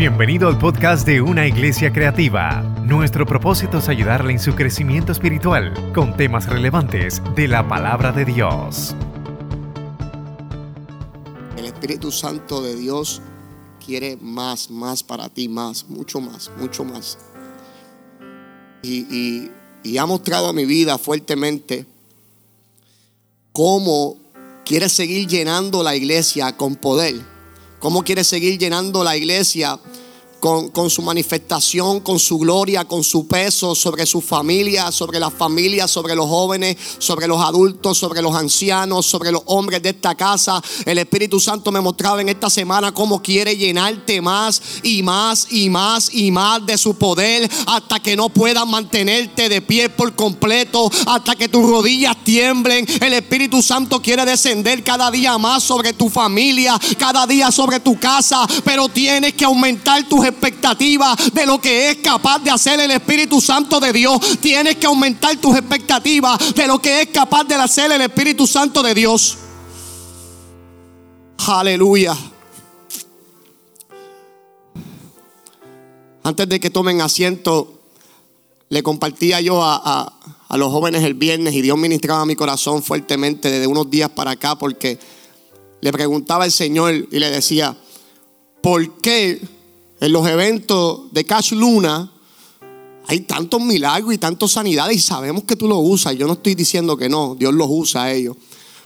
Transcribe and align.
Bienvenido 0.00 0.48
al 0.48 0.56
podcast 0.56 1.06
de 1.06 1.20
Una 1.20 1.46
Iglesia 1.46 1.92
Creativa. 1.92 2.62
Nuestro 2.86 3.26
propósito 3.26 3.80
es 3.80 3.88
ayudarle 3.90 4.32
en 4.32 4.38
su 4.38 4.54
crecimiento 4.54 5.12
espiritual 5.12 5.92
con 5.92 6.16
temas 6.16 6.46
relevantes 6.46 7.20
de 7.36 7.46
la 7.46 7.68
palabra 7.68 8.10
de 8.10 8.24
Dios. 8.24 8.96
El 11.54 11.66
Espíritu 11.66 12.10
Santo 12.10 12.62
de 12.62 12.76
Dios 12.76 13.20
quiere 13.84 14.16
más, 14.16 14.70
más 14.70 15.02
para 15.02 15.28
ti, 15.28 15.50
más, 15.50 15.86
mucho 15.90 16.18
más, 16.18 16.50
mucho 16.56 16.82
más. 16.82 17.18
Y, 18.82 19.50
ha 19.98 20.06
mostrado 20.06 20.48
a 20.48 20.54
mi 20.54 20.64
vida 20.64 20.96
fuertemente 20.96 21.84
cómo 23.52 24.16
quiere 24.64 24.88
seguir 24.88 25.28
llenando 25.28 25.82
la 25.82 25.94
iglesia 25.94 26.56
con 26.56 26.76
poder, 26.76 27.16
cómo 27.80 28.04
quiere 28.04 28.22
seguir 28.22 28.58
llenando 28.58 29.02
la 29.02 29.16
iglesia 29.16 29.78
con, 30.40 30.90
su 30.90 31.02
manifestación, 31.02 32.00
con 32.00 32.18
su 32.18 32.38
gloria, 32.38 32.86
con 32.86 33.04
su 33.04 33.26
peso 33.26 33.74
sobre 33.74 34.06
su 34.06 34.20
familia, 34.20 34.90
sobre 34.90 35.20
la 35.20 35.30
familia, 35.30 35.86
sobre 35.86 36.16
los 36.16 36.26
jóvenes, 36.26 36.76
sobre 36.98 37.28
los 37.28 37.40
adultos, 37.40 37.98
sobre 37.98 38.22
los 38.22 38.34
ancianos, 38.34 39.06
sobre 39.06 39.30
los 39.30 39.42
hombres 39.46 39.82
de 39.82 39.90
esta 39.90 40.14
casa. 40.14 40.60
El 40.86 40.98
Espíritu 40.98 41.38
Santo 41.38 41.70
me 41.70 41.80
mostraba 41.80 42.20
en 42.20 42.30
esta 42.30 42.48
semana 42.48 42.92
cómo 42.92 43.22
quiere 43.22 43.56
llenarte 43.56 44.20
más 44.20 44.60
y 44.82 45.02
más 45.02 45.46
y 45.50 45.68
más 45.68 46.12
y 46.12 46.30
más 46.30 46.64
de 46.64 46.78
su 46.78 46.94
poder 46.94 47.48
hasta 47.66 48.00
que 48.00 48.16
no 48.16 48.30
puedas 48.30 48.66
mantenerte 48.66 49.48
de 49.48 49.60
pie 49.60 49.90
por 49.90 50.14
completo, 50.14 50.90
hasta 51.06 51.36
que 51.36 51.48
tus 51.48 51.68
rodillas 51.68 52.16
tiemblen. 52.24 52.86
El 53.00 53.12
Espíritu 53.12 53.62
Santo 53.62 54.00
quiere 54.00 54.24
descender 54.24 54.82
cada 54.82 55.10
día 55.10 55.36
más 55.36 55.62
sobre 55.62 55.92
tu 55.92 56.08
familia, 56.08 56.80
cada 56.98 57.26
día 57.26 57.50
sobre 57.50 57.80
tu 57.80 57.98
casa, 57.98 58.46
pero 58.64 58.88
tienes 58.88 59.34
que 59.34 59.44
aumentar 59.44 60.08
tus 60.08 60.29
expectativas 60.30 61.32
de 61.32 61.46
lo 61.46 61.60
que 61.60 61.90
es 61.90 61.96
capaz 61.98 62.38
de 62.40 62.50
hacer 62.50 62.80
el 62.80 62.90
Espíritu 62.90 63.40
Santo 63.40 63.78
de 63.80 63.92
Dios. 63.92 64.18
Tienes 64.40 64.76
que 64.76 64.86
aumentar 64.86 65.36
tus 65.36 65.56
expectativas 65.56 66.54
de 66.54 66.66
lo 66.66 66.78
que 66.80 67.02
es 67.02 67.08
capaz 67.08 67.44
de 67.44 67.54
hacer 67.54 67.92
el 67.92 68.00
Espíritu 68.00 68.46
Santo 68.46 68.82
de 68.82 68.94
Dios. 68.94 69.36
Aleluya. 71.46 72.16
Antes 76.22 76.48
de 76.48 76.60
que 76.60 76.70
tomen 76.70 77.00
asiento, 77.00 77.80
le 78.68 78.82
compartía 78.82 79.40
yo 79.40 79.62
a, 79.62 79.76
a- 80.48 80.56
los 80.56 80.70
jóvenes 80.72 81.04
el 81.04 81.14
viernes 81.14 81.54
y 81.54 81.62
Dios 81.62 81.78
ministraba 81.78 82.26
mi 82.26 82.34
corazón 82.34 82.82
fuertemente 82.82 83.50
desde 83.50 83.68
unos 83.68 83.88
días 83.88 84.10
para 84.10 84.32
acá 84.32 84.56
porque 84.58 84.98
le 85.80 85.92
preguntaba 85.92 86.42
al 86.44 86.50
Señor 86.50 86.92
y 86.92 87.18
le 87.18 87.30
decía, 87.30 87.76
¿por 88.60 89.00
qué 89.00 89.40
en 90.00 90.12
los 90.12 90.26
eventos 90.26 91.12
de 91.12 91.24
Cash 91.24 91.52
Luna 91.52 92.10
hay 93.06 93.20
tantos 93.20 93.60
milagros 93.60 94.14
y 94.14 94.18
tantas 94.18 94.52
sanidades 94.52 94.96
y 94.96 95.00
sabemos 95.00 95.44
que 95.44 95.56
tú 95.56 95.68
los 95.68 95.78
usas? 95.80 96.16
Yo 96.16 96.26
no 96.26 96.34
estoy 96.34 96.54
diciendo 96.54 96.96
que 96.96 97.08
no, 97.08 97.34
Dios 97.38 97.52
los 97.52 97.68
usa 97.70 98.04
a 98.04 98.12
ellos. 98.12 98.36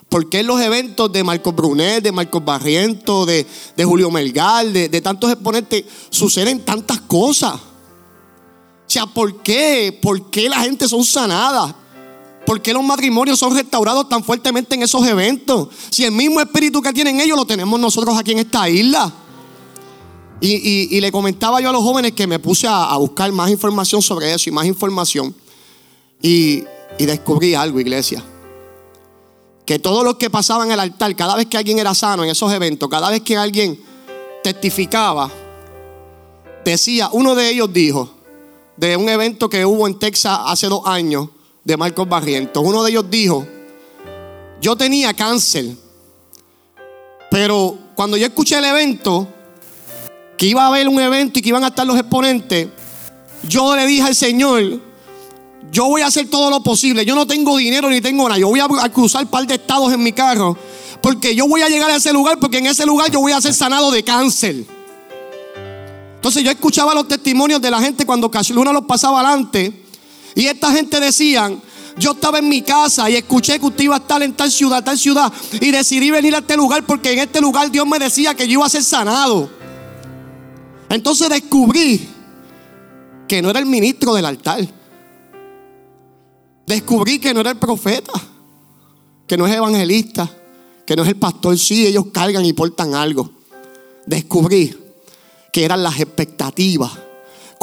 ¿Por 0.09 0.29
qué 0.29 0.41
en 0.41 0.47
los 0.47 0.61
eventos 0.61 1.12
de 1.12 1.25
Marcos 1.25 1.55
Brunet, 1.55 2.03
de 2.03 2.12
Marcos 2.12 2.45
Barriento, 2.45 3.27
de, 3.27 3.47
de 3.77 3.84
Julio 3.84 4.11
Melgar, 4.11 4.67
de, 4.67 4.89
de 4.89 5.01
tantos 5.01 5.31
exponentes, 5.31 5.84
suceden 6.11 6.65
tantas 6.65 7.01
cosas? 7.01 7.55
O 7.55 7.61
sea, 8.87 9.06
¿por 9.06 9.43
qué? 9.43 9.99
¿Por 10.01 10.31
qué 10.31 10.49
la 10.49 10.61
gente 10.61 10.89
son 10.89 11.05
sanadas? 11.05 11.75
¿Por 12.47 12.61
qué 12.61 12.73
los 12.73 12.84
matrimonios 12.84 13.39
son 13.39 13.55
restaurados 13.55 14.09
tan 14.09 14.23
fuertemente 14.23 14.75
en 14.75 14.83
esos 14.83 15.06
eventos? 15.06 15.69
Si 15.91 16.05
el 16.05 16.12
mismo 16.12 16.41
espíritu 16.41 16.83
que 16.83 16.93
tienen 16.93 17.21
ellos 17.21 17.37
lo 17.37 17.47
tenemos 17.47 17.81
nosotros 17.81 18.17
aquí 18.19 18.33
en 18.33 18.39
esta 18.39 18.69
isla. 18.69 19.12
Y, 20.41 20.55
y- 20.55 20.97
y 20.97 21.01
le 21.01 21.11
comentaba 21.13 21.61
yo 21.61 21.71
a 21.71 21.73
los 21.73 21.83
jóvenes 21.83 22.13
que 22.13 22.27
me 22.27 22.39
puse 22.39 22.67
a, 22.69 22.97
buscar 22.97 23.31
más 23.33 23.51
información 23.51 24.03
sobre 24.03 24.33
eso 24.35 24.51
y 24.51 24.53
más 24.53 24.67
información. 24.67 25.35
Y, 26.21 26.65
y 26.99 27.06
descubrí 27.06 27.55
algo, 27.55 27.81
iglesia. 27.81 28.22
Que 29.65 29.78
todos 29.78 30.05
los 30.05 30.17
que 30.17 30.28
pasaban 30.28 30.71
el 30.71 30.78
altar, 30.81 31.15
cada 31.17 31.37
vez 31.37 31.47
que 31.47 31.56
alguien 31.56 31.78
era 31.78 31.94
sano 31.94 32.25
en 32.25 32.31
esos 32.31 32.53
eventos, 32.53 32.89
cada 32.89 33.11
vez 33.11 33.23
que 33.23 33.37
alguien 33.37 33.81
testificaba, 34.43 35.31
decía, 36.65 37.09
uno 37.12 37.34
de 37.34 37.49
ellos 37.50 37.73
dijo, 37.73 38.11
de 38.77 38.97
un 38.97 39.09
evento 39.09 39.49
que 39.49 39.65
hubo 39.65 39.87
en 39.87 39.99
Texas 39.99 40.39
hace 40.47 40.67
dos 40.67 40.83
años, 40.84 41.28
de 41.62 41.78
Marcos 41.78 42.06
Barrientos, 42.06 42.62
uno 42.65 42.83
de 42.83 42.91
ellos 42.91 43.06
dijo, 43.09 43.47
yo 44.61 44.77
tenía 44.77 45.15
cáncer, 45.15 45.65
pero 47.31 47.78
cuando 47.94 48.17
yo 48.19 48.27
escuché 48.27 48.59
el 48.59 48.65
evento, 48.67 49.27
que 50.37 50.47
iba 50.47 50.65
a 50.65 50.69
haber 50.69 50.89
un 50.89 51.00
evento 51.00 51.39
y 51.39 51.43
que 51.43 51.49
iban 51.49 51.65
a 51.65 51.69
estar 51.69 51.87
los 51.87 51.99
exponentes, 51.99 52.69
yo 53.49 53.77
le 53.77 53.87
dije 53.87 54.03
al 54.03 54.15
Señor, 54.15 54.81
yo 55.75 55.87
voy 55.87 56.03
a 56.03 56.06
hacer 56.06 56.28
todo 56.31 56.50
lo 56.50 56.62
posible. 56.62 57.05
Yo 57.05 57.17
no 57.17 57.27
tengo 57.27 57.56
dinero 57.56 57.91
ni 57.91 58.00
tengo 58.00 58.28
nada. 58.28 58.39
Yo 58.39 58.49
voy 58.49 58.61
a, 58.61 58.89
cruzar 58.91 59.25
un 59.25 59.28
par 59.28 59.47
de 59.47 59.55
estados 59.55 59.93
en 59.93 60.03
mi 60.03 60.12
carro. 60.12 60.56
Porque 61.03 61.34
yo 61.34 61.49
voy 61.49 61.62
a 61.62 61.69
llegar 61.69 61.91
a 61.91 61.97
ese 61.97 62.12
lugar. 62.12 62.39
Porque 62.39 62.59
en 62.59 62.67
ese 62.67 62.87
lugar 62.87 63.11
yo 63.11 63.21
voy 63.21 63.33
a 63.33 63.41
ser 63.41 63.53
sanado 63.53 63.91
de 63.91 64.05
cáncer. 64.05 64.65
Entonces 66.15 66.44
yo 66.44 66.50
escuchaba 66.53 66.94
los 66.94 67.09
testimonios 67.09 67.61
de 67.61 67.71
la 67.71 67.81
gente 67.81 68.06
cuando 68.06 68.31
Luna 68.50 68.73
los 68.73 68.84
pasaba 68.84 69.21
adelante. 69.21 69.84
Y 70.37 70.47
esta 70.47 70.71
gente 70.71 71.00
decían, 71.00 71.61
yo 71.99 72.12
estaba 72.12 72.39
en 72.39 72.49
mi 72.49 72.62
casa 72.62 73.11
y 73.11 73.17
escuché 73.17 73.59
que 73.59 73.67
usted 73.67 73.84
iba 73.84 73.97
a 73.97 73.99
estar 73.99 74.23
en 74.23 74.33
tal 74.33 74.50
ciudad, 74.50 74.83
tal 74.84 74.97
ciudad. 74.97 75.33
Y 75.61 75.73
decidí 75.73 76.11
venir 76.11 76.37
a 76.37 76.39
este 76.39 76.56
lugar 76.56 76.84
porque 76.87 77.12
en 77.12 77.19
este 77.19 77.41
lugar 77.41 77.71
Dios 77.71 77.87
me 77.87 77.99
decía 77.99 78.34
que 78.34 78.47
yo 78.47 78.55
iba 78.55 78.67
a 78.67 78.71
ser 78.71 78.84
sanado. 78.84 79.50
Entonces 80.94 81.28
descubrí 81.28 82.09
que 83.27 83.43
no 83.43 83.50
era 83.50 83.59
el 83.59 83.66
ministro 83.66 84.15
del 84.15 84.27
altar. 84.27 84.65
Descubrí 86.66 87.19
que 87.19 87.34
no 87.34 87.41
era 87.41 87.50
el 87.50 87.56
profeta, 87.56 88.12
que 89.27 89.37
no 89.37 89.44
es 89.44 89.55
evangelista, 89.55 90.31
que 90.87 90.94
no 90.94 91.03
es 91.03 91.09
el 91.09 91.16
pastor. 91.16 91.59
Sí, 91.59 91.84
ellos 91.84 92.06
cargan 92.12 92.44
y 92.44 92.53
portan 92.53 92.94
algo. 92.94 93.28
Descubrí 94.06 94.72
que 95.53 95.65
eran 95.65 95.82
las 95.82 95.99
expectativas 95.99 96.93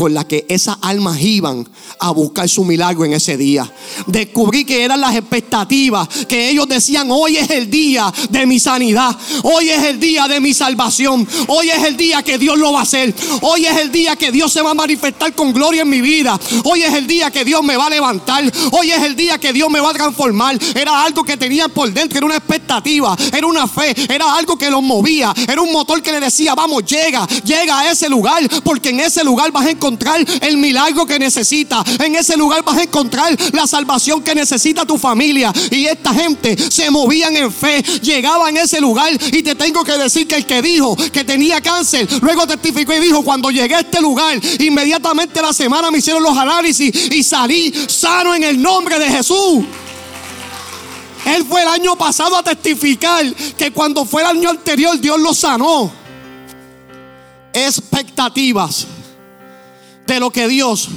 con 0.02 0.16
las 0.16 0.26
que 0.26 0.48
esas 0.50 0.78
almas 0.82 1.22
iban 1.22 1.64
a 2.00 2.10
buscar 2.10 2.50
su 2.50 2.66
milagro 2.66 3.06
en 3.06 3.14
ese 3.14 3.38
día. 3.38 3.72
Descubrí 4.08 4.66
que 4.66 4.84
eran 4.84 5.00
las 5.00 5.16
expectativas 5.16 6.08
que 6.28 6.50
ellos 6.50 6.68
decían, 6.68 7.12
hoy 7.12 7.38
es 7.38 7.52
el 7.52 7.70
día 7.70 8.12
de 8.32 8.48
mi 8.48 8.60
sanidad, 8.60 9.16
hoy 9.44 9.70
es 9.70 9.84
el 9.84 10.00
día 10.00 10.28
de 10.28 10.40
mi 10.40 10.56
salvación, 10.56 11.28
hoy 11.50 11.70
es 11.70 11.84
el 11.84 11.98
día 11.98 12.24
que 12.24 12.40
Dios 12.40 12.58
lo 12.58 12.74
va 12.74 12.80
a 12.80 12.82
hacer, 12.82 13.14
hoy 13.44 13.68
es 13.68 13.78
el 13.78 13.92
día 13.92 14.16
que 14.16 14.32
Dios 14.32 14.52
se 14.52 14.64
va 14.64 14.72
a 14.72 14.74
manifestar 14.74 15.36
con 15.36 15.54
gloria 15.54 15.84
en 15.84 15.90
mi 15.90 16.02
vida, 16.02 16.40
hoy 16.64 16.82
es 16.82 16.96
el 16.96 17.06
día 17.06 17.30
que 17.30 17.46
Dios 17.46 17.62
me 17.64 17.78
va 17.78 17.86
a 17.86 17.92
levantar, 17.92 18.44
hoy 18.72 18.90
es 18.90 19.04
el 19.04 19.16
día 19.16 19.38
que 19.38 19.54
Dios 19.54 19.70
me 19.70 19.82
va 19.82 19.92
a 19.92 19.94
transformar. 19.94 20.58
Era 20.74 21.04
algo 21.04 21.24
que 21.24 21.38
tenían 21.38 21.70
por 21.70 21.94
dentro, 21.94 22.18
era 22.18 22.26
una 22.26 22.38
expectativa, 22.38 23.16
era 23.32 23.46
una 23.46 23.68
fe, 23.68 23.96
era 24.12 24.34
algo 24.34 24.58
que 24.58 24.72
los 24.72 24.82
movía, 24.82 25.32
era 25.48 25.62
un 25.62 25.72
motor 25.72 26.02
que 26.02 26.12
le 26.12 26.20
decía, 26.20 26.56
vamos, 26.56 26.86
llega, 26.86 27.28
llega 27.46 27.82
a 27.82 27.92
ese 27.92 28.10
lugar, 28.10 28.42
porque 28.64 28.90
en 28.90 29.02
ese 29.02 29.24
lugar 29.24 29.52
vas 29.52 29.68
a 29.68 29.70
encontrar 29.70 29.91
el 30.42 30.58
milagro 30.58 31.06
que 31.06 31.20
necesitas, 31.20 31.84
en 32.00 32.16
ese 32.16 32.38
lugar 32.38 32.64
vas 32.64 32.78
a 32.78 32.84
encontrar 32.84 33.38
la 33.54 33.68
salvación 33.68 34.22
que 34.22 34.36
necesita 34.36 34.86
tu 34.86 34.98
familia. 34.98 35.54
Y 35.70 35.86
esta 35.86 36.14
gente 36.14 36.58
se 36.70 36.90
movían 36.90 37.36
en 37.36 37.52
fe, 37.52 37.82
llegaban 38.02 38.58
a 38.58 38.62
ese 38.62 38.80
lugar 38.80 39.12
y 39.14 39.44
te 39.44 39.56
tengo 39.56 39.84
que 39.84 39.98
decir 39.98 40.28
que 40.28 40.36
el 40.36 40.46
que 40.46 40.62
dijo 40.62 40.96
que 40.96 41.24
tenía 41.24 41.62
cáncer, 41.62 42.08
luego 42.22 42.48
testificó 42.48 42.94
y 42.94 43.00
dijo, 43.00 43.24
cuando 43.24 43.50
llegué 43.50 43.76
a 43.76 43.80
este 43.82 44.02
lugar, 44.02 44.40
inmediatamente 44.60 45.42
la 45.42 45.54
semana 45.54 45.92
me 45.92 46.00
hicieron 46.00 46.24
los 46.24 46.38
análisis 46.38 47.12
y 47.12 47.24
salí 47.24 47.74
sano 47.88 48.34
en 48.36 48.44
el 48.44 48.62
nombre 48.62 49.00
de 49.00 49.10
Jesús. 49.10 49.64
Él 51.26 51.46
fue 51.46 51.62
el 51.62 51.68
año 51.68 51.96
pasado 51.96 52.36
a 52.36 52.44
testificar 52.44 53.24
que 53.58 53.72
cuando 53.72 54.06
fue 54.06 54.24
el 54.24 54.30
año 54.30 54.50
anterior 54.50 55.00
Dios 55.00 55.20
lo 55.20 55.34
sanó. 55.34 55.92
Expectativas 57.54 58.88
lo 60.20 60.32
que 60.32 60.48
Dios 60.48 60.90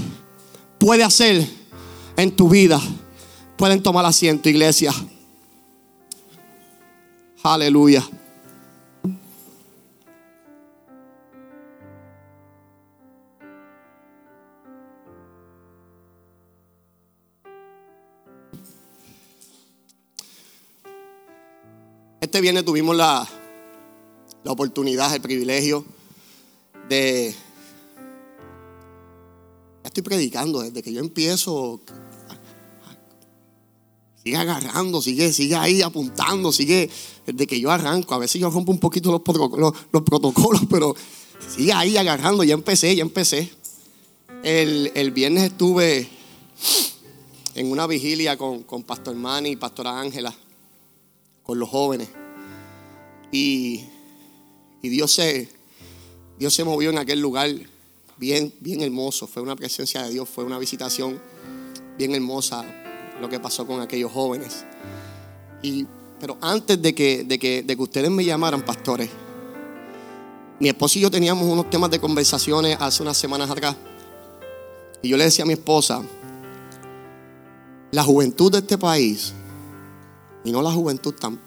puede 0.78 1.05
hacer 1.05 1.46
en 2.16 2.34
tu 2.34 2.49
vida. 2.49 2.81
Pueden 3.56 3.82
tomar 3.82 4.05
asiento, 4.05 4.49
iglesia. 4.49 4.93
Aleluya. 7.43 8.02
Este 22.20 22.40
viernes 22.40 22.64
tuvimos 22.64 22.96
la, 22.96 23.28
la 24.43 24.52
oportunidad, 24.52 25.14
el 25.14 25.20
privilegio 25.20 25.84
de... 26.88 27.44
Estoy 29.94 30.02
predicando 30.02 30.61
desde 30.61 30.82
que 30.82 30.93
yo 30.93 31.00
empiezo. 31.00 31.81
Sigue 34.23 34.37
agarrando, 34.37 35.00
sigue, 35.00 35.32
sigue 35.32 35.55
ahí 35.55 35.82
apuntando, 35.82 36.50
sigue 36.50 36.91
desde 37.25 37.46
que 37.46 37.61
yo 37.61 37.70
arranco. 37.70 38.14
A 38.14 38.19
veces 38.19 38.41
yo 38.41 38.50
rompo 38.50 38.73
un 38.73 38.81
poquito 38.81 39.11
los, 39.12 39.75
los 39.93 40.02
protocolos, 40.02 40.62
pero 40.69 40.96
Sigue 41.49 41.73
ahí 41.73 41.96
agarrando, 41.96 42.43
ya 42.43 42.55
empecé, 42.55 42.94
ya 42.96 43.02
empecé. 43.02 43.50
El, 44.43 44.91
el 44.94 45.11
viernes 45.11 45.44
estuve 45.44 46.08
en 47.55 47.70
una 47.70 47.87
vigilia 47.87 48.37
con, 48.37 48.62
con 48.64 48.82
Pastor 48.82 49.14
Manny 49.14 49.50
y 49.50 49.56
Pastora 49.56 50.00
Ángela, 50.00 50.35
con 51.43 51.58
los 51.58 51.69
jóvenes. 51.69 52.08
Y, 53.31 53.85
y 54.82 54.88
Dios, 54.88 55.12
se, 55.12 55.49
Dios 56.38 56.52
se 56.52 56.64
movió 56.64 56.91
en 56.91 56.99
aquel 56.99 57.20
lugar 57.20 57.50
bien, 58.16 58.52
bien 58.61 58.81
hermoso. 58.82 59.26
Fue 59.26 59.43
una 59.43 59.56
presencia 59.56 60.02
de 60.02 60.11
Dios, 60.11 60.28
fue 60.28 60.44
una 60.44 60.58
visitación 60.58 61.20
bien 61.99 62.14
hermosa 62.14 62.64
lo 63.20 63.28
que 63.28 63.40
pasó 63.40 63.66
con 63.66 63.81
aquellos 63.81 64.12
jóvenes. 64.12 64.64
Y, 65.62 65.87
pero 66.20 66.37
antes 66.40 66.81
de 66.81 66.94
que, 66.94 67.25
de, 67.25 67.38
que, 67.38 67.62
de 67.62 67.76
que 67.76 67.82
ustedes 67.82 68.11
me 68.11 68.25
llamaran, 68.25 68.64
pastores, 68.64 69.08
mi 70.61 70.69
esposo 70.69 70.99
y 70.99 71.02
yo 71.02 71.11
teníamos 71.11 71.44
unos 71.46 71.69
temas 71.69 71.90
de 71.90 71.99
conversaciones 71.99 72.76
hace 72.81 73.02
unas 73.02 73.16
semanas 73.16 73.50
atrás. 73.50 73.76
Y 75.02 75.08
yo 75.08 75.17
le 75.17 75.25
decía 75.25 75.44
a 75.44 75.46
mi 75.46 75.55
esposa, 75.55 76.02
la 77.90 78.02
juventud 78.02 78.50
de 78.50 78.58
este 78.58 78.78
país, 78.78 79.32
y 80.44 80.52
no 80.52 80.62
la 80.62 80.72
juventud 80.72 81.14
tan, 81.14 81.40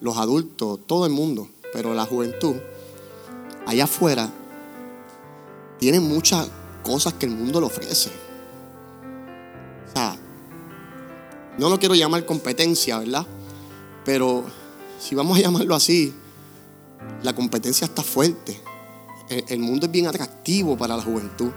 los 0.00 0.16
adultos, 0.16 0.80
todo 0.86 1.06
el 1.06 1.12
mundo, 1.12 1.48
pero 1.72 1.94
la 1.94 2.04
juventud, 2.04 2.56
allá 3.66 3.84
afuera, 3.84 4.30
tiene 5.80 5.98
muchas 5.98 6.48
cosas 6.84 7.14
que 7.14 7.26
el 7.26 7.32
mundo 7.32 7.58
le 7.58 7.66
ofrece. 7.66 8.10
O 9.88 9.92
sea, 9.92 10.16
no 11.58 11.68
lo 11.68 11.78
quiero 11.80 11.94
llamar 11.94 12.24
competencia, 12.26 12.98
¿verdad? 12.98 13.26
Pero 14.04 14.44
si 15.00 15.14
vamos 15.14 15.38
a 15.38 15.40
llamarlo 15.40 15.74
así, 15.74 16.14
la 17.22 17.34
competencia 17.34 17.86
está 17.86 18.02
fuerte. 18.02 18.60
El, 19.28 19.44
el 19.48 19.58
mundo 19.58 19.86
es 19.86 19.92
bien 19.92 20.06
atractivo 20.06 20.76
para 20.76 20.96
la 20.96 21.02
juventud. 21.02 21.50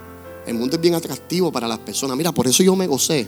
El 0.47 0.55
mundo 0.55 0.77
es 0.77 0.81
bien 0.81 0.95
atractivo 0.95 1.51
para 1.51 1.67
las 1.67 1.79
personas. 1.79 2.17
Mira, 2.17 2.31
por 2.31 2.47
eso 2.47 2.63
yo 2.63 2.75
me 2.75 2.87
gocé 2.87 3.27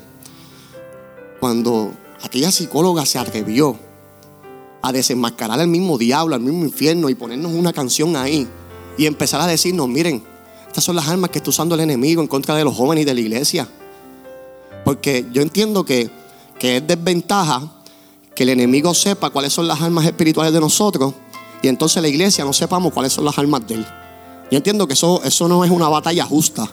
cuando 1.40 1.94
aquella 2.24 2.52
psicóloga 2.52 3.06
se 3.06 3.20
atrevió 3.20 3.78
a 4.82 4.92
desenmascarar 4.92 5.60
al 5.60 5.68
mismo 5.68 5.98
diablo, 5.98 6.36
al 6.36 6.42
mismo 6.42 6.64
infierno 6.64 7.10
y 7.10 7.16
ponernos 7.16 7.52
una 7.52 7.74
canción 7.74 8.16
ahí 8.16 8.48
y 8.98 9.06
empezar 9.06 9.42
a 9.42 9.48
decirnos, 9.48 9.88
miren, 9.88 10.24
estas 10.76 10.84
son 10.84 10.98
las 10.98 11.08
armas 11.08 11.30
que 11.30 11.38
está 11.38 11.52
usando 11.52 11.76
el 11.76 11.80
enemigo 11.80 12.22
en 12.22 12.28
contra 12.28 12.54
de 12.54 12.66
los 12.66 12.76
jóvenes 12.76 13.04
y 13.04 13.06
de 13.06 13.14
la 13.14 13.22
iglesia. 13.22 13.66
Porque 14.84 15.26
yo 15.32 15.42
entiendo 15.42 15.86
que, 15.86 16.10
que 16.60 16.76
es 16.76 16.86
desventaja 16.86 17.72
que 18.36 18.44
el 18.44 18.50
enemigo 18.50 18.94
sepa 18.94 19.30
cuáles 19.30 19.54
son 19.54 19.70
las 19.70 19.80
armas 19.80 20.06
espirituales 20.06 20.52
de 20.52 20.60
nosotros 20.60 21.14
y 21.62 21.70
entonces 21.70 22.02
la 22.02 22.10
iglesia 22.10 22.44
no 22.44 22.52
sepamos 22.52 22.92
cuáles 22.92 23.14
son 23.14 23.24
las 23.24 23.40
armas 23.40 23.66
de 23.66 23.76
él. 23.76 23.86
Yo 24.52 24.58
entiendo 24.58 24.86
que 24.86 24.96
eso, 24.96 25.24
eso 25.24 25.48
no 25.48 25.64
es 25.64 25.72
una 25.72 25.88
batalla 25.88 26.26
justa. 26.26 26.70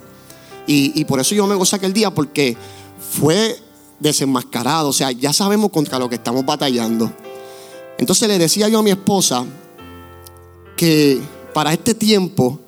Y, 0.67 1.01
y 1.01 1.05
por 1.05 1.21
eso 1.21 1.37
yo 1.37 1.47
me 1.47 1.55
gocé 1.55 1.77
aquel 1.77 1.93
día 1.93 2.11
porque 2.11 2.57
fue 2.99 3.57
desenmascarado. 4.01 4.89
O 4.89 4.93
sea, 4.93 5.13
ya 5.13 5.33
sabemos 5.33 5.71
contra 5.71 6.01
lo 6.01 6.09
que 6.09 6.17
estamos 6.17 6.45
batallando. 6.45 7.13
Entonces 7.99 8.27
le 8.27 8.37
decía 8.37 8.69
yo 8.69 8.81
a 8.81 8.83
mi 8.83 8.91
esposa 8.91 9.45
que 10.77 11.21
para 11.55 11.73
este 11.73 11.95
tiempo, 11.95 12.59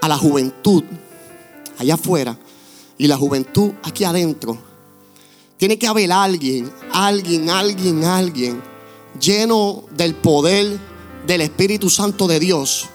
a 0.00 0.08
la 0.08 0.16
juventud 0.16 0.84
allá 1.78 1.94
afuera 1.94 2.36
y 2.98 3.06
la 3.06 3.16
juventud 3.16 3.72
aquí 3.82 4.04
adentro, 4.04 4.58
tiene 5.56 5.78
que 5.78 5.86
haber 5.86 6.12
alguien, 6.12 6.70
alguien, 6.92 7.48
alguien, 7.48 8.04
alguien 8.04 8.62
lleno 9.18 9.84
del 9.90 10.14
poder 10.14 10.78
del 11.26 11.40
Espíritu 11.40 11.88
Santo 11.88 12.26
de 12.26 12.38
Dios 12.38 12.86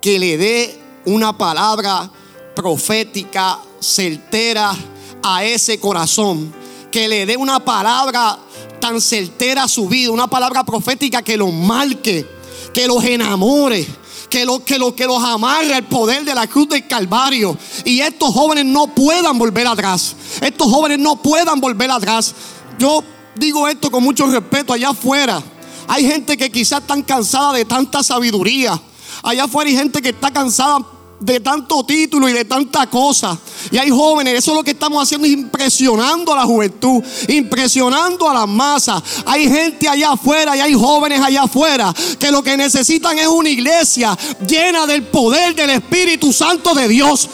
que 0.00 0.18
le 0.18 0.36
dé 0.36 0.78
una 1.04 1.36
palabra 1.36 2.10
profética, 2.54 3.58
certera 3.80 4.74
a 5.22 5.44
ese 5.44 5.78
corazón 5.78 6.52
que 6.90 7.08
le 7.08 7.26
dé 7.26 7.36
una 7.36 7.64
palabra 7.64 8.38
tan 8.80 9.00
certera 9.00 9.64
a 9.64 9.68
su 9.68 9.88
vida, 9.88 10.10
una 10.10 10.28
palabra 10.28 10.64
profética 10.64 11.22
que 11.22 11.36
los 11.36 11.52
marque, 11.52 12.26
que 12.74 12.86
los 12.86 13.04
enamore, 13.04 13.86
que, 14.30 14.44
lo, 14.44 14.64
que, 14.64 14.78
lo, 14.78 14.94
que 14.94 15.04
los 15.04 15.22
amarre 15.22 15.74
al 15.74 15.84
poder 15.84 16.24
de 16.24 16.34
la 16.34 16.46
cruz 16.46 16.68
del 16.68 16.86
Calvario. 16.86 17.58
Y 17.84 18.00
estos 18.00 18.32
jóvenes 18.32 18.64
no 18.64 18.86
puedan 18.86 19.36
volver 19.36 19.66
atrás. 19.66 20.14
Estos 20.40 20.68
jóvenes 20.68 20.98
no 21.00 21.16
puedan 21.20 21.60
volver 21.60 21.90
atrás. 21.90 22.34
Yo 22.78 23.02
digo 23.34 23.68
esto 23.68 23.90
con 23.90 24.02
mucho 24.02 24.26
respeto 24.26 24.72
allá 24.72 24.90
afuera. 24.90 25.42
Hay 25.88 26.06
gente 26.06 26.36
que 26.36 26.50
quizás 26.50 26.80
están 26.80 27.02
cansada 27.02 27.54
de 27.54 27.64
tanta 27.64 28.02
sabiduría. 28.02 28.80
Allá 29.22 29.44
afuera 29.44 29.68
hay 29.68 29.76
gente 29.76 30.00
que 30.00 30.10
está 30.10 30.30
cansada 30.30 30.78
de 31.20 31.38
tanto 31.40 31.84
título 31.84 32.28
y 32.28 32.32
de 32.32 32.44
tanta 32.44 32.88
cosa. 32.88 33.38
Y 33.70 33.76
hay 33.76 33.90
jóvenes, 33.90 34.38
eso 34.38 34.52
es 34.52 34.56
lo 34.56 34.64
que 34.64 34.70
estamos 34.70 35.02
haciendo, 35.02 35.26
es 35.26 35.34
impresionando 35.34 36.32
a 36.32 36.36
la 36.36 36.44
juventud, 36.44 37.02
impresionando 37.28 38.28
a 38.28 38.34
las 38.34 38.48
masas. 38.48 39.02
Hay 39.26 39.48
gente 39.48 39.88
allá 39.88 40.12
afuera 40.12 40.56
y 40.56 40.60
hay 40.60 40.74
jóvenes 40.74 41.20
allá 41.20 41.42
afuera 41.42 41.94
que 42.18 42.30
lo 42.30 42.42
que 42.42 42.56
necesitan 42.56 43.18
es 43.18 43.26
una 43.26 43.50
iglesia 43.50 44.16
llena 44.46 44.86
del 44.86 45.02
poder 45.04 45.54
del 45.54 45.70
Espíritu 45.70 46.32
Santo 46.32 46.74
de 46.74 46.88
Dios. 46.88 47.28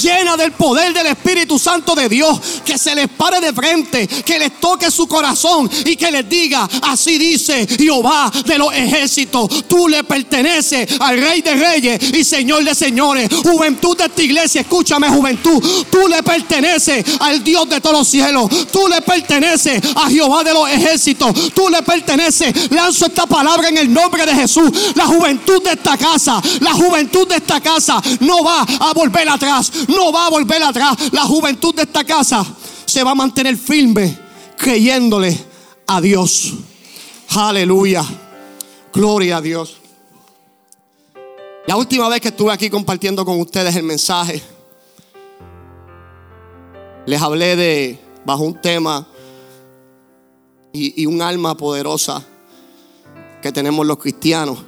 Llena 0.00 0.36
del 0.36 0.52
poder 0.52 0.92
del 0.92 1.06
Espíritu 1.06 1.58
Santo 1.58 1.94
de 1.94 2.08
Dios. 2.08 2.38
Que 2.64 2.78
se 2.78 2.94
les 2.94 3.08
pare 3.08 3.40
de 3.40 3.52
frente, 3.52 4.06
que 4.06 4.38
les 4.38 4.60
toque 4.60 4.90
su 4.90 5.08
corazón 5.08 5.68
y 5.86 5.96
que 5.96 6.10
les 6.10 6.28
diga, 6.28 6.68
así 6.82 7.18
dice 7.18 7.66
Jehová 7.66 8.30
de 8.44 8.58
los 8.58 8.72
ejércitos. 8.74 9.66
Tú 9.66 9.88
le 9.88 10.04
perteneces 10.04 11.00
al 11.00 11.20
Rey 11.20 11.40
de 11.40 11.54
Reyes 11.54 12.14
y 12.14 12.24
Señor 12.24 12.64
de 12.64 12.74
Señores. 12.74 13.29
Juventud 13.42 13.96
de 13.96 14.04
esta 14.04 14.22
iglesia, 14.22 14.60
escúchame 14.62 15.08
juventud. 15.08 15.62
Tú 15.90 16.08
le 16.08 16.22
perteneces 16.22 17.04
al 17.20 17.42
Dios 17.42 17.68
de 17.68 17.80
todos 17.80 17.98
los 17.98 18.08
cielos. 18.08 18.48
Tú 18.70 18.88
le 18.88 19.00
perteneces 19.02 19.80
a 19.96 20.08
Jehová 20.08 20.44
de 20.44 20.52
los 20.52 20.68
ejércitos. 20.68 21.52
Tú 21.54 21.68
le 21.68 21.82
perteneces. 21.82 22.70
Lanzo 22.70 23.06
esta 23.06 23.26
palabra 23.26 23.68
en 23.68 23.78
el 23.78 23.92
nombre 23.92 24.24
de 24.26 24.34
Jesús. 24.34 24.70
La 24.94 25.06
juventud 25.06 25.62
de 25.62 25.72
esta 25.72 25.96
casa, 25.96 26.40
la 26.60 26.72
juventud 26.72 27.26
de 27.28 27.36
esta 27.36 27.60
casa 27.60 28.02
no 28.20 28.44
va 28.44 28.62
a 28.62 28.92
volver 28.92 29.28
atrás. 29.28 29.72
No 29.88 30.12
va 30.12 30.26
a 30.26 30.30
volver 30.30 30.62
atrás. 30.62 30.96
La 31.12 31.22
juventud 31.22 31.74
de 31.74 31.82
esta 31.82 32.04
casa 32.04 32.44
se 32.84 33.02
va 33.04 33.12
a 33.12 33.14
mantener 33.14 33.56
firme 33.56 34.18
creyéndole 34.56 35.36
a 35.86 36.00
Dios. 36.00 36.52
Aleluya. 37.30 38.04
Gloria 38.92 39.36
a 39.38 39.40
Dios. 39.40 39.79
La 41.70 41.76
última 41.76 42.08
vez 42.08 42.20
que 42.20 42.26
estuve 42.26 42.52
aquí 42.52 42.68
compartiendo 42.68 43.24
con 43.24 43.38
ustedes 43.38 43.76
el 43.76 43.84
mensaje, 43.84 44.42
les 47.06 47.22
hablé 47.22 47.54
de, 47.54 47.96
bajo 48.26 48.42
un 48.42 48.60
tema 48.60 49.06
y, 50.72 51.06
un 51.06 51.22
alma 51.22 51.56
poderosa 51.56 52.26
que 53.40 53.52
tenemos 53.52 53.86
los 53.86 53.98
cristianos, 53.98 54.58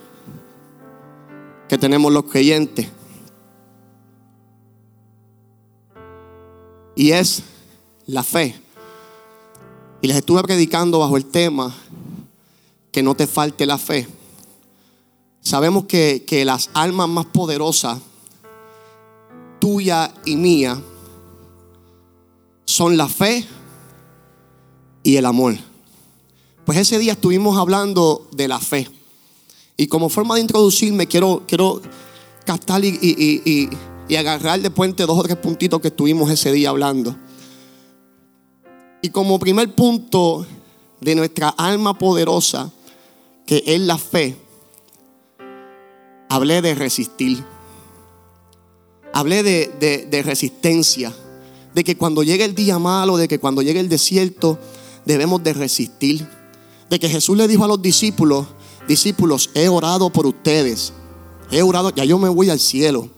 que 1.69 1.77
tenemos 1.77 2.13
los 2.13 2.23
creyentes. 2.23 2.87
Y 6.95 7.11
es 7.11 7.43
la 8.07 8.23
fe. 8.23 8.55
Y 10.03 10.07
les 10.07 10.19
estuve 10.19 10.41
predicando 10.45 11.01
bajo 11.01 11.17
el 11.17 11.25
tema 11.25 11.75
que 12.93 13.03
no 13.03 13.17
te 13.17 13.27
falte 13.27 13.67
la 13.67 13.79
fe. 13.79 14.07
Sabemos 15.43 15.85
que, 15.85 16.25
que 16.27 16.45
las 16.45 16.71
almas 16.73 17.09
más 17.09 17.27
poderosas, 17.27 17.99
tuya 19.61 20.15
y 20.25 20.37
mía, 20.37 20.81
son 22.65 22.97
la 22.97 23.09
fe 23.09 23.45
y 25.03 25.17
el 25.17 25.27
amor. 25.27 25.57
Pues 26.65 26.79
ese 26.79 26.99
día 26.99 27.13
estuvimos 27.13 27.59
hablando 27.59 28.29
de 28.33 28.49
la 28.49 28.61
fe. 28.61 28.89
Y 29.77 29.89
como 29.89 30.09
forma 30.09 30.37
de 30.37 30.43
introducirme, 30.43 31.09
quiero, 31.09 31.43
quiero 31.47 31.83
captar 32.47 32.85
y, 32.85 32.89
y, 33.03 33.43
y, 33.45 33.69
y 34.09 34.17
agarrar 34.17 34.61
de 34.61 34.71
puente 34.71 35.05
dos 35.07 35.19
o 35.19 35.23
tres 35.23 35.37
puntitos 35.37 35.81
que 35.81 35.89
estuvimos 35.89 36.31
ese 36.31 36.53
día 36.53 36.71
hablando. 36.71 37.17
Y 39.03 39.11
como 39.11 39.41
primer 39.41 39.75
punto 39.75 40.47
de 41.01 41.17
nuestra 41.17 41.49
alma 41.49 41.99
poderosa, 41.99 42.71
que 43.45 43.65
es 43.67 43.81
la 43.81 43.99
fe, 43.99 44.37
hablé 46.33 46.63
de 46.63 46.75
resistir. 46.75 47.45
Hablé 49.13 49.43
de, 49.43 50.23
resistencia. 50.23 51.13
De 51.75 51.85
que 51.85 51.97
cuando 51.97 52.23
llegue 52.23 52.45
el 52.45 52.55
día 52.55 52.79
malo, 52.79 53.19
de 53.19 53.29
que 53.29 53.39
cuando 53.39 53.61
llegue 53.61 53.81
el 53.81 53.91
desierto, 53.91 54.59
debemos 55.05 55.43
de 55.43 55.53
resistir. 55.53 56.27
De 56.89 56.99
que 56.99 57.11
Jesús 57.11 57.37
le 57.37 57.49
dijo 57.49 57.65
a 57.65 57.69
los 57.69 57.83
discípulos, 57.83 58.47
discípulos, 58.89 59.51
he 59.55 59.69
orado 59.69 60.11
por 60.11 60.27
ustedes. 60.27 60.95
He 61.51 61.61
orado, 61.61 61.91
ya 61.91 62.05
yo 62.05 62.19
me 62.19 62.31
voy 62.31 62.49
al 62.49 62.61
cielo. 62.61 63.11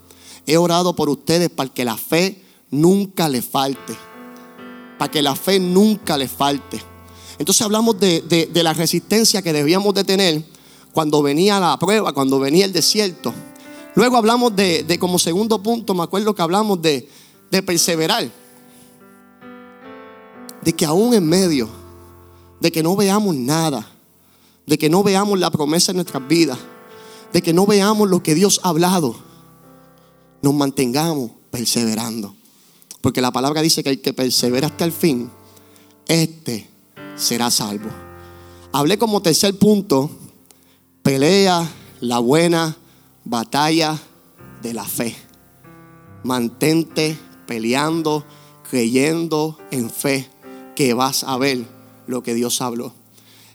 He 0.45 0.57
orado 0.57 0.97
por 0.97 1.09
ustedes 1.09 1.51
para 1.51 1.73
que 1.73 1.85
la 1.85 1.97
fe 1.97 2.43
nunca 2.73 3.29
les 3.29 3.45
falte. 3.45 3.95
Para 4.99 5.11
que 5.13 5.23
la 5.23 5.37
fe 5.37 5.61
nunca 5.61 6.19
les 6.19 6.33
falte. 6.33 6.83
Entonces 7.39 7.63
hablamos 7.63 8.01
de, 8.01 8.23
de 8.23 8.63
la 8.65 8.75
resistencia 8.75 9.41
que 9.41 9.53
debíamos 9.53 9.95
de 9.95 10.03
tener 10.03 10.54
cuando 10.95 11.23
venía 11.23 11.61
la 11.61 11.79
prueba, 11.79 12.15
cuando 12.15 12.39
venía 12.39 12.65
el 12.65 12.73
desierto, 12.73 13.35
Luego 13.95 14.17
hablamos 14.17 14.55
de, 14.57 14.97
como 14.99 15.19
segundo 15.19 15.63
punto, 15.63 15.95
me 15.95 16.03
acuerdo 16.03 16.35
que 16.35 16.43
hablamos 16.43 16.83
de, 16.83 17.09
de 17.51 17.63
perseverar. 17.63 18.29
De 20.63 20.73
que 20.73 20.85
aún 20.85 21.15
en 21.15 21.27
medio 21.27 21.69
de 22.61 22.73
que 22.73 22.83
no 22.83 22.97
veamos 22.97 23.35
nada, 23.37 23.87
de 24.67 24.79
que 24.79 24.89
no 24.89 25.03
veamos 25.03 25.39
la 25.39 25.51
promesa 25.51 25.93
en 25.93 25.97
nuestras 25.97 26.27
vidas, 26.27 26.59
de 27.33 27.43
que 27.43 27.53
no 27.53 27.67
veamos 27.67 28.09
lo 28.09 28.23
que 28.23 28.35
Dios 28.35 28.61
ha 28.63 28.71
hablado, 28.71 29.15
nos 30.41 30.55
mantengamos 30.55 31.33
perseverando. 31.51 32.35
Porque 33.01 33.21
la 33.21 33.33
palabra 33.33 33.61
dice 33.61 33.85
que 33.85 33.91
el 33.91 34.01
que 34.01 34.15
persevera 34.15 34.69
hasta 34.69 34.85
el 34.85 34.93
fin, 34.93 35.31
este 36.09 36.67
será 37.17 37.51
salvo. 37.51 37.91
Hablé 38.73 38.97
como 38.97 39.21
tercer 39.21 39.59
punto, 39.59 40.11
pelea 41.05 41.71
la 42.01 42.19
buena 42.19 42.77
batalla 43.25 44.01
de 44.63 44.73
la 44.73 44.85
fe. 44.85 45.15
Mantente 46.25 47.17
peleando, 47.47 48.25
creyendo 48.69 49.59
en 49.71 49.91
fe 49.91 50.29
que 50.75 50.95
vas 50.95 51.23
a 51.23 51.37
ver 51.37 51.67
lo 52.07 52.23
que 52.23 52.33
Dios 52.33 52.61
habló. 52.63 52.95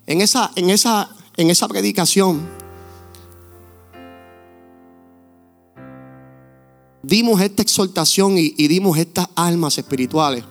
En 0.06 0.22
esa, 0.22 0.51
en 0.56 0.70
esa, 0.70 1.10
en 1.38 1.50
esa 1.50 1.68
predicación 1.68 2.48
dimos 7.01 7.41
esta 7.41 7.63
exhortación 7.63 8.38
y, 8.38 8.53
y 8.58 8.68
dimos 8.68 8.96
estas 9.00 9.27
almas 9.36 9.75
espirituales 9.79 10.44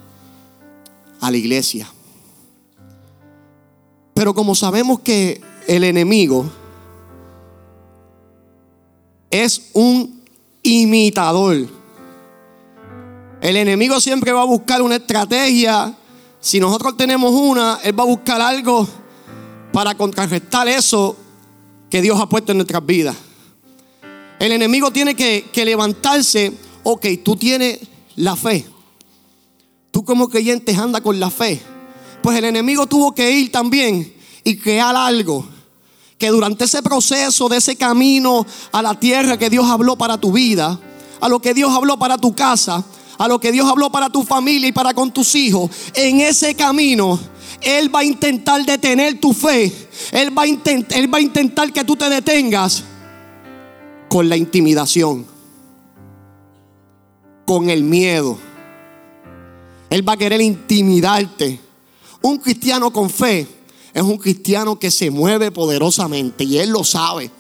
a 1.20 1.30
la 1.30 1.36
iglesia. 1.36 1.88
Pero 4.14 4.34
como 4.34 4.56
sabemos 4.56 4.98
que 4.98 5.40
el 5.68 5.84
enemigo 5.84 6.50
es 9.30 9.70
un 9.74 10.22
imitador. 10.62 11.66
El 13.40 13.56
enemigo 13.56 14.00
siempre 14.00 14.32
va 14.32 14.42
a 14.42 14.46
buscar 14.46 14.82
una 14.82 14.96
estrategia. 14.96 15.94
Si 16.40 16.58
nosotros 16.60 16.96
tenemos 16.96 17.32
una, 17.32 17.78
él 17.84 17.98
va 17.98 18.02
a 18.02 18.06
buscar 18.06 18.40
algo 18.40 18.86
para 19.72 19.94
contrarrestar 19.94 20.66
eso 20.68 21.16
que 21.90 22.02
Dios 22.02 22.20
ha 22.20 22.28
puesto 22.28 22.52
en 22.52 22.58
nuestras 22.58 22.84
vidas. 22.84 23.16
El 24.38 24.52
enemigo 24.52 24.90
tiene 24.90 25.14
que, 25.14 25.64
levantarse. 25.64 26.52
Ok, 26.82 27.06
tú 27.24 27.36
tienes 27.36 27.80
la 28.16 28.36
fe. 28.36 28.64
Tú 29.90 30.04
como 30.04 30.28
creyente 30.28 30.74
anda 30.74 31.00
con 31.00 31.18
la 31.18 31.30
fe. 31.30 31.60
Pues 32.22 32.36
el 32.36 32.44
enemigo 32.44 32.86
tuvo 32.86 33.14
que 33.14 33.30
ir 33.30 33.50
también 33.52 34.12
y 34.44 34.56
crear 34.56 34.94
algo 34.94 35.46
que 36.18 36.28
durante 36.28 36.64
ese 36.64 36.82
proceso 36.82 37.48
de 37.48 37.58
ese 37.58 37.76
camino 37.76 38.44
a 38.72 38.82
la 38.82 38.98
tierra 38.98 39.38
que 39.38 39.48
Dios 39.48 39.66
habló 39.70 39.96
para 39.96 40.18
tu 40.18 40.32
vida, 40.32 40.78
a 41.20 41.28
lo 41.28 41.40
que 41.40 41.54
Dios 41.54 41.72
habló 41.72 41.98
para 41.98 42.18
tu 42.18 42.34
casa, 42.34 42.84
a 43.18 43.28
lo 43.28 43.38
que 43.38 43.52
Dios 43.52 43.68
habló 43.68 43.90
para 43.90 44.10
tu 44.10 44.24
familia 44.24 44.68
y 44.68 44.72
para 44.72 44.94
con 44.94 45.12
tus 45.12 45.34
hijos, 45.36 45.70
en 45.94 46.20
ese 46.20 46.54
camino 46.54 47.18
Él 47.60 47.94
va 47.94 48.00
a 48.00 48.04
intentar 48.04 48.64
detener 48.64 49.20
tu 49.20 49.32
fe. 49.32 49.72
Él 50.12 50.36
va 50.36 50.42
a, 50.42 50.46
intentar, 51.20 51.72
que 51.72 51.84
tú 51.84 51.96
te 51.96 52.08
detengas 52.08 52.84
con 54.08 54.28
la 54.28 54.36
intimidación, 54.36 55.26
con 57.46 57.70
el 57.70 57.82
miedo. 57.82 58.38
Él 59.90 60.08
va 60.08 60.12
a 60.12 60.16
querer 60.16 60.40
intimidarte. 60.40 61.60
Un 62.22 62.38
cristiano 62.38 62.92
con 62.92 63.08
fe 63.08 63.57
es 63.98 64.04
un 64.04 64.18
cristiano 64.18 64.78
que 64.78 64.90
se 64.90 65.10
mueve 65.10 65.50
poderosamente 65.50 66.44
y 66.44 66.58
él 66.58 66.70
lo 66.70 66.84
sabe. 66.84 67.30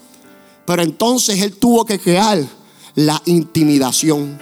Pero 0.66 0.82
entonces 0.82 1.40
él 1.40 1.54
tuvo 1.56 1.84
que 1.84 1.98
crear 1.98 2.44
la 2.94 3.22
intimidación. 3.26 4.38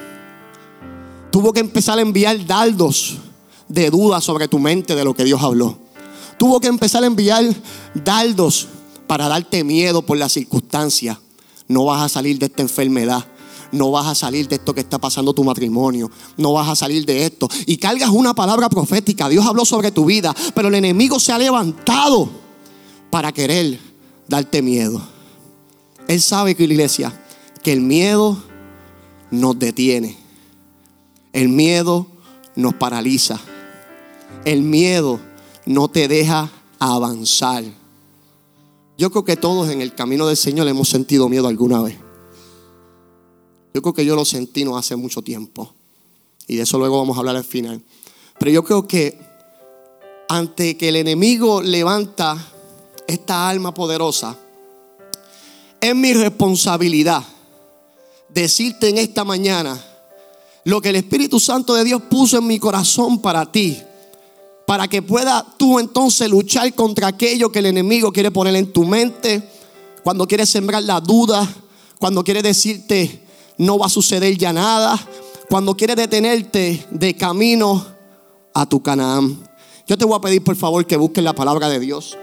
Tuvo 1.30 1.52
que 1.52 1.60
empezar 1.60 1.98
a 1.98 2.02
enviar 2.02 2.46
dardos 2.46 3.18
de 3.68 3.90
dudas 3.90 4.24
sobre 4.24 4.48
tu 4.48 4.58
mente 4.58 4.94
de 4.94 5.04
lo 5.04 5.14
que 5.14 5.24
Dios 5.24 5.42
habló. 5.42 5.78
Tuvo 6.38 6.58
que 6.58 6.68
empezar 6.68 7.02
a 7.02 7.06
enviar 7.06 7.44
dardos 7.94 8.68
para 9.06 9.28
darte 9.28 9.62
miedo 9.62 10.00
por 10.00 10.16
las 10.16 10.32
circunstancias. 10.32 11.18
No 11.68 11.84
vas 11.84 12.02
a 12.02 12.08
salir 12.08 12.38
de 12.38 12.46
esta 12.46 12.62
enfermedad 12.62 13.26
no 13.76 13.90
vas 13.90 14.06
a 14.06 14.14
salir 14.14 14.48
de 14.48 14.56
esto 14.56 14.74
que 14.74 14.80
está 14.80 14.98
pasando 14.98 15.32
tu 15.32 15.44
matrimonio, 15.44 16.10
no 16.36 16.52
vas 16.52 16.68
a 16.68 16.76
salir 16.76 17.04
de 17.06 17.24
esto. 17.24 17.48
Y 17.66 17.76
cargas 17.76 18.10
una 18.10 18.34
palabra 18.34 18.68
profética, 18.68 19.28
Dios 19.28 19.46
habló 19.46 19.64
sobre 19.64 19.90
tu 19.90 20.04
vida, 20.04 20.34
pero 20.54 20.68
el 20.68 20.74
enemigo 20.74 21.20
se 21.20 21.32
ha 21.32 21.38
levantado 21.38 22.28
para 23.10 23.32
querer 23.32 23.78
darte 24.28 24.62
miedo. 24.62 25.00
Él 26.08 26.20
sabe 26.20 26.54
que 26.54 26.64
iglesia, 26.64 27.12
que 27.62 27.72
el 27.72 27.80
miedo 27.80 28.36
nos 29.30 29.58
detiene. 29.58 30.16
El 31.32 31.48
miedo 31.48 32.06
nos 32.54 32.74
paraliza. 32.74 33.40
El 34.44 34.62
miedo 34.62 35.20
no 35.66 35.88
te 35.88 36.08
deja 36.08 36.50
avanzar. 36.78 37.64
Yo 38.96 39.10
creo 39.10 39.24
que 39.24 39.36
todos 39.36 39.68
en 39.70 39.82
el 39.82 39.94
camino 39.94 40.26
del 40.26 40.36
Señor 40.36 40.68
hemos 40.68 40.88
sentido 40.88 41.28
miedo 41.28 41.48
alguna 41.48 41.82
vez. 41.82 42.05
Yo 43.76 43.82
creo 43.82 43.92
que 43.92 44.06
yo 44.06 44.16
lo 44.16 44.24
sentí 44.24 44.64
no 44.64 44.78
hace 44.78 44.96
mucho 44.96 45.20
tiempo. 45.20 45.74
Y 46.46 46.56
de 46.56 46.62
eso 46.62 46.78
luego 46.78 46.96
vamos 46.96 47.14
a 47.14 47.20
hablar 47.20 47.36
al 47.36 47.44
final. 47.44 47.82
Pero 48.38 48.50
yo 48.50 48.64
creo 48.64 48.88
que 48.88 49.18
ante 50.30 50.78
que 50.78 50.88
el 50.88 50.96
enemigo 50.96 51.60
levanta 51.60 52.42
esta 53.06 53.50
alma 53.50 53.74
poderosa, 53.74 54.34
es 55.78 55.94
mi 55.94 56.14
responsabilidad 56.14 57.22
decirte 58.30 58.88
en 58.88 58.96
esta 58.96 59.24
mañana 59.24 59.78
lo 60.64 60.80
que 60.80 60.88
el 60.88 60.96
Espíritu 60.96 61.38
Santo 61.38 61.74
de 61.74 61.84
Dios 61.84 62.00
puso 62.08 62.38
en 62.38 62.46
mi 62.46 62.58
corazón 62.58 63.20
para 63.20 63.52
ti. 63.52 63.76
Para 64.66 64.88
que 64.88 65.02
pueda 65.02 65.46
tú 65.58 65.78
entonces 65.78 66.30
luchar 66.30 66.74
contra 66.74 67.08
aquello 67.08 67.52
que 67.52 67.58
el 67.58 67.66
enemigo 67.66 68.10
quiere 68.10 68.30
poner 68.30 68.56
en 68.56 68.72
tu 68.72 68.84
mente. 68.86 69.46
Cuando 70.02 70.26
quiere 70.26 70.46
sembrar 70.46 70.82
la 70.82 70.98
duda. 70.98 71.46
Cuando 71.98 72.24
quiere 72.24 72.40
decirte, 72.40 73.25
no 73.58 73.78
va 73.78 73.86
a 73.86 73.90
suceder 73.90 74.36
ya 74.36 74.52
nada. 74.52 74.98
Cuando 75.48 75.76
quieres 75.76 75.96
detenerte 75.96 76.86
de 76.90 77.16
camino 77.16 77.86
a 78.54 78.66
tu 78.66 78.82
Canaán. 78.82 79.38
Yo 79.86 79.96
te 79.96 80.04
voy 80.04 80.16
a 80.16 80.20
pedir 80.20 80.42
por 80.42 80.56
favor 80.56 80.86
que 80.86 80.96
busques 80.96 81.22
la 81.22 81.34
palabra 81.34 81.68
de 81.68 81.78
Dios 81.78 82.16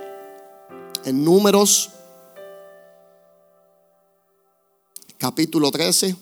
en 1.06 1.24
números 1.24 1.92
capítulo 5.18 5.72
13. 5.72 6.18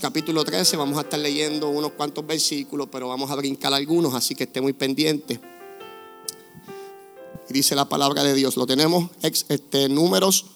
Capítulo 0.00 0.44
13, 0.44 0.76
vamos 0.76 0.98
a 0.98 1.02
estar 1.02 1.18
leyendo 1.18 1.68
unos 1.68 1.92
cuantos 1.92 2.26
versículos, 2.26 2.88
pero 2.90 3.08
vamos 3.08 3.30
a 3.30 3.36
brincar 3.36 3.72
algunos, 3.74 4.14
así 4.14 4.34
que 4.34 4.44
esté 4.44 4.60
muy 4.60 4.72
pendiente. 4.72 5.40
Dice 7.48 7.74
la 7.74 7.88
palabra 7.88 8.22
de 8.22 8.34
Dios, 8.34 8.56
lo 8.56 8.66
tenemos, 8.66 9.10
este, 9.22 9.88
números. 9.88 10.46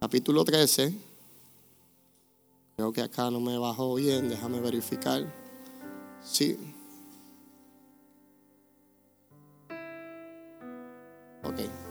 Capítulo 0.00 0.44
13. 0.44 0.94
Creo 2.76 2.92
que 2.92 3.02
acá 3.02 3.30
no 3.30 3.40
me 3.40 3.58
bajó 3.58 3.94
bien, 3.94 4.28
déjame 4.28 4.60
verificar. 4.60 5.32
Sí. 6.22 6.56
Ok. 11.42 11.83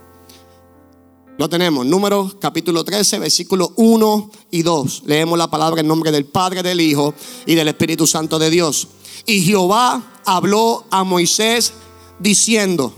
Lo 1.36 1.50
tenemos, 1.50 1.84
número 1.84 2.32
capítulo 2.40 2.84
13, 2.84 3.18
versículos 3.18 3.72
1 3.76 4.32
y 4.52 4.62
2. 4.62 5.04
Leemos 5.08 5.36
la 5.36 5.50
palabra 5.50 5.82
en 5.82 5.88
nombre 5.88 6.12
del 6.12 6.26
Padre, 6.26 6.62
del 6.62 6.80
Hijo 6.80 7.16
y 7.48 7.56
del 7.56 7.70
Espíritu 7.70 8.06
Santo 8.06 8.38
de 8.38 8.52
Dios. 8.52 8.88
Y 9.26 9.42
Jehová 9.42 10.20
habló 10.26 10.86
a 10.92 11.04
Moisés 11.04 11.74
diciendo, 12.20 12.94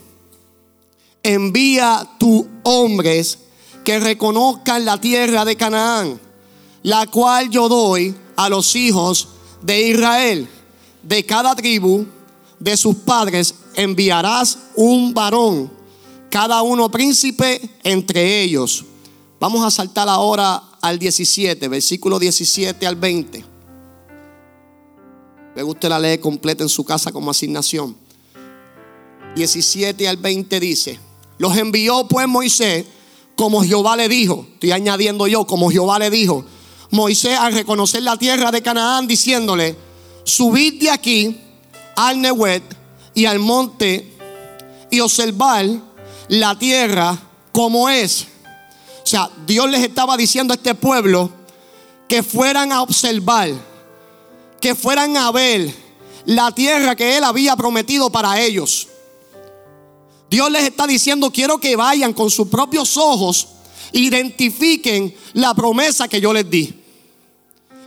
envía 1.24 2.10
tus 2.20 2.46
hombres 2.63 3.39
que 3.86 4.00
reconozcan 4.01 4.84
la 4.84 5.00
tierra 5.00 5.46
de 5.46 5.56
Canaán, 5.56 6.20
la 6.84 7.08
cual 7.08 7.50
yo 7.50 7.70
doy 7.70 8.13
a 8.36 8.50
los 8.50 8.75
hijos 8.75 9.30
de 9.62 9.92
Israel. 9.92 10.50
De 11.04 11.25
cada 11.25 11.56
tribu 11.56 12.06
de 12.60 12.75
sus 12.75 12.98
padres 12.98 13.56
enviarás 13.75 14.58
un 14.75 15.13
varón 15.13 15.75
cada 16.36 16.62
uno 16.63 16.92
príncipe 16.92 17.62
entre 17.82 18.42
ellos. 18.42 18.84
Vamos 19.39 19.63
a 19.63 19.72
saltar 19.72 20.10
ahora 20.10 20.62
al 20.82 21.00
17, 21.00 21.65
versículo 21.70 22.20
17 22.20 22.86
al 22.86 22.98
20. 22.98 23.46
Luego 25.56 25.72
usted 25.72 25.88
la 25.88 25.98
lee 25.98 26.18
completa 26.18 26.62
en 26.62 26.68
su 26.68 26.84
casa 26.84 27.13
como 27.13 27.32
asignación. 27.32 27.96
17 29.34 30.10
al 30.10 30.18
20 30.18 30.60
dice, 30.60 31.00
los 31.38 31.56
envió 31.56 32.06
pues 32.06 32.27
Moisés 32.27 32.86
como 33.38 33.63
Jehová 33.63 33.96
le 33.96 34.10
dijo. 34.10 34.46
Estoy 34.56 34.74
añadiendo 34.74 35.27
yo, 35.27 35.48
como 35.48 35.72
Jehová 35.72 36.00
le 36.00 36.10
dijo. 36.10 36.44
Moisés 36.92 37.39
al 37.39 37.54
reconocer 37.54 38.04
la 38.04 38.18
tierra 38.18 38.51
de 38.51 38.62
Canaán 38.62 39.08
diciéndole, 39.08 39.77
subid 40.25 40.82
de 40.82 40.89
aquí 40.89 41.38
al 41.96 42.20
Nehuet 42.20 42.63
y 43.13 43.24
al 43.24 43.39
monte 43.39 44.12
y 44.92 45.00
observar 45.00 45.95
la 46.27 46.58
tierra 46.58 47.17
como 47.51 47.89
es. 47.89 48.27
O 49.03 49.08
sea, 49.08 49.29
Dios 49.46 49.70
les 49.70 49.84
estaba 49.84 50.17
diciendo 50.17 50.53
a 50.53 50.58
este 50.58 50.75
pueblo 50.75 51.32
que 52.08 52.24
fueran 52.24 52.72
a 52.72 52.82
observar, 52.82 53.50
que 54.60 54.75
fueran 54.75 55.15
a 55.17 55.32
ver 55.32 55.74
la 56.25 56.51
tierra 56.51 56.96
que 56.96 57.17
Él 57.17 57.24
había 57.24 57.55
prometido 57.55 58.10
para 58.10 58.39
ellos. 58.41 58.88
Dios 60.29 60.51
les 60.51 60.63
está 60.63 60.88
diciendo, 60.88 61.32
quiero 61.32 61.60
que 61.60 61.75
vayan 61.75 62.13
con 62.13 62.32
sus 62.32 62.48
propios 62.48 62.98
ojos, 62.98 63.48
identifiquen 63.91 65.15
la 65.34 65.53
promesa 65.53 66.08
que 66.08 66.20
yo 66.20 66.34
les 66.34 66.50
di. 66.50 66.74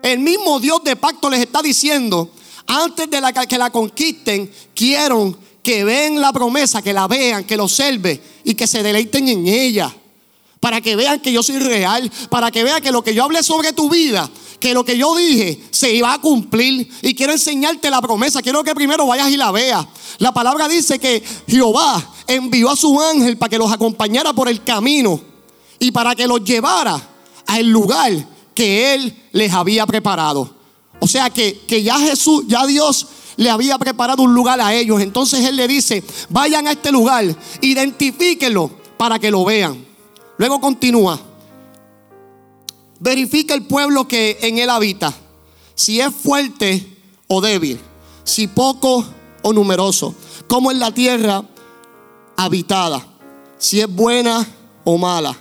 El 0.03 0.21
mismo 0.21 0.61
Dios 0.61 0.83
de 0.85 0.97
pacto 0.97 1.29
les 1.29 1.41
está 1.41 1.61
diciendo, 1.61 2.31
antes 2.67 3.11
de 3.11 3.21
la, 3.21 3.33
que 3.33 3.59
la 3.59 3.71
conquisten, 3.71 4.51
quiero 4.75 5.37
que 5.69 5.85
vean 5.85 6.19
la 6.19 6.33
promesa, 6.33 6.81
que 6.81 6.95
la 6.95 7.07
vean, 7.07 7.45
que 7.45 7.55
lo 7.55 7.65
observen 7.65 8.19
y 8.43 8.55
que 8.55 8.67
se 8.67 8.83
deleiten 8.83 9.29
en 9.29 9.47
ella. 9.47 9.95
Para 10.61 10.81
que 10.81 10.97
vean 10.97 11.21
que 11.21 11.31
yo 11.31 11.43
soy 11.43 11.59
real, 11.59 12.11
para 12.31 12.51
que 12.51 12.65
vean 12.65 12.81
que 12.81 12.91
lo 12.91 13.05
que 13.05 13.13
yo 13.13 13.25
hablé 13.25 13.43
sobre 13.43 13.75
tu 13.75 13.91
vida, 13.91 14.31
que 14.59 14.73
lo 14.73 14.83
que 14.83 14.97
yo 14.97 15.15
dije 15.15 15.63
se 15.71 15.93
iba 15.93 16.15
a 16.15 16.23
cumplir. 16.23 16.91
Y 17.03 17.15
quiero 17.15 17.35
enseñarte 17.35 17.91
la 17.91 18.01
promesa, 18.01 18.41
quiero 18.41 18.65
que 18.65 18.75
primero 18.75 19.07
vayas 19.07 19.29
y 19.29 19.37
la 19.37 19.51
veas. 19.51 19.87
La 20.17 20.33
palabra 20.33 20.69
dice 20.69 20.99
que 20.99 21.23
Jehová 21.47 22.15
envió 22.27 22.71
a 22.71 22.77
su 22.77 22.99
ángel 22.99 23.37
para 23.37 23.51
que 23.51 23.59
los 23.59 23.71
acompañara 23.71 24.33
por 24.33 24.49
el 24.49 24.65
camino 24.65 25.21
y 25.79 25.91
para 25.91 26.15
que 26.15 26.27
los 26.27 26.43
llevara 26.45 26.99
al 27.47 27.67
lugar 27.67 28.27
que 28.55 28.95
él 28.95 29.15
les 29.33 29.53
había 29.53 29.85
preparado. 29.85 30.51
O 30.99 31.07
sea 31.07 31.29
que, 31.29 31.61
que 31.69 31.83
ya 31.83 31.99
Jesús, 31.99 32.45
ya 32.49 32.67
Dios 32.67 33.07
le 33.39 33.51
había 33.51 33.79
preparado 33.79 34.25
un 34.25 34.35
lugar 34.35 34.61
a 34.61 34.75
ellos. 34.75 35.01
Entonces 35.01 35.45
Él 35.45 35.55
le 35.55 35.69
dice, 35.69 36.03
vayan 36.29 36.67
a 36.67 36.73
este 36.73 36.91
lugar, 36.91 37.25
identifíquenlo 37.61 38.69
para 38.99 39.21
que 39.21 39.31
lo 39.31 39.45
vean. 39.45 39.87
Luego 40.39 40.61
continúa. 40.61 41.21
Verifica 42.99 43.55
el 43.55 43.65
pueblo 43.65 44.09
que 44.09 44.39
en 44.43 44.59
él 44.59 44.69
habita. 44.69 45.15
Si 45.77 46.01
es 46.01 46.13
fuerte 46.13 46.85
o 47.29 47.41
débil. 47.41 47.79
Si 48.25 48.49
poco 48.49 49.05
o 49.43 49.53
numeroso. 49.53 50.17
Como 50.49 50.73
en 50.73 50.81
la 50.81 50.93
tierra 50.93 51.45
habitada. 52.37 53.07
Si 53.57 53.81
es 53.81 53.89
buena 53.89 54.45
o 54.83 54.99
mala. 54.99 55.37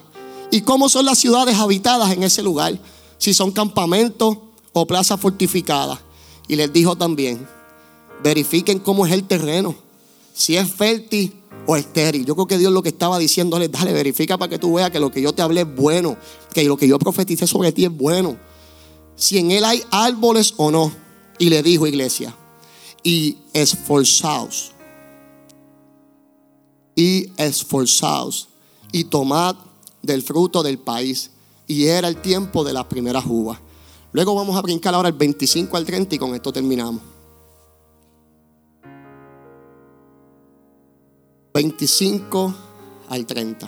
Y 0.51 0.61
cómo 0.61 0.87
son 0.87 1.05
las 1.05 1.17
ciudades 1.17 1.57
habitadas 1.57 2.11
en 2.11 2.21
ese 2.21 2.43
lugar. 2.43 2.77
Si 3.17 3.33
son 3.33 3.51
campamentos 3.51 4.37
o 4.71 4.85
plazas 4.85 5.19
fortificadas. 5.19 5.97
Y 6.47 6.55
les 6.55 6.71
dijo 6.71 6.95
también, 6.95 7.56
verifiquen 8.23 8.79
cómo 8.79 9.05
es 9.05 9.13
el 9.13 9.23
terreno. 9.23 9.75
Si 10.33 10.55
es 10.55 10.71
fértil 10.71 11.33
o 11.65 11.75
estéril. 11.75 12.25
Yo 12.25 12.35
creo 12.35 12.47
que 12.47 12.57
Dios 12.57 12.71
lo 12.71 12.81
que 12.81 12.89
estaba 12.89 13.19
diciéndole, 13.19 13.67
dale, 13.67 13.93
verifica 13.93 14.37
para 14.37 14.49
que 14.49 14.59
tú 14.59 14.73
veas 14.73 14.89
que 14.89 14.99
lo 14.99 15.11
que 15.11 15.21
yo 15.21 15.33
te 15.33 15.41
hablé 15.41 15.61
es 15.61 15.75
bueno, 15.75 16.17
que 16.53 16.63
lo 16.63 16.77
que 16.77 16.87
yo 16.87 16.97
profeticé 16.97 17.45
sobre 17.45 17.71
ti 17.71 17.85
es 17.85 17.95
bueno. 17.95 18.37
Si 19.15 19.37
en 19.37 19.51
él 19.51 19.65
hay 19.65 19.83
árboles 19.91 20.53
o 20.57 20.71
no. 20.71 20.91
Y 21.39 21.49
le 21.49 21.61
dijo, 21.61 21.85
iglesia, 21.85 22.35
y 23.03 23.37
esforzaos. 23.53 24.71
Y 26.95 27.29
esforzaos. 27.37 28.47
Y 28.91 29.03
tomad 29.03 29.55
del 30.01 30.23
fruto 30.23 30.63
del 30.63 30.79
país. 30.79 31.31
Y 31.67 31.85
era 31.85 32.07
el 32.07 32.17
tiempo 32.17 32.63
de 32.63 32.73
las 32.73 32.85
primeras 32.85 33.25
uvas. 33.27 33.59
Luego 34.13 34.33
vamos 34.33 34.55
a 34.55 34.61
brincar 34.61 34.95
ahora 34.95 35.09
el 35.09 35.15
25 35.15 35.77
al 35.77 35.85
30 35.85 36.15
y 36.15 36.17
con 36.17 36.33
esto 36.33 36.51
terminamos. 36.51 37.16
25 41.57 42.55
al 43.09 43.25
30. 43.25 43.67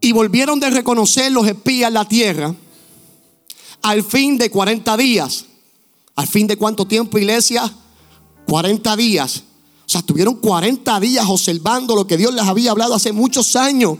Y 0.00 0.12
volvieron 0.12 0.58
de 0.58 0.70
reconocer 0.70 1.30
los 1.32 1.46
espías 1.46 1.92
la 1.92 2.08
tierra 2.08 2.54
al 3.82 4.02
fin 4.02 4.38
de 4.38 4.48
40 4.48 4.96
días. 4.96 5.44
¿Al 6.14 6.26
fin 6.26 6.46
de 6.46 6.56
cuánto 6.56 6.86
tiempo, 6.86 7.18
iglesia? 7.18 7.70
40 8.46 8.96
días. 8.96 9.42
O 9.86 9.88
sea, 9.90 9.98
estuvieron 9.98 10.36
40 10.36 10.98
días 11.00 11.26
observando 11.28 11.94
lo 11.94 12.06
que 12.06 12.16
Dios 12.16 12.32
les 12.32 12.44
había 12.46 12.70
hablado 12.70 12.94
hace 12.94 13.12
muchos 13.12 13.54
años, 13.54 13.98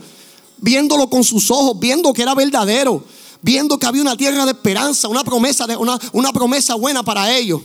viéndolo 0.57 1.11
con 1.11 1.23
sus 1.23 1.51
ojos, 1.51 1.79
viendo 1.79 2.11
que 2.11 2.23
era 2.23 2.33
verdadero, 2.33 3.03
viendo 3.43 3.77
que 3.77 3.85
había 3.85 4.01
una 4.01 4.17
tierra 4.17 4.45
de 4.45 4.51
esperanza, 4.53 5.07
una 5.09 5.23
promesa, 5.23 5.67
de, 5.67 5.77
una, 5.77 5.99
una 6.11 6.33
promesa 6.33 6.73
buena 6.73 7.03
para 7.03 7.37
ellos. 7.37 7.61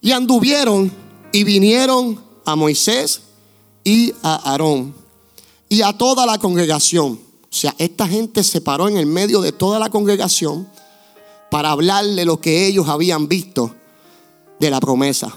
Y 0.00 0.12
anduvieron 0.12 0.90
y 1.32 1.44
vinieron 1.44 2.29
a 2.52 2.56
Moisés 2.56 3.22
y 3.84 4.12
a 4.22 4.50
Aarón 4.50 4.94
y 5.68 5.82
a 5.82 5.92
toda 5.92 6.26
la 6.26 6.38
congregación. 6.38 7.20
O 7.44 7.54
sea, 7.54 7.74
esta 7.78 8.06
gente 8.06 8.44
se 8.44 8.60
paró 8.60 8.88
en 8.88 8.96
el 8.96 9.06
medio 9.06 9.40
de 9.40 9.52
toda 9.52 9.78
la 9.78 9.88
congregación 9.88 10.68
para 11.50 11.70
hablarle 11.70 12.24
lo 12.24 12.40
que 12.40 12.66
ellos 12.66 12.88
habían 12.88 13.28
visto 13.28 13.74
de 14.58 14.70
la 14.70 14.80
promesa. 14.80 15.32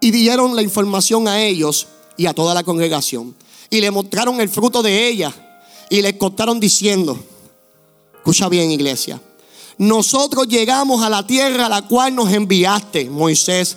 Y 0.00 0.10
dieron 0.10 0.54
la 0.54 0.62
información 0.62 1.28
a 1.28 1.42
ellos 1.42 1.88
y 2.16 2.26
a 2.26 2.34
toda 2.34 2.54
la 2.54 2.62
congregación. 2.62 3.34
Y 3.70 3.80
le 3.80 3.90
mostraron 3.90 4.40
el 4.40 4.48
fruto 4.48 4.82
de 4.82 5.08
ella. 5.08 5.34
Y 5.90 6.02
les 6.02 6.14
contaron 6.14 6.60
diciendo, 6.60 7.18
escucha 8.14 8.48
bien 8.48 8.70
iglesia, 8.70 9.20
nosotros 9.78 10.46
llegamos 10.48 11.02
a 11.02 11.08
la 11.08 11.26
tierra 11.26 11.66
a 11.66 11.68
la 11.68 11.82
cual 11.82 12.14
nos 12.14 12.32
enviaste, 12.32 13.08
Moisés 13.08 13.76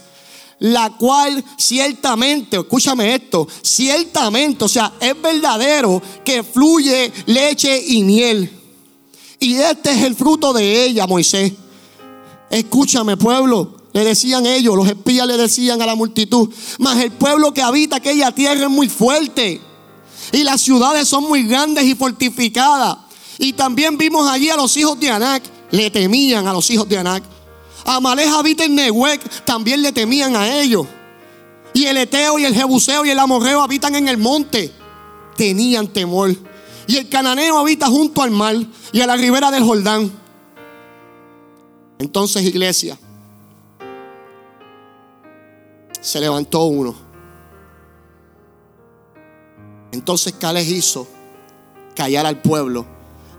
la 0.62 0.92
cual 0.92 1.44
ciertamente, 1.58 2.58
escúchame 2.58 3.16
esto, 3.16 3.48
ciertamente, 3.64 4.64
o 4.66 4.68
sea, 4.68 4.94
es 5.00 5.20
verdadero 5.20 6.02
que 6.24 6.44
fluye 6.44 7.12
leche 7.26 7.84
y 7.88 8.04
miel. 8.04 8.50
Y 9.40 9.56
este 9.56 9.92
es 9.92 10.04
el 10.04 10.16
fruto 10.16 10.54
de 10.54 10.86
ella, 10.86 11.08
Moisés. 11.08 11.54
Escúchame, 12.52 13.18
pueblo. 13.18 13.76
Le 13.92 14.04
decían 14.04 14.46
ellos, 14.46 14.76
los 14.76 14.88
espías 14.88 15.26
le 15.26 15.36
decían 15.36 15.82
a 15.82 15.86
la 15.88 15.96
multitud, 15.96 16.50
mas 16.78 17.00
el 17.00 17.12
pueblo 17.12 17.54
que 17.54 17.64
habita 17.64 17.96
aquella 17.96 18.32
tierra 18.32 18.66
es 18.66 18.70
muy 18.70 18.88
fuerte. 18.88 19.60
Y 20.32 20.44
las 20.44 20.62
ciudades 20.62 21.08
son 21.08 21.24
muy 21.24 21.44
grandes 21.44 21.86
y 21.86 21.96
fortificadas. 21.96 23.00
Y 23.40 23.54
también 23.54 23.98
vimos 23.98 24.30
allí 24.30 24.52
a 24.52 24.56
los 24.56 24.78
hijos 24.78 25.00
de 25.00 25.10
Anac. 25.10 25.44
Le 25.72 25.90
temían 25.90 26.48
a 26.48 26.54
los 26.54 26.70
hijos 26.70 26.88
de 26.88 27.00
Anac. 27.00 27.31
Amalek 27.86 28.28
habita 28.28 28.66
en 28.66 28.76
Nehuec, 28.76 29.46
también 29.46 29.82
le 29.82 29.92
temían 29.92 30.36
a 30.36 30.62
ellos. 30.62 30.88
Y 31.74 31.86
el 31.86 31.98
Eteo 31.98 32.38
y 32.38 32.46
el 32.46 32.54
Jebuseo 32.54 33.06
y 33.06 33.10
el 33.10 33.20
Amorreo 33.20 33.62
habitan 33.62 33.96
en 33.96 34.08
el 34.08 34.18
monte. 34.18 34.72
Tenían 35.36 35.88
temor. 35.88 36.36
Y 36.88 36.98
el 36.98 37.10
Cananeo 37.10 37.58
habita 37.58 37.88
junto 37.88 38.22
al 38.22 38.32
mar 38.32 38.56
y 38.92 39.02
a 39.02 39.08
la 39.08 39.16
ribera 39.16 39.52
del 39.52 39.64
Jordán. 39.64 40.12
Entonces, 42.00 42.44
iglesia, 42.44 42.98
se 46.02 46.20
levantó 46.20 46.64
uno. 46.66 46.96
Entonces 49.92 50.34
Caleb 50.34 50.68
hizo 50.68 51.08
callar 51.96 52.26
al 52.26 52.42
pueblo 52.42 52.86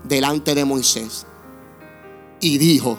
delante 0.03 0.55
de 0.55 0.65
Moisés 0.65 1.25
y 2.39 2.57
dijo, 2.57 2.97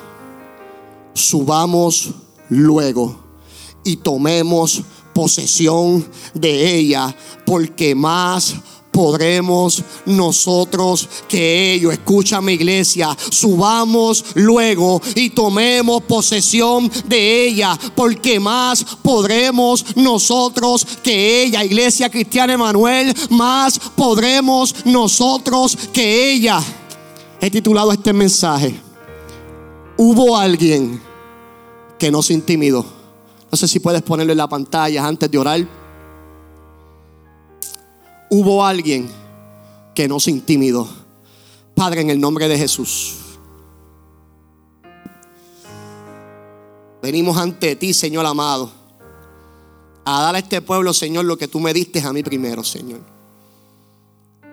subamos 1.14 2.10
luego 2.48 3.16
y 3.84 3.96
tomemos 3.96 4.82
posesión 5.14 6.06
de 6.34 6.74
ella, 6.76 7.14
porque 7.46 7.94
más 7.94 8.54
podremos 8.90 9.82
nosotros 10.06 11.08
que 11.28 11.72
ellos. 11.72 11.92
Escúchame 11.92 12.52
iglesia, 12.52 13.16
subamos 13.30 14.24
luego 14.34 15.02
y 15.14 15.30
tomemos 15.30 16.02
posesión 16.04 16.90
de 17.06 17.48
ella, 17.48 17.78
porque 17.94 18.38
más 18.38 18.84
podremos 19.02 19.84
nosotros 19.96 20.86
que 21.02 21.42
ella. 21.42 21.64
Iglesia 21.64 22.08
Cristiana 22.08 22.54
Emanuel, 22.54 23.14
más 23.30 23.78
podremos 23.78 24.74
nosotros 24.84 25.76
que 25.92 26.32
ella. 26.32 26.62
He 27.40 27.50
titulado 27.50 27.92
este 27.92 28.12
mensaje 28.12 28.80
hubo 29.96 30.36
alguien 30.36 31.00
que 31.98 32.10
no 32.10 32.22
se 32.22 32.34
intimidó. 32.34 32.84
No 33.50 33.56
sé 33.56 33.68
si 33.68 33.80
puedes 33.80 34.02
ponerlo 34.02 34.32
en 34.32 34.38
la 34.38 34.48
pantalla 34.48 35.06
antes 35.06 35.30
de 35.30 35.38
orar. 35.38 35.66
Hubo 38.30 38.64
alguien 38.64 39.08
que 39.94 40.08
no 40.08 40.18
se 40.18 40.30
intimidó. 40.30 40.88
Padre, 41.74 42.00
en 42.00 42.10
el 42.10 42.20
nombre 42.20 42.48
de 42.48 42.58
Jesús. 42.58 43.24
venimos 47.04 47.36
ante 47.36 47.76
ti, 47.76 47.92
Señor 47.92 48.24
amado, 48.24 48.70
a 50.06 50.22
dar 50.22 50.36
a 50.36 50.38
este 50.38 50.62
pueblo, 50.62 50.94
Señor, 50.94 51.26
lo 51.26 51.36
que 51.36 51.46
tú 51.46 51.60
me 51.60 51.74
diste 51.74 52.00
a 52.00 52.14
mí 52.14 52.22
primero, 52.22 52.64
Señor. 52.64 53.13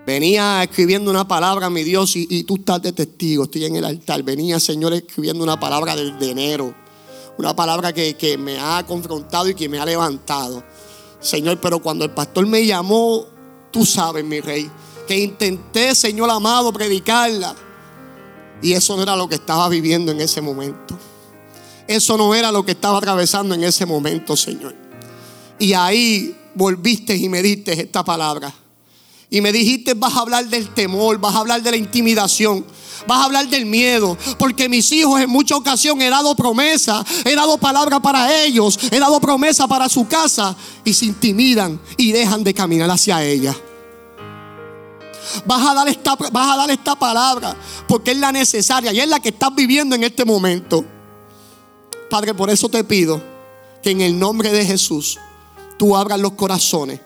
Venía 0.06 0.64
escribiendo 0.64 1.12
una 1.12 1.28
palabra, 1.28 1.70
mi 1.70 1.84
Dios, 1.84 2.16
y, 2.16 2.44
tú 2.44 2.56
estás 2.56 2.82
de 2.82 2.92
testigo, 2.92 3.44
estoy 3.44 3.66
en 3.66 3.76
el 3.76 3.86
altar. 3.86 4.24
Venía, 4.24 4.60
Señor, 4.60 4.94
escribiendo 4.94 5.44
una 5.44 5.60
palabra 5.60 5.96
de 5.96 6.32
enero, 6.32 6.74
una 7.38 7.56
palabra 7.56 7.94
que, 7.94 8.16
que 8.16 8.38
me 8.38 8.60
ha 8.60 8.84
confrontado 8.86 9.50
y 9.50 9.56
que 9.56 9.70
me 9.70 9.80
ha 9.80 9.86
levantado. 9.86 10.64
Señor, 11.20 11.62
pero 11.62 11.80
cuando 11.80 12.04
el 12.04 12.12
pastor 12.12 12.48
me 12.48 12.66
llamó, 12.66 13.26
tú 13.70 13.86
sabes, 13.86 14.26
mi 14.26 14.40
rey, 14.40 14.70
que 15.08 15.18
intenté, 15.20 15.94
Señor 15.94 16.30
amado, 16.32 16.74
predicarla. 16.74 17.56
Y 18.62 18.74
eso 18.74 18.96
no 18.96 19.04
era 19.04 19.16
lo 19.16 19.30
que 19.30 19.36
estaba 19.36 19.70
viviendo 19.70 20.12
en 20.12 20.22
ese 20.22 20.42
momento. 20.42 20.98
Eso 21.88 22.18
no 22.18 22.34
era 22.34 22.52
lo 22.52 22.64
que 22.66 22.72
estaba 22.72 22.98
atravesando 22.98 23.54
en 23.54 23.64
ese 23.64 23.86
momento, 23.86 24.36
Señor. 24.36 24.76
Y 25.60 25.74
ahí 25.74 26.36
volviste 26.56 27.16
y 27.16 27.30
me 27.30 27.42
diste 27.42 27.80
esta 27.80 28.04
palabra. 28.04 28.54
Y 29.34 29.39
me 29.39 29.54
dijiste, 29.54 29.94
vas 29.94 30.13
a 30.13 30.20
hablar 30.20 30.50
del 30.50 30.67
temor, 30.74 31.17
vas 31.17 31.34
a 31.34 31.39
hablar 31.39 31.63
de 31.63 31.72
la 31.72 31.78
intimidación, 31.78 32.65
vas 33.08 33.22
a 33.22 33.24
hablar 33.24 33.48
del 33.48 33.65
miedo. 33.65 34.17
Porque 34.38 34.67
mis 34.67 34.91
hijos 34.91 35.22
en 35.22 35.30
muchas 35.30 35.58
ocasiones 35.58 36.06
he 36.06 36.10
dado 36.10 36.36
promesa, 36.36 37.06
he 37.24 37.34
dado 37.34 37.58
palabra 37.58 38.02
para 38.02 38.44
ellos, 38.44 38.78
he 38.91 39.00
dado 39.00 39.22
promesa 39.22 39.70
para 39.70 39.88
su 39.88 40.06
casa 40.06 40.54
y 40.84 40.94
se 40.94 41.06
intimidan 41.06 41.80
y 41.96 42.12
dejan 42.12 42.44
de 42.44 42.54
caminar 42.54 42.91
hacia 42.91 43.24
ella. 43.24 43.56
Vas 45.46 45.65
a, 45.65 45.76
dar 45.76 45.88
esta, 45.88 46.15
vas 46.15 46.54
a 46.54 46.58
dar 46.58 46.70
esta 46.70 47.00
palabra 47.00 47.56
porque 47.88 48.12
es 48.12 48.17
la 48.17 48.34
necesaria 48.34 48.91
y 48.91 49.00
es 49.00 49.08
la 49.08 49.22
que 49.22 49.30
estás 49.30 49.56
viviendo 49.56 49.96
en 49.96 50.04
este 50.04 50.26
momento. 50.26 50.84
Padre, 52.10 52.34
por 52.34 52.50
eso 52.50 52.67
te 52.67 52.84
pido 52.84 53.24
que 53.82 53.91
en 53.91 54.02
el 54.02 54.20
nombre 54.20 54.52
de 54.52 54.65
Jesús 54.65 55.17
tú 55.78 55.96
abras 55.96 56.20
los 56.20 56.34
corazones 56.34 57.00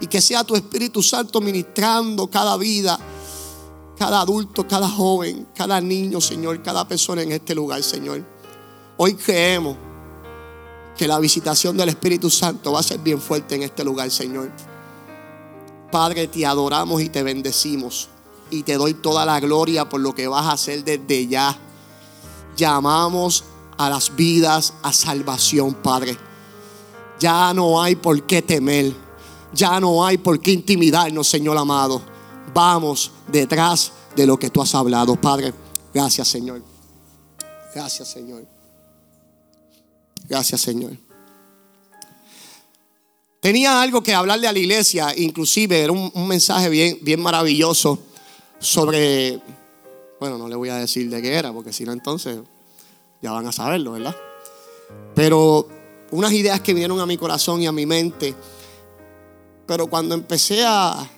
y 0.00 0.06
que 0.06 0.20
sea 0.20 0.44
tu 0.44 0.54
Espíritu 0.54 1.02
Santo 1.02 1.40
ministrando 1.40 2.28
cada 2.28 2.56
vida, 2.56 2.98
cada 3.98 4.20
adulto, 4.20 4.66
cada 4.66 4.88
joven, 4.88 5.48
cada 5.54 5.80
niño, 5.80 6.20
Señor, 6.20 6.62
cada 6.62 6.86
persona 6.86 7.22
en 7.22 7.32
este 7.32 7.54
lugar, 7.54 7.82
Señor. 7.82 8.22
Hoy 8.98 9.14
creemos 9.14 9.76
que 10.96 11.06
la 11.06 11.18
visitación 11.18 11.76
del 11.76 11.90
Espíritu 11.90 12.30
Santo 12.30 12.72
va 12.72 12.80
a 12.80 12.82
ser 12.82 12.98
bien 12.98 13.20
fuerte 13.20 13.54
en 13.54 13.62
este 13.62 13.84
lugar, 13.84 14.10
Señor. 14.10 14.50
Padre, 15.90 16.26
te 16.26 16.44
adoramos 16.44 17.02
y 17.02 17.08
te 17.08 17.22
bendecimos. 17.22 18.08
Y 18.50 18.62
te 18.62 18.74
doy 18.74 18.94
toda 18.94 19.26
la 19.26 19.40
gloria 19.40 19.88
por 19.88 20.00
lo 20.00 20.14
que 20.14 20.28
vas 20.28 20.46
a 20.46 20.52
hacer 20.52 20.84
desde 20.84 21.26
ya. 21.26 21.56
Llamamos 22.56 23.44
a 23.76 23.90
las 23.90 24.14
vidas 24.14 24.74
a 24.82 24.92
salvación, 24.92 25.74
Padre. 25.74 26.16
Ya 27.18 27.52
no 27.54 27.82
hay 27.82 27.96
por 27.96 28.22
qué 28.24 28.42
temer. 28.42 29.05
Ya 29.56 29.80
no 29.80 30.04
hay 30.04 30.18
por 30.18 30.38
qué 30.40 30.52
intimidarnos, 30.52 31.28
Señor 31.28 31.56
amado. 31.56 32.02
Vamos 32.52 33.10
detrás 33.28 33.92
de 34.14 34.26
lo 34.26 34.38
que 34.38 34.50
tú 34.50 34.60
has 34.60 34.74
hablado, 34.74 35.18
Padre. 35.20 35.52
Gracias, 35.92 36.28
Señor. 36.28 36.62
Gracias, 37.74 38.08
Señor. 38.08 38.46
Gracias, 40.28 40.60
Señor. 40.60 40.92
Tenía 43.40 43.80
algo 43.80 44.02
que 44.02 44.12
hablarle 44.12 44.48
a 44.48 44.52
la 44.52 44.58
iglesia, 44.58 45.14
inclusive 45.16 45.80
era 45.80 45.92
un, 45.92 46.26
mensaje 46.26 46.68
bien, 46.68 46.98
bien 47.02 47.20
maravilloso 47.20 47.98
sobre, 48.58 49.40
bueno, 50.18 50.36
no 50.36 50.48
le 50.48 50.56
voy 50.56 50.68
a 50.68 50.76
decir 50.76 51.08
de 51.08 51.22
qué 51.22 51.34
era, 51.34 51.52
porque 51.52 51.72
si 51.72 51.84
no 51.84 51.92
entonces 51.92 52.38
ya 53.22 53.30
van 53.30 53.46
a 53.46 53.52
saberlo, 53.52 53.92
¿verdad? 53.92 54.16
Pero 55.14 55.68
unas 56.10 56.32
ideas 56.32 56.60
que 56.60 56.74
vinieron 56.74 56.98
a 56.98 57.06
mi 57.06 57.16
corazón 57.16 57.62
y 57.62 57.66
a 57.66 57.72
mi 57.72 57.86
mente, 57.86 58.34
pero 59.66 59.86
cuando 59.88 60.14
empecé 60.14 60.64
a, 60.64 61.08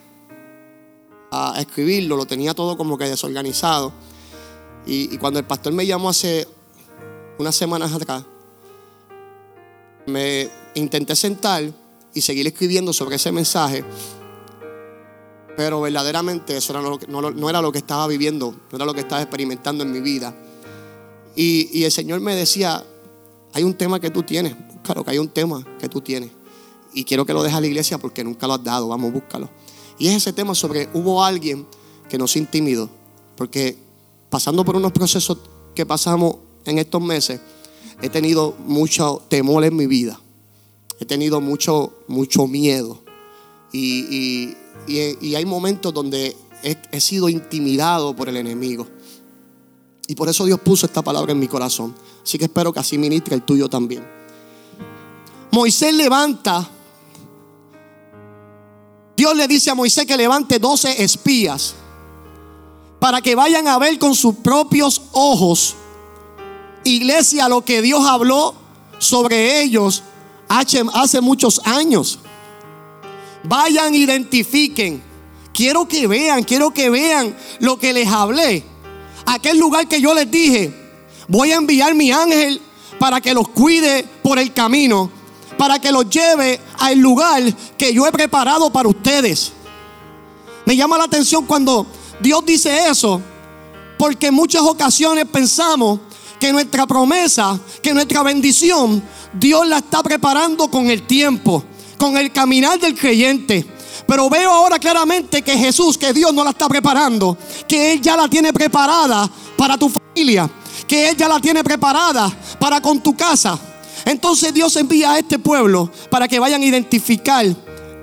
a 1.31 1.55
escribirlo, 1.59 2.17
lo 2.17 2.25
tenía 2.25 2.53
todo 2.53 2.77
como 2.77 2.97
que 2.97 3.05
desorganizado. 3.05 3.91
Y, 4.85 5.13
y 5.13 5.17
cuando 5.17 5.39
el 5.39 5.45
pastor 5.45 5.73
me 5.73 5.85
llamó 5.85 6.09
hace 6.09 6.47
unas 7.37 7.55
semanas 7.55 7.93
atrás, 7.93 8.23
me 10.05 10.49
intenté 10.75 11.15
sentar 11.15 11.71
y 12.13 12.21
seguir 12.21 12.47
escribiendo 12.47 12.93
sobre 12.93 13.15
ese 13.15 13.31
mensaje. 13.31 13.83
Pero 15.55 15.81
verdaderamente 15.81 16.57
eso 16.57 16.73
no, 17.07 17.49
era 17.49 17.61
lo 17.61 17.71
que 17.71 17.79
estaba 17.79 18.07
viviendo, 18.07 18.55
no 18.71 18.75
era 18.75 18.85
lo 18.85 18.93
que 18.93 19.01
estaba 19.01 19.21
experimentando 19.21 19.83
en 19.83 19.91
mi 19.91 19.99
vida. 19.99 20.33
Y, 21.35 21.83
el 21.83 21.91
Señor 21.91 22.19
me 22.21 22.35
decía, 22.35 22.83
hay 23.53 23.63
un 23.63 23.73
tema 23.73 23.99
que 23.99 24.09
tú 24.09 24.23
tienes, 24.23 24.55
claro 24.83 25.03
que 25.03 25.11
hay 25.11 25.17
un 25.19 25.29
tema 25.29 25.65
que 25.79 25.89
tú 25.89 26.01
tienes. 26.01 26.31
Y 26.93 27.03
quiero 27.03 27.25
que 27.25 27.33
lo 27.33 27.43
dejes 27.43 27.57
a 27.57 27.61
la 27.61 27.67
iglesia 27.67 27.97
porque 27.97 28.23
nunca 28.23 28.47
lo 28.47 28.53
has 28.53 28.63
dado, 28.63 28.87
vamos, 28.87 29.11
búscalo. 29.13 29.49
Y 29.97 30.07
es 30.07 30.15
ese 30.15 30.33
tema 30.33 30.55
sobre, 30.55 30.89
hubo 30.93 31.23
alguien 31.23 31.67
que 32.09 32.17
nos 32.17 32.35
intimidó, 32.35 32.89
porque 33.35 33.77
pasando 34.29 34.65
por 34.65 34.75
unos 34.75 34.91
procesos 34.91 35.37
que 35.75 35.85
pasamos 35.85 36.37
en 36.65 36.79
estos 36.79 37.01
meses, 37.01 37.39
he 38.01 38.09
tenido 38.09 38.55
mucho 38.65 39.21
temor 39.29 39.63
en 39.65 39.75
mi 39.75 39.87
vida 39.87 40.19
he 40.99 41.05
tenido 41.05 41.41
mucho, 41.41 41.93
mucho 42.07 42.45
miedo. 42.47 43.01
Y, 43.71 44.55
hay 44.87 45.45
momentos 45.45 45.93
donde 45.93 46.35
he, 46.63 46.99
sido 46.99 47.29
intimidado 47.29 48.15
por 48.15 48.29
el 48.29 48.37
enemigo. 48.37 48.87
Y 50.07 50.15
por 50.15 50.27
eso 50.27 50.45
Dios 50.45 50.59
puso 50.59 50.85
esta 50.85 51.01
palabra 51.01 51.31
en 51.31 51.39
mi 51.39 51.47
corazón. 51.47 51.95
Así 52.23 52.37
que 52.37 52.45
espero 52.45 52.73
que 52.73 52.79
así 52.79 52.97
ministre 52.97 53.35
el 53.35 53.43
tuyo 53.43 53.69
también. 53.69 54.05
Moisés 55.51 55.93
levanta. 55.93 56.69
Dios 59.29 59.37
le 59.37 59.47
dice 59.47 59.69
a 59.69 59.75
Moisés 59.75 60.07
que 60.07 60.17
levante 60.17 60.57
12 60.57 61.03
espías 61.03 61.75
para 62.97 63.21
que 63.21 63.35
vayan 63.35 63.67
a 63.67 63.77
ver 63.77 63.99
con 63.99 64.15
sus 64.15 64.33
propios 64.37 65.03
ojos, 65.11 65.75
iglesia, 66.83 67.47
lo 67.47 67.63
que 67.63 67.83
Dios 67.83 68.03
habló 68.07 68.55
sobre 68.97 69.61
ellos 69.61 70.01
hace 70.47 71.21
muchos 71.21 71.61
años. 71.63 72.17
Vayan, 73.43 73.93
identifiquen. 73.93 74.99
Quiero 75.53 75.87
que 75.87 76.07
vean, 76.07 76.43
quiero 76.43 76.73
que 76.73 76.89
vean 76.89 77.37
lo 77.59 77.77
que 77.77 77.93
les 77.93 78.07
hablé. 78.07 78.63
Aquel 79.27 79.59
lugar 79.59 79.87
que 79.87 80.01
yo 80.01 80.15
les 80.15 80.31
dije, 80.31 80.73
voy 81.27 81.51
a 81.51 81.57
enviar 81.57 81.93
mi 81.93 82.11
ángel 82.11 82.59
para 82.97 83.21
que 83.21 83.35
los 83.35 83.47
cuide 83.49 84.03
por 84.23 84.39
el 84.39 84.53
camino, 84.53 85.11
para 85.59 85.77
que 85.77 85.91
los 85.91 86.09
lleve 86.09 86.57
al 86.77 86.97
lugar 86.99 87.43
que 87.77 87.93
yo 87.93 88.07
he 88.07 88.13
preparado 88.13 88.69
para 88.69 88.87
ustedes. 88.87 89.51
Me 90.65 90.73
llama 90.77 90.97
la 90.97 91.03
atención 91.03 91.45
cuando 91.45 91.85
Dios 92.21 92.45
dice 92.45 92.87
eso, 92.87 93.21
porque 93.97 94.27
en 94.27 94.35
muchas 94.35 94.61
ocasiones 94.61 95.25
pensamos 95.25 95.99
que 96.39 96.53
nuestra 96.53 96.87
promesa, 96.87 97.59
que 97.83 97.93
nuestra 97.93 98.23
bendición 98.23 99.03
Dios 99.33 99.67
la 99.67 99.79
está 99.79 100.01
preparando 100.01 100.71
con 100.71 100.89
el 100.89 101.05
tiempo, 101.05 101.61
con 101.97 102.15
el 102.15 102.31
caminar 102.31 102.79
del 102.79 102.97
creyente. 102.97 103.65
Pero 104.07 104.29
veo 104.29 104.49
ahora 104.49 104.79
claramente 104.79 105.41
que 105.41 105.57
Jesús, 105.57 105.97
que 105.97 106.13
Dios 106.13 106.33
no 106.33 106.45
la 106.45 106.51
está 106.51 106.69
preparando, 106.69 107.37
que 107.67 107.91
Él 107.91 108.01
ya 108.01 108.15
la 108.15 108.29
tiene 108.29 108.53
preparada 108.53 109.29
para 109.57 109.77
tu 109.77 109.89
familia, 109.89 110.49
que 110.87 111.09
Él 111.09 111.17
ya 111.17 111.27
la 111.27 111.41
tiene 111.41 111.65
preparada 111.65 112.31
para 112.57 112.79
con 112.79 113.03
tu 113.03 113.13
casa. 113.13 113.68
Entonces 114.09 114.51
Dios 114.55 114.75
envía 114.75 115.11
a 115.11 115.19
este 115.19 115.37
pueblo 115.37 115.91
para 116.09 116.27
que 116.27 116.39
vayan 116.39 116.63
a 116.63 116.65
identificar 116.65 117.45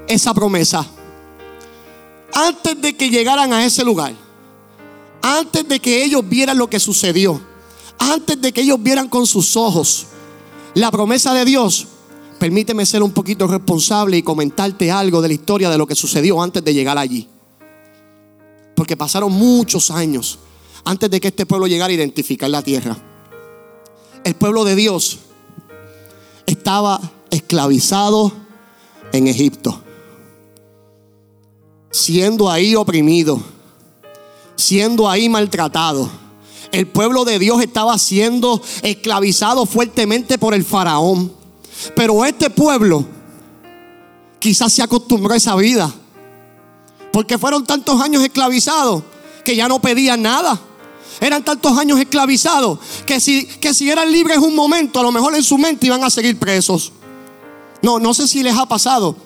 esa 0.07 0.33
promesa. 0.33 0.87
Antes 2.33 2.81
de 2.81 2.97
que 2.97 3.11
llegaran 3.11 3.53
a 3.53 3.65
ese 3.65 3.85
lugar, 3.85 4.15
antes 5.21 5.67
de 5.67 5.81
que 5.81 6.05
ellos 6.05 6.23
vieran 6.29 6.59
lo 6.59 6.71
que 6.71 6.79
sucedió, 6.79 7.41
antes 7.99 8.41
de 8.41 8.53
que 8.53 8.61
ellos 8.61 8.81
vieran 8.81 9.09
con 9.09 9.27
sus 9.27 9.57
ojos 9.57 10.07
la 10.75 10.93
promesa 10.93 11.35
de 11.35 11.45
Dios, 11.45 11.89
permíteme 12.39 12.87
ser 12.87 13.03
un 13.03 13.11
poquito 13.11 13.49
responsable 13.49 14.17
y 14.17 14.23
comentarte 14.23 14.93
algo 14.93 15.21
de 15.21 15.27
la 15.27 15.35
historia 15.35 15.71
de 15.71 15.79
lo 15.79 15.89
que 15.89 15.97
sucedió 15.97 16.41
antes 16.41 16.63
de 16.63 16.73
llegar 16.73 16.99
allí. 16.99 17.29
Porque 18.77 18.97
pasaron 18.97 19.33
muchos 19.33 19.91
años 19.91 20.39
antes 20.85 21.11
de 21.11 21.19
que 21.19 21.29
este 21.29 21.47
pueblo 21.47 21.67
llegara 21.67 21.91
a 21.91 21.95
identificar 21.95 22.49
la 22.49 22.63
tierra. 22.63 22.97
El 24.23 24.37
pueblo 24.37 24.65
de 24.65 24.77
Dios 24.77 25.26
estaba 26.47 27.01
esclavizado 27.31 28.33
en 29.13 29.27
Egipto, 29.27 29.83
siendo 31.91 32.51
ahí 32.51 32.75
oprimido, 32.75 33.41
siendo 34.57 35.09
ahí 35.09 35.29
maltratado 35.29 36.11
el 36.73 36.87
pueblo 36.87 37.25
de 37.25 37.39
Dios 37.39 37.63
estaba 37.63 37.97
siendo 37.99 38.61
esclavizado 38.83 39.67
fuertemente 39.67 40.39
por 40.39 40.55
el 40.55 40.65
faraón. 40.65 41.33
Pero 41.95 42.25
este 42.25 42.51
pueblo 42.51 43.05
quizás 44.39 44.73
se 44.73 44.83
acostumbró 44.83 45.35
a 45.35 45.37
esa 45.37 45.55
vida. 45.57 45.93
Porque 47.13 47.39
fueron 47.39 47.65
tantos 47.65 48.01
años 48.01 48.23
esclavizados 48.23 49.03
que 49.45 49.57
ya 49.57 49.69
no 49.69 49.81
pedían 49.81 50.23
nada. 50.23 50.61
Eran 51.21 51.45
tantos 51.45 51.77
años 51.79 51.99
esclavizados 51.99 52.79
que 53.07 53.21
si, 53.21 53.47
que 53.47 53.73
si 53.73 53.91
eran 53.91 54.11
libres 54.11 54.39
un 54.39 54.55
momento, 54.55 55.01
a 55.01 55.03
lo 55.03 55.13
mejor 55.13 55.35
en 55.35 55.43
su 55.43 55.57
mente 55.59 55.87
iban 55.87 56.05
a 56.05 56.11
seguir 56.11 56.39
presos. 56.39 56.93
No, 57.83 57.99
no 57.99 58.15
sé 58.15 58.29
si 58.29 58.43
les 58.43 58.57
ha 58.57 58.67
pasado. 58.67 59.17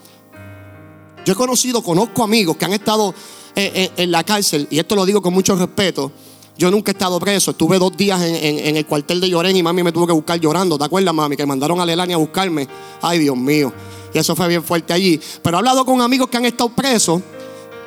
Yo 1.24 1.32
he 1.32 1.36
conocido, 1.36 1.82
conozco 1.82 2.22
amigos 2.22 2.56
que 2.56 2.64
han 2.64 2.72
estado 2.72 3.14
eh, 3.54 3.72
eh, 3.74 3.90
en 3.96 4.10
la 4.10 4.24
cárcel, 4.24 4.66
y 4.70 4.78
esto 4.78 4.94
lo 4.94 5.04
digo 5.04 5.20
con 5.20 5.34
mucho 5.34 5.54
respeto. 5.56 6.12
Yo 6.56 6.70
nunca 6.70 6.90
he 6.90 6.92
estado 6.92 7.18
preso. 7.18 7.52
Estuve 7.52 7.78
dos 7.78 7.96
días 7.96 8.20
en, 8.20 8.76
el 8.76 8.84
cuartel 8.84 9.18
de 9.18 9.30
Llorén 9.30 9.56
y 9.56 9.62
mami 9.62 9.82
me 9.82 9.92
tuvo 9.92 10.06
que 10.06 10.12
buscar 10.12 10.38
llorando. 10.38 10.76
¿Te 10.76 10.84
acuerdas, 10.84 11.14
mami? 11.14 11.34
Que 11.34 11.46
mandaron 11.46 11.80
a 11.80 11.86
Lelania 11.86 12.16
a 12.16 12.18
buscarme. 12.18 12.68
Ay, 13.00 13.18
Dios 13.18 13.34
mío. 13.34 13.72
Y 14.12 14.18
eso 14.18 14.36
fue 14.36 14.46
bien 14.46 14.62
fuerte 14.62 14.92
allí. 14.92 15.18
Pero 15.42 15.56
he 15.56 15.58
hablado 15.58 15.86
con 15.86 16.02
amigos 16.02 16.28
que 16.28 16.36
han 16.36 16.44
estado 16.44 16.68
presos 16.68 17.22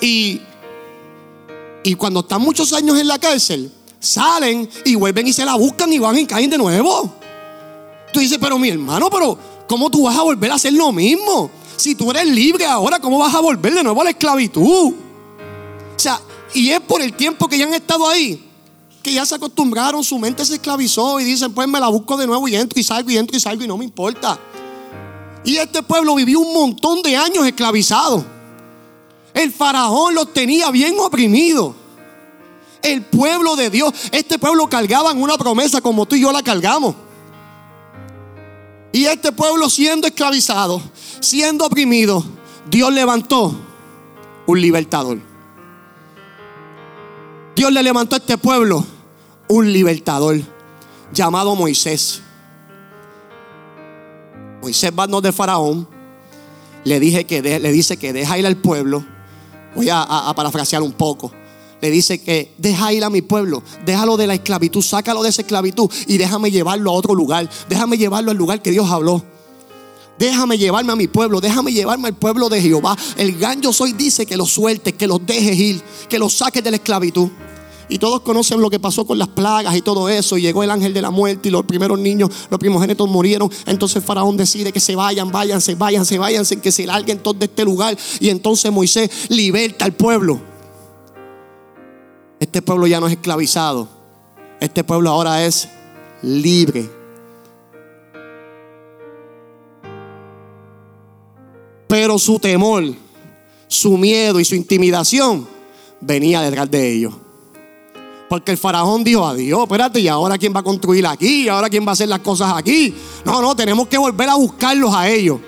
y, 0.02 0.42
y 1.84 1.94
cuando 1.94 2.22
están 2.22 2.42
muchos 2.42 2.74
años 2.74 2.98
en 2.98 3.08
la 3.08 3.20
cárcel, 3.20 3.72
salen 4.04 4.70
y 4.84 4.96
vuelven 4.96 5.26
y 5.28 5.34
se 5.34 5.46
la 5.46 5.56
buscan 5.56 5.92
y 5.94 5.98
van 5.98 6.18
y 6.18 6.26
caen 6.26 6.50
de 6.50 6.58
nuevo. 6.58 7.14
Tú 8.12 8.20
dices, 8.20 8.38
pero 8.40 8.60
mi 8.60 8.70
hermano, 8.70 9.10
pero 9.10 9.38
¿cómo 9.66 9.90
tú 9.90 10.04
vas 10.04 10.18
a 10.18 10.22
volver 10.22 10.52
a 10.52 10.56
hacer 10.56 10.74
lo 10.74 10.92
mismo? 10.92 11.50
Si 11.78 11.96
tú 11.96 12.12
eres 12.12 12.28
libre 12.28 12.66
ahora, 12.66 13.00
¿cómo 13.00 13.18
vas 13.18 13.34
a 13.34 13.40
volver 13.40 13.74
de 13.74 13.84
nuevo 13.84 14.02
a 14.02 14.04
la 14.04 14.10
esclavitud? 14.10 14.94
O 14.94 16.00
sea, 16.00 16.20
y 16.54 16.70
es 16.70 16.82
por 16.82 17.02
el 17.02 17.14
tiempo 17.14 17.48
que 17.48 17.58
ya 17.58 17.66
han 17.66 17.74
estado 17.74 18.08
ahí, 18.08 18.44
que 19.02 19.14
ya 19.14 19.26
se 19.26 19.36
acostumbraron, 19.36 20.04
su 20.04 20.20
mente 20.20 20.46
se 20.46 20.56
esclavizó 20.56 21.20
y 21.20 21.24
dicen, 21.24 21.54
pues 21.54 21.68
me 21.68 21.80
la 21.80 21.88
busco 21.88 22.18
de 22.18 22.28
nuevo 22.28 22.46
y 22.48 22.56
entro 22.56 22.80
y 22.80 22.84
salgo 22.84 23.10
y 23.10 23.18
entro 23.18 23.38
y 23.38 23.40
salgo 23.40 23.64
y 23.64 23.68
no 23.68 23.78
me 23.78 23.86
importa. 23.86 24.38
Y 25.46 25.56
este 25.58 25.82
pueblo 25.82 26.16
vivió 26.16 26.42
un 26.42 26.54
montón 26.54 27.02
de 27.02 27.16
años 27.16 27.46
esclavizado. 27.46 28.24
El 29.34 29.52
faraón 29.52 30.14
los 30.14 30.32
tenía 30.34 30.70
bien 30.72 30.96
oprimidos. 31.00 31.83
El 32.84 33.02
pueblo 33.04 33.56
de 33.56 33.70
Dios, 33.70 33.94
este 34.12 34.38
pueblo 34.38 34.68
cargaba 34.68 35.12
en 35.12 35.22
una 35.22 35.38
promesa 35.38 35.80
como 35.82 36.06
tú 36.06 36.16
y 36.16 36.22
yo 36.22 36.32
la 36.32 36.44
cargamos. 36.44 36.96
Y 38.92 39.06
este 39.06 39.32
pueblo 39.32 39.70
siendo 39.70 40.06
esclavizado, 40.06 40.82
siendo 41.20 41.66
oprimido, 41.66 42.24
Dios 42.70 42.94
levantó 42.94 43.56
un 44.46 44.62
libertador. 44.62 45.20
Dios 47.56 47.72
le 47.72 47.82
levantó 47.82 48.16
a 48.16 48.20
este 48.20 48.38
pueblo 48.38 48.86
un 49.48 49.72
libertador 49.72 50.42
llamado 51.12 51.56
Moisés. 51.56 52.22
Moisés 54.62 54.92
va 54.98 55.08
de 55.08 55.32
Faraón. 55.32 55.88
Le, 56.84 57.26
que 57.26 57.42
le 57.42 57.72
dice 57.72 57.96
que 57.96 58.12
deja 58.12 58.38
ir 58.38 58.46
al 58.46 58.58
pueblo. 58.58 59.06
Voy 59.74 59.90
a, 59.90 60.02
a 60.02 60.36
parafrasear 60.36 60.82
un 60.82 60.92
poco. 60.92 61.32
Le 61.84 61.92
dice 61.92 62.18
que 62.18 62.50
deja 62.58 62.94
ir 62.94 63.04
a 63.04 63.10
mi 63.10 63.22
pueblo, 63.22 63.62
déjalo 63.86 64.16
de 64.16 64.26
la 64.26 64.36
esclavitud, 64.36 64.82
sácalo 64.82 65.22
de 65.22 65.28
esa 65.28 65.42
esclavitud 65.42 65.92
y 66.08 66.18
déjame 66.18 66.50
llevarlo 66.50 66.90
a 66.92 66.94
otro 66.94 67.14
lugar. 67.14 67.50
Déjame 67.68 67.98
llevarlo 67.98 68.32
al 68.32 68.38
lugar 68.38 68.62
que 68.62 68.72
Dios 68.72 68.90
habló. 68.90 69.22
Déjame 70.18 70.58
llevarme 70.58 70.94
a 70.94 70.96
mi 70.96 71.10
pueblo, 71.10 71.42
déjame 71.42 71.74
llevarme 71.74 72.08
al 72.08 72.16
pueblo 72.16 72.48
de 72.48 72.62
Jehová. 72.62 72.96
El 73.18 73.38
gran 73.38 73.62
yo 73.62 73.74
soy 73.74 73.92
dice 73.92 74.26
que 74.26 74.38
los 74.38 74.50
sueltes, 74.50 74.94
que 74.94 75.08
los 75.08 75.26
dejes 75.26 75.60
ir, 75.60 75.82
que 76.08 76.18
los 76.18 76.32
saques 76.32 76.64
de 76.64 76.72
la 76.72 76.78
esclavitud. 76.78 77.28
Y 77.90 78.00
todos 78.00 78.22
conocen 78.22 78.62
lo 78.62 78.70
que 78.70 78.80
pasó 78.80 79.06
con 79.06 79.18
las 79.18 79.28
plagas 79.28 79.76
y 79.76 79.82
todo 79.82 80.08
eso. 80.08 80.38
Y 80.38 80.42
llegó 80.42 80.64
el 80.64 80.72
ángel 80.72 80.94
de 80.94 81.02
la 81.02 81.12
muerte 81.12 81.50
y 81.50 81.52
los 81.52 81.66
primeros 81.66 82.00
niños, 82.00 82.30
los 82.50 82.62
primogénitos 82.62 83.10
murieron. 83.10 83.52
Entonces 83.66 84.02
Faraón 84.02 84.38
decide 84.38 84.72
que 84.72 84.80
se 84.80 84.96
vayan, 84.96 85.34
váyanse, 85.34 85.76
váyanse, 85.76 86.18
váyanse, 86.18 86.62
que 86.62 86.72
se 86.72 86.86
larguen 86.86 87.20
todos 87.20 87.40
de 87.40 87.46
este 87.48 87.66
lugar. 87.66 87.98
Y 88.22 88.30
entonces 88.30 88.72
Moisés 88.72 89.10
liberta 89.28 89.84
al 89.84 89.92
pueblo. 89.92 90.53
Este 92.44 92.62
pueblo 92.62 92.88
ya 92.88 93.00
no 93.00 93.08
es 93.08 93.14
esclavizado. 93.14 93.88
Este 94.60 94.84
pueblo 94.84 95.10
ahora 95.10 95.46
es 95.46 95.70
libre. 96.22 96.90
Pero 101.88 102.20
su 102.20 102.40
temor, 102.40 102.84
su 103.70 103.98
miedo 103.98 104.42
y 104.42 104.46
su 104.46 104.56
intimidación 104.56 105.48
venía 106.02 106.42
detrás 106.42 106.70
de 106.70 106.92
ellos. 106.92 107.14
Porque 108.28 108.52
el 108.52 108.58
faraón 108.58 109.06
dijo, 109.06 109.26
adiós, 109.26 109.62
espérate, 109.62 110.02
¿y 110.02 110.10
ahora 110.10 110.38
quién 110.38 110.54
va 110.54 110.60
a 110.60 110.64
construir 110.64 111.08
aquí? 111.08 111.46
¿Y 111.46 111.48
ahora 111.48 111.70
quién 111.70 111.86
va 111.86 111.92
a 111.92 111.94
hacer 111.94 112.10
las 112.10 112.20
cosas 112.20 112.52
aquí? 112.54 112.94
No, 113.24 113.42
no, 113.42 113.56
tenemos 113.56 113.88
que 113.88 113.98
volver 113.98 114.28
a 114.28 114.36
buscarlos 114.36 114.94
a 114.94 115.08
ellos. 115.08 115.40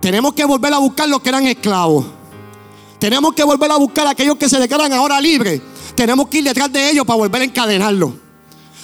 Tenemos 0.00 0.32
que 0.32 0.44
volver 0.44 0.72
a 0.72 0.78
buscar 0.78 1.08
los 1.08 1.20
que 1.20 1.30
eran 1.30 1.44
esclavos. 1.44 2.06
Tenemos 2.98 3.34
que 3.34 3.44
volver 3.44 3.70
a 3.70 3.76
buscar 3.76 4.06
a 4.06 4.10
aquellos 4.10 4.36
que 4.36 4.48
se 4.48 4.58
declaran 4.58 4.92
ahora 4.92 5.20
libres. 5.20 5.60
Tenemos 5.94 6.28
que 6.28 6.38
ir 6.38 6.44
detrás 6.44 6.72
de 6.72 6.90
ellos 6.90 7.06
para 7.06 7.16
volver 7.16 7.42
a 7.42 7.44
encadenarlos. 7.44 8.12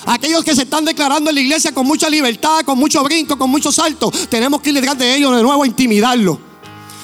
Aquellos 0.06 0.44
que 0.44 0.54
se 0.54 0.62
están 0.62 0.84
declarando 0.84 1.30
en 1.30 1.36
la 1.36 1.42
iglesia 1.42 1.72
con 1.72 1.86
mucha 1.86 2.08
libertad, 2.08 2.60
con 2.64 2.78
mucho 2.78 3.02
brinco, 3.02 3.36
con 3.36 3.50
mucho 3.50 3.70
salto, 3.70 4.10
tenemos 4.28 4.60
que 4.60 4.70
ir 4.70 4.76
detrás 4.76 4.96
de 4.96 5.16
ellos 5.16 5.36
de 5.36 5.42
nuevo 5.42 5.62
a 5.62 5.66
intimidarlos. 5.66 6.38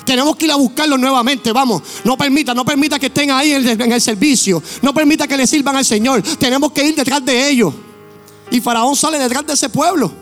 Tenemos 0.04 0.36
que 0.36 0.46
ir 0.46 0.52
a 0.52 0.56
buscarlos 0.56 0.98
nuevamente. 0.98 1.50
Vamos, 1.52 1.82
no 2.04 2.16
permita, 2.16 2.54
no 2.54 2.64
permita 2.64 2.98
que 2.98 3.06
estén 3.06 3.30
ahí 3.32 3.52
en 3.52 3.92
el, 3.92 4.00
servicio. 4.00 4.62
No 4.80 4.94
permita 4.94 5.26
que 5.26 5.36
le 5.36 5.46
sirvan 5.46 5.76
al 5.76 5.84
Señor. 5.84 6.22
Tenemos 6.22 6.70
que 6.72 6.86
ir 6.86 6.94
detrás 6.94 7.24
de 7.24 7.50
ellos. 7.50 7.74
Y 8.50 8.60
Faraón 8.60 8.94
sale 8.94 9.18
detrás 9.18 9.44
de 9.46 9.54
ese 9.54 9.68
pueblo. 9.68 10.12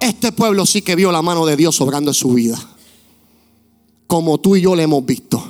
Este 0.00 0.32
pueblo 0.32 0.66
sí 0.66 0.82
que 0.82 0.96
vio 0.96 1.12
la 1.12 1.22
mano 1.22 1.46
de 1.46 1.56
Dios 1.56 1.76
sobrando 1.76 2.10
en 2.10 2.14
su 2.14 2.34
vida. 2.34 2.58
Como 4.06 4.38
tú 4.38 4.56
y 4.56 4.62
yo 4.62 4.76
le 4.76 4.84
hemos 4.84 5.04
visto. 5.04 5.42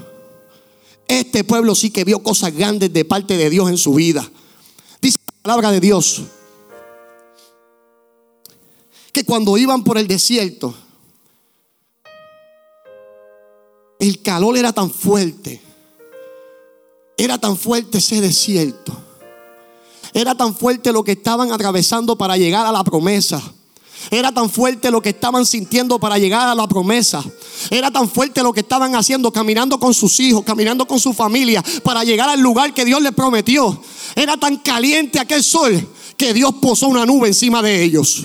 Este 1.09 1.45
pueblo 1.45 1.75
sí 1.75 1.90
que 1.90 2.05
vio 2.05 2.23
cosas 2.23 2.55
grandes 2.55 2.92
de 2.92 3.05
parte 3.05 3.37
de 3.37 3.51
Dios 3.51 3.69
en 3.69 3.79
su 3.79 3.95
vida. 3.95 4.29
Dice 5.01 5.19
la 5.27 5.42
palabra 5.42 5.71
de 5.71 5.81
Dios 5.81 6.23
que 9.16 9.25
cuando 9.25 9.57
iban 9.57 9.83
por 9.83 9.97
el 9.97 10.07
desierto, 10.07 10.75
el 13.99 14.21
calor 14.21 14.59
era 14.59 14.75
tan 14.75 14.90
fuerte. 14.90 15.62
Era 17.16 17.38
tan 17.38 17.57
fuerte 17.57 17.97
ese 17.97 18.21
desierto. 18.21 18.92
Era 20.12 20.35
tan 20.35 20.55
fuerte 20.55 20.92
lo 20.92 21.03
que 21.03 21.12
estaban 21.12 21.51
atravesando 21.51 22.19
para 22.19 22.37
llegar 22.37 22.66
a 22.66 22.73
la 22.73 22.85
promesa. 22.85 23.42
Era 24.11 24.33
tan 24.33 24.49
fuerte 24.51 24.90
lo 24.90 25.01
que 25.01 25.11
estaban 25.11 25.45
sintiendo 25.45 25.99
para 25.99 26.19
llegar 26.19 26.49
a 26.49 26.55
la 26.55 26.66
promesa. 26.66 27.25
Era 27.71 27.90
tan 27.90 28.09
fuerte 28.09 28.42
lo 28.42 28.53
que 28.53 28.61
estaban 28.61 28.95
haciendo, 28.95 29.33
caminando 29.33 29.79
con 29.79 29.92
sus 29.95 30.21
hijos, 30.21 30.45
caminando 30.45 30.87
con 30.87 31.01
su 31.01 31.12
familia, 31.12 31.62
para 31.83 32.05
llegar 32.05 32.29
al 32.29 32.40
lugar 32.40 32.73
que 32.73 32.85
Dios 32.85 33.03
les 33.03 33.12
prometió. 33.12 33.81
Era 34.14 34.37
tan 34.37 34.57
caliente 34.59 35.19
aquel 35.19 35.42
sol 35.42 35.88
que 36.16 36.33
Dios 36.33 36.55
posó 36.61 36.88
una 36.88 37.05
nube 37.05 37.29
encima 37.29 37.62
de 37.62 37.83
ellos. 37.83 38.25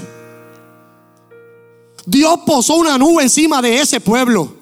Dios 2.06 2.40
posó 2.46 2.76
una 2.76 2.98
nube 2.98 3.24
encima 3.24 3.62
de 3.62 3.80
ese 3.80 4.00
pueblo. 4.00 4.54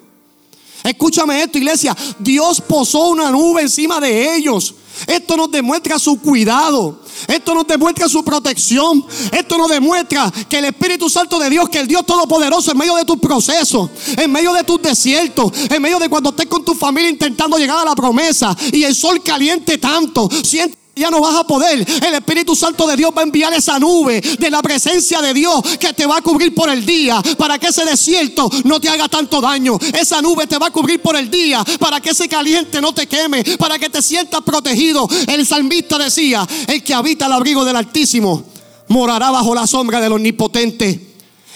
Escúchame 0.82 1.42
esto, 1.42 1.58
iglesia. 1.58 1.96
Dios 2.18 2.60
posó 2.60 3.08
una 3.08 3.30
nube 3.30 3.62
encima 3.62 4.00
de 4.00 4.36
ellos. 4.36 4.74
Esto 5.06 5.36
nos 5.36 5.50
demuestra 5.50 5.98
su 5.98 6.20
cuidado. 6.20 6.99
Esto 7.28 7.54
nos 7.54 7.66
demuestra 7.66 8.08
su 8.08 8.24
protección. 8.24 9.04
Esto 9.32 9.58
nos 9.58 9.68
demuestra 9.68 10.32
que 10.48 10.58
el 10.58 10.66
Espíritu 10.66 11.08
Santo 11.08 11.38
de 11.38 11.50
Dios, 11.50 11.68
que 11.68 11.78
el 11.80 11.86
Dios 11.86 12.04
Todopoderoso 12.06 12.72
en 12.72 12.78
medio 12.78 12.96
de 12.96 13.04
tus 13.04 13.18
procesos, 13.18 13.90
en 14.16 14.30
medio 14.30 14.52
de 14.52 14.64
tus 14.64 14.80
desiertos, 14.82 15.52
en 15.70 15.82
medio 15.82 15.98
de 15.98 16.08
cuando 16.08 16.30
estés 16.30 16.46
con 16.46 16.64
tu 16.64 16.74
familia 16.74 17.10
intentando 17.10 17.58
llegar 17.58 17.78
a 17.78 17.84
la 17.84 17.94
promesa 17.94 18.56
y 18.72 18.82
el 18.84 18.94
sol 18.94 19.22
caliente 19.22 19.78
tanto, 19.78 20.28
siente 20.42 20.79
ya 21.00 21.10
no 21.10 21.20
vas 21.20 21.34
a 21.34 21.44
poder. 21.44 21.80
El 21.80 22.14
Espíritu 22.14 22.54
Santo 22.54 22.86
de 22.86 22.96
Dios 22.96 23.10
va 23.16 23.22
a 23.22 23.24
enviar 23.24 23.52
esa 23.52 23.78
nube 23.78 24.20
de 24.20 24.50
la 24.50 24.62
presencia 24.62 25.20
de 25.20 25.34
Dios 25.34 25.62
que 25.78 25.92
te 25.92 26.06
va 26.06 26.18
a 26.18 26.22
cubrir 26.22 26.54
por 26.54 26.70
el 26.70 26.84
día 26.86 27.20
para 27.36 27.58
que 27.58 27.68
ese 27.68 27.84
desierto 27.84 28.48
no 28.64 28.78
te 28.78 28.88
haga 28.88 29.08
tanto 29.08 29.40
daño. 29.40 29.78
Esa 29.92 30.22
nube 30.22 30.46
te 30.46 30.58
va 30.58 30.66
a 30.68 30.70
cubrir 30.70 31.00
por 31.00 31.16
el 31.16 31.30
día 31.30 31.64
para 31.78 32.00
que 32.00 32.10
ese 32.10 32.28
caliente 32.28 32.80
no 32.80 32.92
te 32.92 33.06
queme, 33.06 33.42
para 33.58 33.78
que 33.78 33.88
te 33.88 34.02
sientas 34.02 34.42
protegido. 34.42 35.08
El 35.26 35.44
salmista 35.46 35.98
decía, 35.98 36.46
el 36.66 36.84
que 36.84 36.94
habita 36.94 37.26
el 37.26 37.32
abrigo 37.32 37.64
del 37.64 37.76
Altísimo 37.76 38.44
morará 38.88 39.30
bajo 39.30 39.54
la 39.54 39.66
sombra 39.66 40.00
del 40.00 40.12
Omnipotente. 40.12 41.14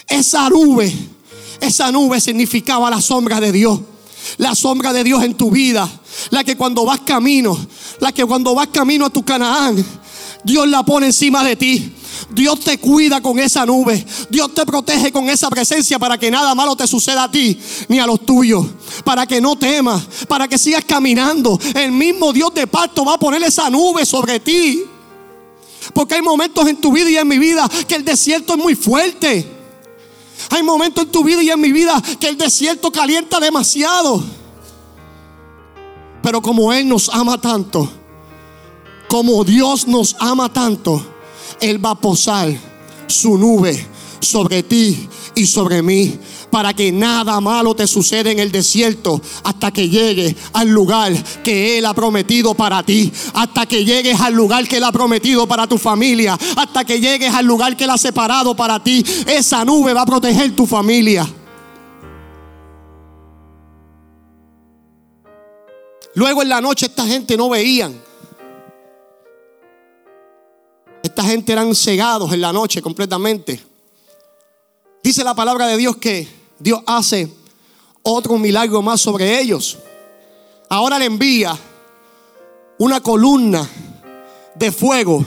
Esa 0.09 0.49
nube, 0.49 0.93
esa 1.61 1.93
nube 1.93 2.21
significaba 2.21 2.91
la 2.91 3.01
sombra 3.01 3.41
de 3.41 3.53
Dios. 3.53 3.81
La 4.39 4.55
sombra 4.55 4.93
de 4.93 5.05
Dios 5.05 5.23
en 5.23 5.35
tu 5.35 5.51
vida. 5.51 5.89
La 6.31 6.45
que 6.45 6.57
cuando 6.57 6.85
vas 6.85 7.01
camino, 7.01 7.59
la 8.01 8.13
que 8.13 8.25
cuando 8.25 8.55
vas 8.55 8.69
camino 8.69 9.07
a 9.07 9.11
tu 9.11 9.25
Canaán, 9.25 9.85
Dios 10.45 10.69
la 10.69 10.83
pone 10.83 11.07
encima 11.07 11.43
de 11.43 11.57
ti. 11.57 11.93
Dios 12.31 12.61
te 12.61 12.79
cuida 12.79 13.21
con 13.21 13.39
esa 13.39 13.65
nube. 13.67 14.05
Dios 14.31 14.55
te 14.55 14.65
protege 14.67 15.13
con 15.13 15.29
esa 15.29 15.49
presencia 15.51 15.99
para 15.99 16.19
que 16.19 16.31
nada 16.31 16.55
malo 16.55 16.77
te 16.77 16.87
suceda 16.87 17.25
a 17.25 17.31
ti 17.31 17.59
ni 17.89 17.99
a 17.99 18.07
los 18.07 18.25
tuyos. 18.25 18.67
Para 19.05 19.27
que 19.27 19.41
no 19.41 19.57
temas, 19.57 20.03
para 20.29 20.49
que 20.49 20.59
sigas 20.59 20.85
caminando. 20.85 21.59
El 21.75 21.93
mismo 21.93 22.33
Dios 22.33 22.53
de 22.55 22.67
pacto 22.67 23.05
va 23.05 23.15
a 23.15 23.19
poner 23.19 23.43
esa 23.43 23.71
nube 23.71 24.05
sobre 24.05 24.41
ti. 24.41 24.83
Porque 25.93 26.15
hay 26.15 26.23
momentos 26.23 26.67
en 26.69 26.77
tu 26.77 26.93
vida 26.93 27.11
y 27.11 27.17
en 27.17 27.29
mi 27.29 27.39
vida 27.39 27.69
que 27.87 27.95
el 27.95 28.05
desierto 28.05 28.55
es 28.55 28.59
muy 28.59 28.75
fuerte. 28.75 29.54
Hay 30.51 30.63
momentos 30.63 31.05
en 31.05 31.11
tu 31.11 31.25
vida 31.25 31.43
y 31.43 31.51
en 31.51 31.61
mi 31.61 31.73
vida 31.73 32.01
que 32.21 32.29
el 32.29 32.37
desierto 32.37 32.91
calienta 32.91 33.41
demasiado. 33.41 34.23
Pero 36.23 36.41
como 36.41 36.73
Él 36.73 36.89
nos 36.89 37.09
ama 37.09 37.41
tanto, 37.41 37.91
como 39.09 39.45
Dios 39.45 39.87
nos 39.87 40.17
ama 40.19 40.53
tanto, 40.53 41.05
Él 41.61 41.85
va 41.85 41.91
a 41.91 41.95
posar 41.95 42.53
su 43.07 43.37
nube 43.37 43.94
sobre 44.25 44.63
ti 44.63 45.09
y 45.35 45.47
sobre 45.47 45.83
mí 45.83 46.19
para 46.55 46.73
que 46.73 46.93
nada 46.93 47.41
malo 47.41 47.75
te 47.75 47.85
suceda 47.87 48.31
en 48.31 48.39
el 48.39 48.53
desierto 48.53 49.21
hasta 49.43 49.73
que 49.73 49.89
llegues 49.89 50.37
al 50.53 50.69
lugar 50.69 51.13
que 51.43 51.79
Él 51.79 51.85
ha 51.85 51.93
prometido 51.95 52.55
para 52.55 52.81
ti, 52.85 53.13
hasta 53.33 53.67
que 53.67 53.85
llegues 53.85 54.21
al 54.21 54.35
lugar 54.35 54.69
que 54.69 54.77
Él 54.77 54.85
ha 54.85 54.93
prometido 54.93 55.49
para 55.49 55.67
tu 55.67 55.79
familia, 55.79 56.39
hasta 56.57 56.85
que 56.85 57.01
llegues 57.01 57.35
al 57.35 57.45
lugar 57.45 57.77
que 57.77 57.83
Él 57.83 57.91
ha 57.91 57.99
separado 57.99 58.55
para 58.55 58.83
ti. 58.83 59.05
Esa 59.27 59.65
nube 59.65 59.93
va 59.93 60.03
a 60.03 60.07
proteger 60.07 60.55
tu 60.55 60.65
familia. 60.65 61.29
Luego 66.15 66.43
en 66.43 66.49
la 66.49 66.61
noche 66.61 66.87
esta 66.87 67.05
gente 67.05 67.37
no 67.37 67.49
veían. 67.49 68.01
Esta 71.03 71.25
gente 71.25 71.53
eran 71.53 71.75
cegados 71.75 72.33
en 72.33 72.41
la 72.41 72.53
noche 72.53 72.81
completamente. 72.81 73.74
Dice 75.05 75.23
la 75.23 75.35
palabra 75.35 75.69
de 75.69 75.77
Dios 75.77 75.99
que 75.99 76.27
Dios 76.59 76.81
hace 76.87 77.29
otro 78.03 78.39
milagro 78.39 78.83
más 78.83 79.01
sobre 79.01 79.39
ellos. 79.39 79.79
Ahora 80.69 80.99
le 80.99 81.05
envía 81.05 81.57
una 82.79 83.01
columna 83.01 83.69
de 84.57 84.73
fuego 84.73 85.25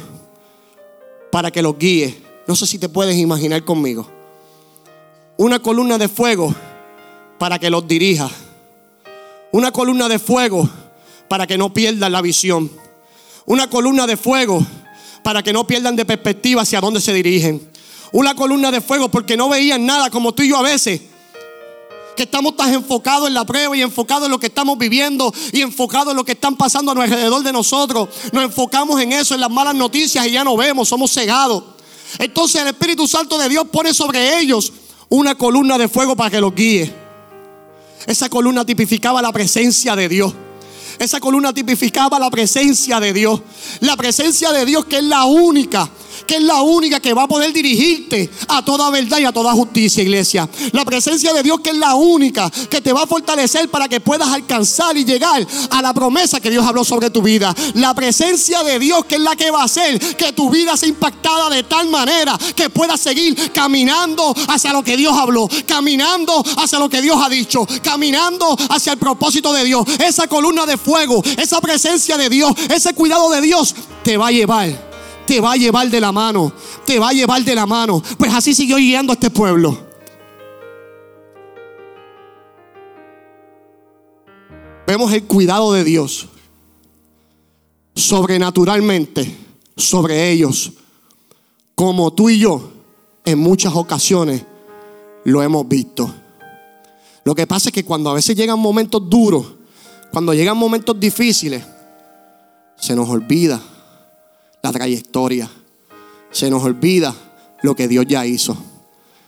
para 1.32 1.52
que 1.52 1.62
los 1.62 1.78
guíe. 1.78 2.22
No 2.48 2.56
sé 2.56 2.66
si 2.68 2.80
te 2.80 2.90
puedes 2.90 3.16
imaginar 3.16 3.64
conmigo. 3.64 4.10
Una 5.38 5.60
columna 5.60 6.00
de 6.00 6.08
fuego 6.08 6.54
para 7.38 7.60
que 7.60 7.70
los 7.70 7.88
dirija 7.88 8.30
una 9.52 9.72
columna 9.72 10.10
de 10.10 10.20
fuego 10.20 10.70
para 11.28 11.48
que 11.48 11.58
no 11.58 11.74
pierdan 11.74 12.12
la 12.12 12.22
visión. 12.22 12.70
Una 13.46 13.70
columna 13.70 14.06
de 14.08 14.18
fuego 14.18 14.66
para 15.24 15.44
que 15.44 15.54
no 15.54 15.66
pierdan 15.66 15.96
de 15.96 16.06
perspectiva 16.06 16.64
hacia 16.64 16.82
dónde 16.82 17.00
se 17.00 17.14
dirigen. 17.14 17.62
Una 18.12 18.36
columna 18.36 18.72
de 18.72 18.82
fuego 18.82 19.10
porque 19.10 19.38
no 19.38 19.50
veían 19.50 19.86
nada 19.86 20.10
como 20.10 20.34
tú 20.34 20.44
y 20.44 20.50
yo 20.50 20.58
a 20.58 20.62
veces. 20.62 21.02
Que 22.16 22.24
estamos 22.24 22.56
tan 22.56 22.74
enfocados 22.74 23.28
en 23.28 23.34
la 23.34 23.46
prueba 23.46 23.78
y 23.78 23.82
enfocados 23.82 24.26
en 24.26 24.32
lo 24.32 24.40
que 24.40 24.48
estamos 24.48 24.78
viviendo 24.78 25.32
y 25.52 25.62
enfocados 25.62 26.12
en 26.12 26.18
lo 26.18 26.26
que 26.26 26.32
están 26.32 26.56
pasando 26.56 26.92
a 26.92 26.96
nuestro 26.96 27.16
alrededor 27.16 27.44
de 27.44 27.54
nosotros. 27.54 28.10
Nos 28.32 28.44
enfocamos 28.44 29.00
en 29.02 29.14
eso, 29.14 29.36
en 29.36 29.42
las 29.42 29.52
malas 29.52 29.76
noticias 29.76 30.26
y 30.26 30.32
ya 30.32 30.44
no 30.44 30.58
vemos, 30.58 30.88
somos 30.88 31.12
cegados. 31.12 31.64
Entonces 32.18 32.62
el 32.62 32.70
Espíritu 32.70 33.08
Santo 33.08 33.38
de 33.38 33.50
Dios 33.50 33.68
pone 33.72 33.94
sobre 33.94 34.40
ellos 34.40 34.74
una 35.10 35.36
columna 35.36 35.78
de 35.78 35.88
fuego 35.88 36.16
para 36.16 36.30
que 36.30 36.42
los 36.42 36.56
guíe. 36.56 36.92
Esa 38.08 38.30
columna 38.30 38.66
tipificaba 38.66 39.22
la 39.22 39.32
presencia 39.32 39.96
de 39.96 40.10
Dios. 40.10 40.34
Esa 41.00 41.20
columna 41.20 41.54
tipificaba 41.54 42.20
la 42.20 42.30
presencia 42.30 43.00
de 43.00 43.14
Dios. 43.14 43.42
La 43.82 43.96
presencia 43.96 44.52
de 44.52 44.66
Dios 44.66 44.86
que 44.86 44.98
es 44.98 45.04
la 45.04 45.26
única 45.26 45.90
que 46.26 46.36
es 46.36 46.44
la 46.44 46.62
única 46.62 47.00
que 47.00 47.14
va 47.14 47.24
a 47.24 47.28
poder 47.28 47.54
dirigirte 47.54 48.30
a 48.48 48.64
toda 48.64 48.90
verdad 48.90 49.20
y 49.20 49.26
a 49.26 49.32
toda 49.32 49.54
justicia, 49.54 50.04
iglesia. 50.04 50.48
La 50.72 50.86
presencia 50.86 51.34
de 51.34 51.44
Dios 51.44 51.60
que 51.62 51.72
es 51.72 51.78
la 51.78 51.96
única 51.96 52.50
que 52.70 52.82
te 52.82 52.94
va 52.94 53.04
a 53.04 53.08
fortalecer 53.08 53.70
para 53.70 53.88
que 53.88 54.00
puedas 54.00 54.28
alcanzar 54.30 54.96
y 54.98 55.06
llegar 55.06 55.46
a 55.70 55.82
la 55.82 55.94
promesa 55.94 56.40
que 56.40 56.50
Dios 56.50 56.66
habló 56.66 56.84
sobre 56.84 57.10
tu 57.10 57.22
vida. 57.22 57.56
La 57.76 57.94
presencia 57.94 58.64
de 58.64 58.80
Dios 58.80 59.06
que 59.06 59.16
es 59.16 59.22
la 59.22 59.36
que 59.36 59.52
va 59.52 59.62
a 59.62 59.66
hacer 59.66 60.00
que 60.18 60.34
tu 60.34 60.50
vida 60.50 60.76
sea 60.76 60.90
impactada 60.90 61.50
de 61.50 61.64
tal 61.64 61.88
manera 61.90 62.38
que 62.56 62.70
puedas 62.70 63.00
seguir 63.00 63.52
caminando 63.54 64.36
hacia 64.48 64.74
lo 64.74 64.84
que 64.84 64.98
Dios 64.98 65.16
habló, 65.18 65.50
caminando 65.66 66.44
hacia 66.58 66.80
lo 66.80 66.90
que 66.90 67.02
Dios 67.02 67.18
ha 67.24 67.30
dicho, 67.30 67.66
caminando 67.82 68.56
hacia 68.70 68.94
el 68.94 69.00
propósito 69.00 69.54
de 69.54 69.64
Dios. 69.64 69.86
Esa 70.00 70.28
columna 70.28 70.66
de 70.66 70.78
fuego, 70.88 71.22
esa 71.38 71.60
presencia 71.60 72.16
de 72.18 72.30
Dios, 72.30 72.54
ese 72.74 72.94
cuidado 72.94 73.30
de 73.30 73.42
Dios 73.42 73.76
te 74.04 74.16
va 74.16 74.28
a 74.28 74.32
llevar 74.32 74.88
te 75.28 75.42
va 75.42 75.52
a 75.52 75.58
llevar 75.58 75.90
de 75.90 76.00
la 76.00 76.14
mano, 76.14 76.54
te 76.86 76.98
va 77.00 77.10
a 77.10 77.12
llevar 77.12 77.44
de 77.44 77.54
la 77.54 77.66
mano. 77.66 78.02
Pues 78.18 78.34
así 78.34 78.54
siguió 78.54 78.78
guiando 78.78 79.12
a 79.12 79.16
este 79.16 79.30
pueblo. 79.30 79.78
Vemos 84.88 85.12
el 85.12 85.26
cuidado 85.26 85.74
de 85.74 85.84
Dios 85.84 86.28
sobrenaturalmente 87.94 89.36
sobre 89.76 90.32
ellos, 90.32 90.72
como 91.76 92.14
tú 92.14 92.30
y 92.30 92.40
yo 92.40 92.72
en 93.26 93.40
muchas 93.40 93.76
ocasiones 93.76 94.44
lo 95.26 95.44
hemos 95.44 95.68
visto. 95.68 96.10
Lo 97.26 97.36
que 97.36 97.46
pasa 97.46 97.68
es 97.68 97.74
que 97.74 97.84
cuando 97.84 98.10
a 98.10 98.14
veces 98.14 98.38
llegan 98.38 98.60
momentos 98.60 99.10
duros, 99.10 99.57
cuando 100.12 100.34
llegan 100.34 100.58
momentos 100.58 101.00
difíciles, 101.00 101.64
se 102.78 102.96
nos 102.96 103.10
olvida 103.10 103.62
la 104.62 104.72
trayectoria. 104.72 105.50
Se 106.32 106.50
nos 106.50 106.64
olvida 106.64 107.16
lo 107.62 107.76
que 107.76 107.88
Dios 107.88 108.06
ya 108.08 108.26
hizo. 108.26 108.58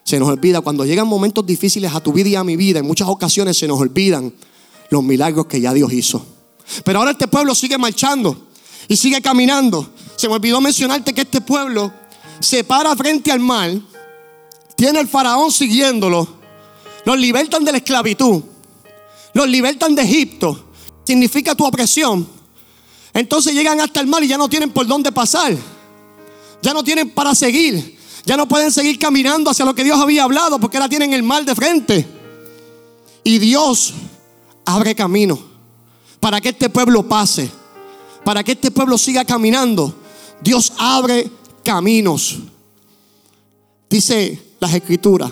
Se 0.03 0.19
nos 0.19 0.29
olvida 0.29 0.61
cuando 0.61 0.85
llegan 0.85 1.07
momentos 1.07 1.45
difíciles 1.45 1.93
a 1.93 1.99
tu 1.99 2.11
vida 2.11 2.29
y 2.29 2.35
a 2.35 2.43
mi 2.43 2.55
vida, 2.55 2.79
en 2.79 2.85
muchas 2.85 3.07
ocasiones 3.07 3.57
se 3.57 3.67
nos 3.67 3.79
olvidan 3.79 4.33
los 4.89 5.03
milagros 5.03 5.45
que 5.45 5.61
ya 5.61 5.73
Dios 5.73 5.93
hizo. 5.93 6.25
Pero 6.83 6.99
ahora 6.99 7.11
este 7.11 7.27
pueblo 7.27 7.53
sigue 7.53 7.77
marchando 7.77 8.47
y 8.87 8.95
sigue 8.95 9.21
caminando. 9.21 9.89
Se 10.15 10.27
me 10.27 10.35
olvidó 10.35 10.61
mencionarte 10.61 11.13
que 11.13 11.21
este 11.21 11.41
pueblo 11.41 11.91
se 12.39 12.63
para 12.63 12.95
frente 12.95 13.31
al 13.31 13.39
mar, 13.39 13.71
tiene 14.75 14.99
al 14.99 15.07
faraón 15.07 15.51
siguiéndolo, 15.51 16.27
los 17.05 17.17
libertan 17.17 17.63
de 17.63 17.71
la 17.71 17.77
esclavitud, 17.77 18.41
los 19.33 19.47
libertan 19.47 19.93
de 19.93 20.01
Egipto, 20.01 20.68
significa 21.09 21.55
tu 21.55 21.65
opresión 21.65 22.39
entonces 23.13 23.53
llegan 23.53 23.79
hasta 23.81 23.99
el 23.99 24.07
mar 24.07 24.23
y 24.23 24.27
ya 24.27 24.37
no 24.37 24.49
tienen 24.49 24.71
por 24.71 24.85
dónde 24.87 25.11
pasar. 25.11 25.55
Ya 26.61 26.73
no 26.73 26.83
tienen 26.83 27.09
para 27.09 27.33
seguir. 27.33 27.97
Ya 28.25 28.37
no 28.37 28.47
pueden 28.47 28.71
seguir 28.71 28.99
caminando 28.99 29.49
hacia 29.49 29.65
lo 29.65 29.73
que 29.73 29.83
Dios 29.83 29.99
había 29.99 30.23
hablado 30.23 30.59
porque 30.59 30.77
ahora 30.77 30.89
tienen 30.89 31.13
el 31.13 31.23
mar 31.23 31.45
de 31.45 31.55
frente. 31.55 32.07
Y 33.23 33.39
Dios 33.39 33.93
abre 34.65 34.93
camino 34.93 35.39
para 36.19 36.39
que 36.39 36.49
este 36.49 36.69
pueblo 36.69 37.07
pase. 37.07 37.49
Para 38.23 38.43
que 38.43 38.51
este 38.51 38.71
pueblo 38.71 38.97
siga 38.97 39.25
caminando. 39.25 39.95
Dios 40.41 40.73
abre 40.77 41.29
caminos. 41.63 42.37
Dice 43.89 44.41
las 44.59 44.73
escrituras. 44.73 45.31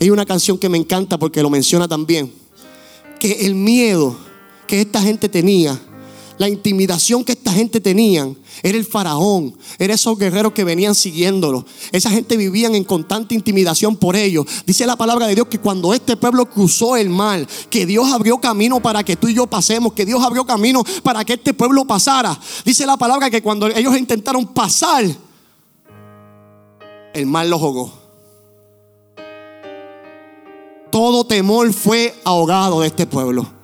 Hay 0.00 0.10
una 0.10 0.26
canción 0.26 0.58
que 0.58 0.68
me 0.68 0.78
encanta 0.78 1.18
porque 1.18 1.42
lo 1.42 1.50
menciona 1.50 1.88
también. 1.88 2.32
Que 3.18 3.46
el 3.46 3.54
miedo 3.54 4.16
que 4.72 4.80
esta 4.80 5.02
gente 5.02 5.28
tenía 5.28 5.78
la 6.38 6.48
intimidación 6.48 7.24
que 7.24 7.32
esta 7.32 7.52
gente 7.52 7.78
tenían 7.78 8.34
era 8.62 8.78
el 8.78 8.86
faraón, 8.86 9.54
era 9.78 9.92
esos 9.92 10.18
guerreros 10.18 10.54
que 10.54 10.64
venían 10.64 10.94
siguiéndolo. 10.94 11.66
Esa 11.92 12.08
gente 12.08 12.38
vivían 12.38 12.74
en 12.74 12.82
constante 12.82 13.34
intimidación 13.34 13.96
por 13.96 14.16
ellos. 14.16 14.46
Dice 14.64 14.86
la 14.86 14.96
palabra 14.96 15.26
de 15.26 15.34
Dios 15.34 15.48
que 15.48 15.60
cuando 15.60 15.92
este 15.92 16.16
pueblo 16.16 16.48
cruzó 16.48 16.96
el 16.96 17.10
mar, 17.10 17.46
que 17.68 17.84
Dios 17.84 18.10
abrió 18.10 18.38
camino 18.38 18.80
para 18.80 19.04
que 19.04 19.14
tú 19.14 19.28
y 19.28 19.34
yo 19.34 19.46
pasemos, 19.46 19.92
que 19.92 20.06
Dios 20.06 20.24
abrió 20.24 20.46
camino 20.46 20.82
para 21.02 21.22
que 21.22 21.34
este 21.34 21.52
pueblo 21.52 21.84
pasara. 21.84 22.40
Dice 22.64 22.86
la 22.86 22.96
palabra 22.96 23.28
que 23.28 23.42
cuando 23.42 23.66
ellos 23.66 23.94
intentaron 23.94 24.46
pasar, 24.54 25.04
el 27.12 27.26
mar 27.26 27.44
los 27.44 27.60
ahogó. 27.60 27.92
Todo 30.90 31.26
temor 31.26 31.70
fue 31.74 32.14
ahogado 32.24 32.80
de 32.80 32.86
este 32.86 33.04
pueblo. 33.04 33.61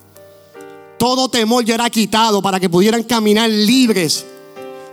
Todo 0.99 1.29
temor 1.29 1.65
ya 1.65 1.77
era 1.77 1.89
quitado 1.89 2.43
para 2.43 2.59
que 2.59 2.69
pudieran 2.69 3.05
caminar 3.05 3.49
libres. 3.49 4.27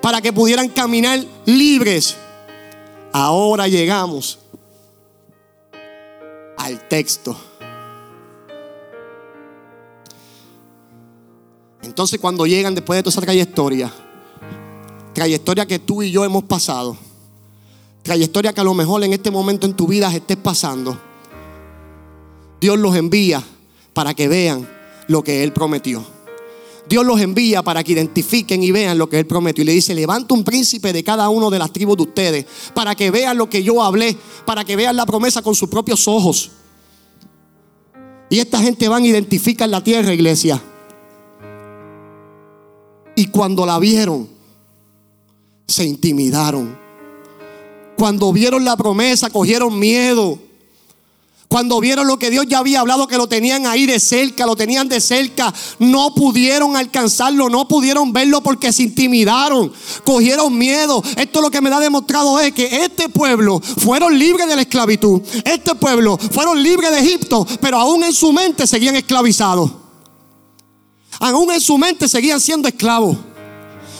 Para 0.02 0.22
que 0.22 0.32
pudieran 0.32 0.70
caminar 0.70 1.20
libres. 1.46 2.15
Ahora 3.12 3.68
llegamos 3.68 4.38
al 6.58 6.88
texto. 6.88 7.36
Entonces 11.82 12.20
cuando 12.20 12.45
llegan 12.45 12.76
después 12.76 12.97
de 12.97 13.03
toda 13.03 13.12
esa 13.12 13.22
trayectoria, 13.22 13.91
trayectoria 15.14 15.66
que 15.66 15.80
tú 15.80 16.03
y 16.03 16.12
yo 16.12 16.26
hemos 16.26 16.43
pasado, 16.43 16.97
trayectoria 18.03 18.53
que 18.53 18.62
a 18.62 18.64
lo 18.64 18.74
mejor 18.74 19.03
en 19.03 19.14
este 19.14 19.32
momento 19.32 19.66
en 19.66 19.76
tu 19.76 19.88
vida 19.88 20.14
estés 20.14 20.38
pasando, 20.38 20.99
Dios 22.60 22.78
los 22.78 22.95
envía 22.95 23.41
para 23.93 24.14
que 24.14 24.28
vean 24.28 24.68
lo 25.08 25.24
que 25.24 25.43
Él 25.43 25.53
prometió. 25.53 26.06
Dios 26.88 27.06
los 27.06 27.20
envía 27.20 27.64
para 27.64 27.84
que 27.84 27.93
identifiquen 27.93 28.62
y 28.62 28.72
vean 28.72 28.97
lo 28.97 29.10
que 29.10 29.20
Él 29.20 29.26
prometió. 29.26 29.64
Y 29.64 29.66
le 29.66 29.74
dice, 29.74 29.95
levanta 29.95 30.34
un 30.34 30.43
príncipe 30.43 30.93
de 30.93 31.03
cada 31.03 31.30
uno 31.30 31.49
de 31.49 31.60
las 31.60 31.74
tribus 31.74 31.97
de 31.97 32.03
ustedes, 32.03 32.45
para 32.74 32.95
que 32.95 33.10
vean 33.12 33.38
lo 33.38 33.49
que 33.49 33.64
yo 33.64 33.82
hablé, 33.82 34.16
para 34.45 34.64
que 34.64 34.76
vean 34.76 34.95
la 34.95 35.06
promesa 35.06 35.41
con 35.41 35.56
sus 35.56 35.70
propios 35.70 36.08
ojos. 36.08 36.51
Y 38.30 38.39
esta 38.39 38.60
gente 38.60 38.88
van 38.88 39.03
a 39.03 39.08
identificar 39.08 39.70
la 39.70 39.84
tierra, 39.84 40.14
iglesia. 40.14 40.62
Y 43.16 43.28
cuando 43.28 43.66
la 43.66 43.80
vieron, 43.80 44.28
se 45.68 45.86
intimidaron. 45.86 46.78
Cuando 47.97 48.32
vieron 48.34 48.66
la 48.66 48.76
promesa, 48.76 49.30
cogieron 49.30 49.80
miedo. 49.80 50.38
Cuando 51.48 51.80
vieron 51.80 52.08
lo 52.08 52.18
que 52.18 52.30
Dios 52.30 52.46
ya 52.48 52.60
había 52.60 52.80
hablado, 52.80 53.08
que 53.08 53.18
lo 53.18 53.28
tenían 53.28 53.66
ahí 53.68 53.86
de 53.86 54.00
cerca, 54.00 54.46
lo 54.46 54.56
tenían 54.56 54.89
de 54.89 55.00
cerca, 55.00 55.54
no 55.80 56.14
pudieron 56.14 56.76
alcanzarlo, 56.76 57.50
no 57.50 57.68
pudieron 57.68 58.12
verlo 58.12 58.41
porque 58.41 58.74
se 58.74 58.84
intimidaron, 58.84 59.72
cogieron 60.04 60.58
miedo. 60.58 61.04
Esto 61.16 61.41
lo 61.41 61.52
que 61.52 61.62
me 61.62 61.70
da 61.70 61.80
demostrado 61.80 62.39
es 62.39 62.52
que 62.52 62.84
este 62.84 63.10
pueblo 63.10 63.60
fueron 63.60 64.18
libres 64.18 64.48
de 64.48 64.56
la 64.56 64.64
esclavitud. 64.64 65.22
Este 65.43 65.76
pueblo 65.76 66.18
fueron 66.18 66.62
libres 66.62 66.91
de 66.91 67.00
Egipto, 67.00 67.46
pero 67.62 67.80
aún 67.80 68.04
en 68.04 68.14
su 68.14 68.34
mente 68.34 68.66
seguían 68.66 68.96
esclavizados. 68.96 69.72
Aún 71.20 71.52
en 71.52 71.62
su 71.62 71.78
mente 71.78 72.10
seguían 72.10 72.41
siendo 72.41 72.68
esclavos 72.68 73.18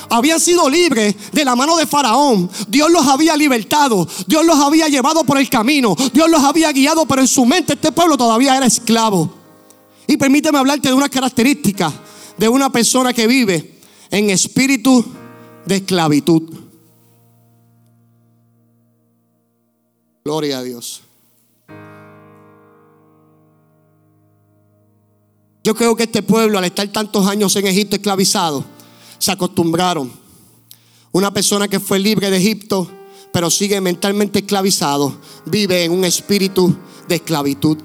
habían 0.10 0.40
sido 0.40 0.70
libres 0.70 1.16
de 1.32 1.46
la 1.46 1.56
mano 1.56 1.76
de 1.78 1.86
Faraón. 1.86 2.50
Dios 2.68 2.90
los 2.92 3.06
había 3.08 3.36
libertado. 3.36 4.08
Dios 4.28 4.46
los 4.46 4.60
había 4.60 4.88
llevado 4.88 5.24
por 5.24 5.38
el 5.38 5.50
camino. 5.50 5.96
Dios 6.14 6.30
los 6.30 6.44
había 6.44 6.72
guiado, 6.72 7.06
pero 7.06 7.22
en 7.22 7.28
su 7.28 7.46
mente 7.46 7.74
este 7.74 7.92
pueblo 7.92 8.18
todavía 8.18 8.56
era 8.56 8.66
esclavo. 8.66 9.34
Y 10.08 10.18
permíteme 10.18 10.58
hablarte 10.58 10.90
de 10.90 10.94
una 10.94 11.10
característica 11.10 11.92
de 12.38 12.50
una 12.50 12.72
persona 12.72 13.14
que 13.14 13.28
vive 13.28 13.80
en 14.12 14.30
espíritu 14.30 15.04
de 15.66 15.78
esclavitud. 15.78 16.44
Gloria 20.24 20.60
a 20.60 20.64
Dios. 20.64 21.02
Yo 25.64 25.74
creo 25.74 25.96
que 25.96 26.04
este 26.04 26.22
pueblo, 26.22 26.60
al 26.60 26.66
estar 26.66 26.88
tantos 26.90 27.26
años 27.28 27.56
en 27.56 27.66
Egipto 27.66 27.96
esclavizado, 27.96 28.64
se 29.26 29.32
acostumbraron. 29.32 30.12
Una 31.12 31.34
persona 31.34 31.68
que 31.68 31.80
fue 31.80 31.98
libre 31.98 32.30
de 32.30 32.38
Egipto, 32.38 32.88
pero 33.34 33.50
sigue 33.50 33.82
mentalmente 33.82 34.38
esclavizado, 34.38 35.18
vive 35.48 35.84
en 35.84 35.94
un 35.94 36.06
espíritu 36.06 36.76
de 37.08 37.16
esclavitud. 37.16 37.80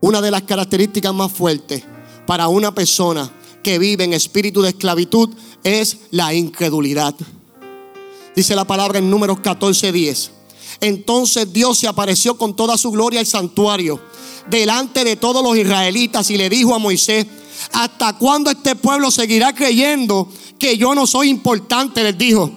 Una 0.00 0.20
de 0.20 0.32
las 0.32 0.42
características 0.42 1.14
más 1.14 1.30
fuertes 1.30 1.84
para 2.26 2.48
una 2.48 2.74
persona 2.74 3.30
que 3.62 3.78
vive 3.78 4.02
en 4.02 4.12
espíritu 4.12 4.60
de 4.60 4.70
esclavitud 4.70 5.30
es 5.62 5.98
la 6.10 6.34
incredulidad. 6.34 7.14
Dice 8.34 8.56
la 8.56 8.64
palabra 8.64 8.98
en 8.98 9.08
números 9.08 9.38
14:10. 9.38 10.32
Entonces 10.80 11.52
Dios 11.52 11.78
se 11.78 11.88
apareció 11.88 12.36
con 12.36 12.54
toda 12.54 12.76
su 12.78 12.90
gloria 12.90 13.20
al 13.20 13.26
santuario 13.26 14.00
delante 14.48 15.04
de 15.04 15.16
todos 15.16 15.42
los 15.42 15.56
israelitas 15.56 16.30
y 16.30 16.36
le 16.36 16.48
dijo 16.48 16.74
a 16.74 16.78
Moisés, 16.78 17.26
¿Hasta 17.72 18.14
cuándo 18.14 18.50
este 18.50 18.74
pueblo 18.74 19.10
seguirá 19.10 19.54
creyendo 19.54 20.28
que 20.58 20.76
yo 20.76 20.94
no 20.94 21.06
soy 21.06 21.28
importante? 21.28 22.02
Les 22.02 22.16
dijo. 22.16 22.50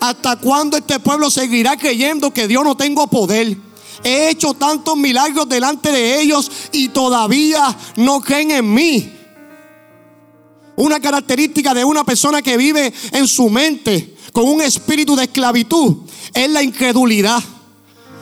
¿Hasta 0.00 0.36
cuándo 0.36 0.76
este 0.76 1.00
pueblo 1.00 1.30
seguirá 1.30 1.76
creyendo 1.76 2.32
que 2.32 2.46
Dios 2.46 2.62
no 2.64 2.76
tengo 2.76 3.08
poder? 3.08 3.56
He 4.04 4.30
hecho 4.30 4.54
tantos 4.54 4.96
milagros 4.96 5.48
delante 5.48 5.90
de 5.90 6.20
ellos 6.20 6.50
y 6.70 6.88
todavía 6.88 7.76
no 7.96 8.20
creen 8.20 8.52
en 8.52 8.72
mí. 8.72 9.12
Una 10.76 11.00
característica 11.00 11.74
de 11.74 11.84
una 11.84 12.04
persona 12.04 12.40
que 12.40 12.56
vive 12.56 12.92
en 13.10 13.26
su 13.26 13.50
mente 13.50 14.14
con 14.32 14.44
un 14.44 14.60
espíritu 14.60 15.16
de 15.16 15.24
esclavitud 15.24 15.96
es 16.32 16.48
la 16.48 16.62
incredulidad. 16.62 17.42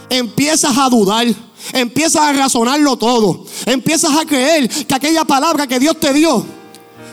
Empiezas 0.09 0.77
a 0.77 0.89
dudar 0.89 1.27
empiezas 1.73 2.23
a 2.23 2.33
razonarlo 2.33 2.97
todo. 2.97 3.45
Empiezas 3.65 4.17
a 4.17 4.25
creer 4.25 4.69
que 4.69 4.95
aquella 4.95 5.25
palabra 5.25 5.67
que 5.67 5.79
Dios 5.79 5.99
te 5.99 6.13
dio, 6.13 6.45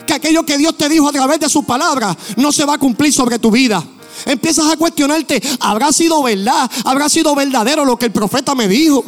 que 0.06 0.14
aquello 0.14 0.44
que 0.44 0.58
Dios 0.58 0.76
te 0.76 0.88
dijo 0.88 1.08
a 1.08 1.12
través 1.12 1.40
de 1.40 1.48
su 1.48 1.64
palabra, 1.64 2.16
no 2.36 2.52
se 2.52 2.64
va 2.64 2.74
a 2.74 2.78
cumplir 2.78 3.12
sobre 3.12 3.38
tu 3.38 3.50
vida. 3.50 3.82
Empiezas 4.26 4.70
a 4.70 4.76
cuestionarte, 4.76 5.42
¿habrá 5.60 5.92
sido 5.92 6.22
verdad? 6.22 6.70
¿Habrá 6.84 7.08
sido 7.08 7.34
verdadero 7.34 7.84
lo 7.84 7.96
que 7.98 8.06
el 8.06 8.12
profeta 8.12 8.54
me 8.54 8.68
dijo? 8.68 9.04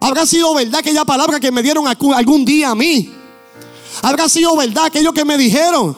¿Habrá 0.00 0.26
sido 0.26 0.54
verdad 0.54 0.80
aquella 0.80 1.04
palabra 1.04 1.40
que 1.40 1.50
me 1.50 1.62
dieron 1.62 1.86
algún 1.86 2.44
día 2.44 2.70
a 2.70 2.74
mí? 2.74 3.12
¿Habrá 4.02 4.28
sido 4.28 4.56
verdad 4.56 4.86
aquello 4.86 5.12
que 5.12 5.24
me 5.24 5.36
dijeron? 5.36 5.96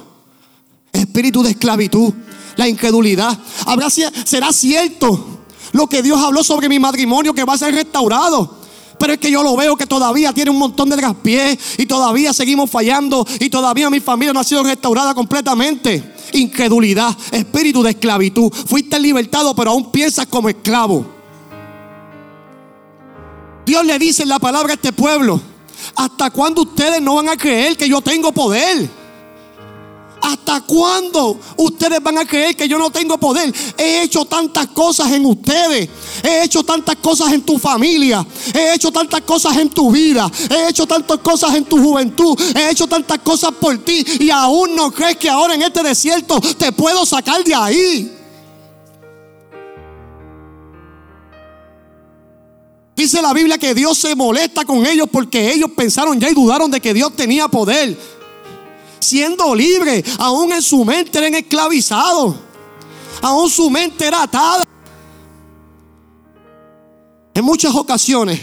Espíritu 0.92 1.42
de 1.42 1.50
esclavitud, 1.50 2.12
la 2.56 2.68
incredulidad. 2.68 3.38
¿Habrá, 3.66 3.88
¿Será 3.90 4.52
cierto 4.52 5.37
lo 5.72 5.86
que 5.86 6.02
Dios 6.02 6.20
habló 6.20 6.42
sobre 6.44 6.68
mi 6.68 6.78
matrimonio 6.78 7.34
que 7.34 7.44
va 7.44 7.54
a 7.54 7.58
ser 7.58 7.74
restaurado. 7.74 8.58
Pero 8.98 9.12
es 9.12 9.18
que 9.20 9.30
yo 9.30 9.42
lo 9.42 9.56
veo 9.56 9.76
que 9.76 9.86
todavía 9.86 10.32
tiene 10.32 10.50
un 10.50 10.58
montón 10.58 10.88
de 10.88 10.96
traspiés 10.96 11.58
y 11.78 11.86
todavía 11.86 12.32
seguimos 12.32 12.68
fallando 12.68 13.24
y 13.38 13.48
todavía 13.48 13.88
mi 13.90 14.00
familia 14.00 14.32
no 14.32 14.40
ha 14.40 14.44
sido 14.44 14.64
restaurada 14.64 15.14
completamente. 15.14 16.14
Incredulidad, 16.32 17.16
espíritu 17.30 17.82
de 17.82 17.90
esclavitud. 17.90 18.52
Fuiste 18.52 18.98
libertado, 18.98 19.54
pero 19.54 19.70
aún 19.70 19.92
piensas 19.92 20.26
como 20.26 20.48
esclavo. 20.48 21.06
Dios 23.64 23.84
le 23.84 23.98
dice 23.98 24.24
en 24.24 24.30
la 24.30 24.40
palabra 24.40 24.72
a 24.72 24.74
este 24.74 24.92
pueblo: 24.92 25.40
¿Hasta 25.94 26.30
cuándo 26.30 26.62
ustedes 26.62 27.00
no 27.00 27.14
van 27.14 27.28
a 27.28 27.36
creer 27.36 27.76
que 27.76 27.88
yo 27.88 28.00
tengo 28.00 28.32
poder? 28.32 28.97
¿Hasta 30.20 30.60
cuándo 30.62 31.38
ustedes 31.56 32.02
van 32.02 32.18
a 32.18 32.24
creer 32.24 32.56
que 32.56 32.68
yo 32.68 32.78
no 32.78 32.90
tengo 32.90 33.18
poder? 33.18 33.52
He 33.76 34.02
hecho 34.02 34.24
tantas 34.24 34.68
cosas 34.68 35.12
en 35.12 35.24
ustedes. 35.26 35.88
He 36.22 36.44
hecho 36.44 36.62
tantas 36.64 36.96
cosas 36.96 37.32
en 37.32 37.42
tu 37.42 37.58
familia. 37.58 38.26
He 38.54 38.74
hecho 38.74 38.90
tantas 38.90 39.20
cosas 39.22 39.56
en 39.56 39.70
tu 39.70 39.90
vida. 39.90 40.30
He 40.50 40.68
hecho 40.68 40.86
tantas 40.86 41.18
cosas 41.18 41.54
en 41.54 41.64
tu 41.64 41.78
juventud. 41.78 42.38
He 42.56 42.70
hecho 42.70 42.86
tantas 42.86 43.18
cosas 43.18 43.52
por 43.52 43.78
ti. 43.78 44.04
Y 44.20 44.30
aún 44.30 44.74
no 44.74 44.90
crees 44.90 45.16
que 45.16 45.28
ahora 45.28 45.54
en 45.54 45.62
este 45.62 45.82
desierto 45.82 46.40
te 46.58 46.72
puedo 46.72 47.06
sacar 47.06 47.44
de 47.44 47.54
ahí. 47.54 48.14
Dice 52.98 53.22
la 53.22 53.32
Biblia 53.32 53.58
que 53.58 53.74
Dios 53.74 53.96
se 53.96 54.16
molesta 54.16 54.64
con 54.64 54.84
ellos 54.84 55.06
porque 55.10 55.52
ellos 55.52 55.70
pensaron 55.76 56.18
ya 56.18 56.28
y 56.28 56.34
dudaron 56.34 56.68
de 56.68 56.80
que 56.80 56.92
Dios 56.92 57.14
tenía 57.14 57.46
poder 57.46 57.96
siendo 59.00 59.54
libre, 59.54 60.04
aún 60.18 60.52
en 60.52 60.62
su 60.62 60.84
mente 60.84 61.18
eran 61.18 61.34
esclavizados, 61.34 62.34
aún 63.22 63.50
su 63.50 63.70
mente 63.70 64.06
era 64.06 64.22
atada. 64.22 64.64
En 67.34 67.44
muchas 67.44 67.74
ocasiones, 67.74 68.40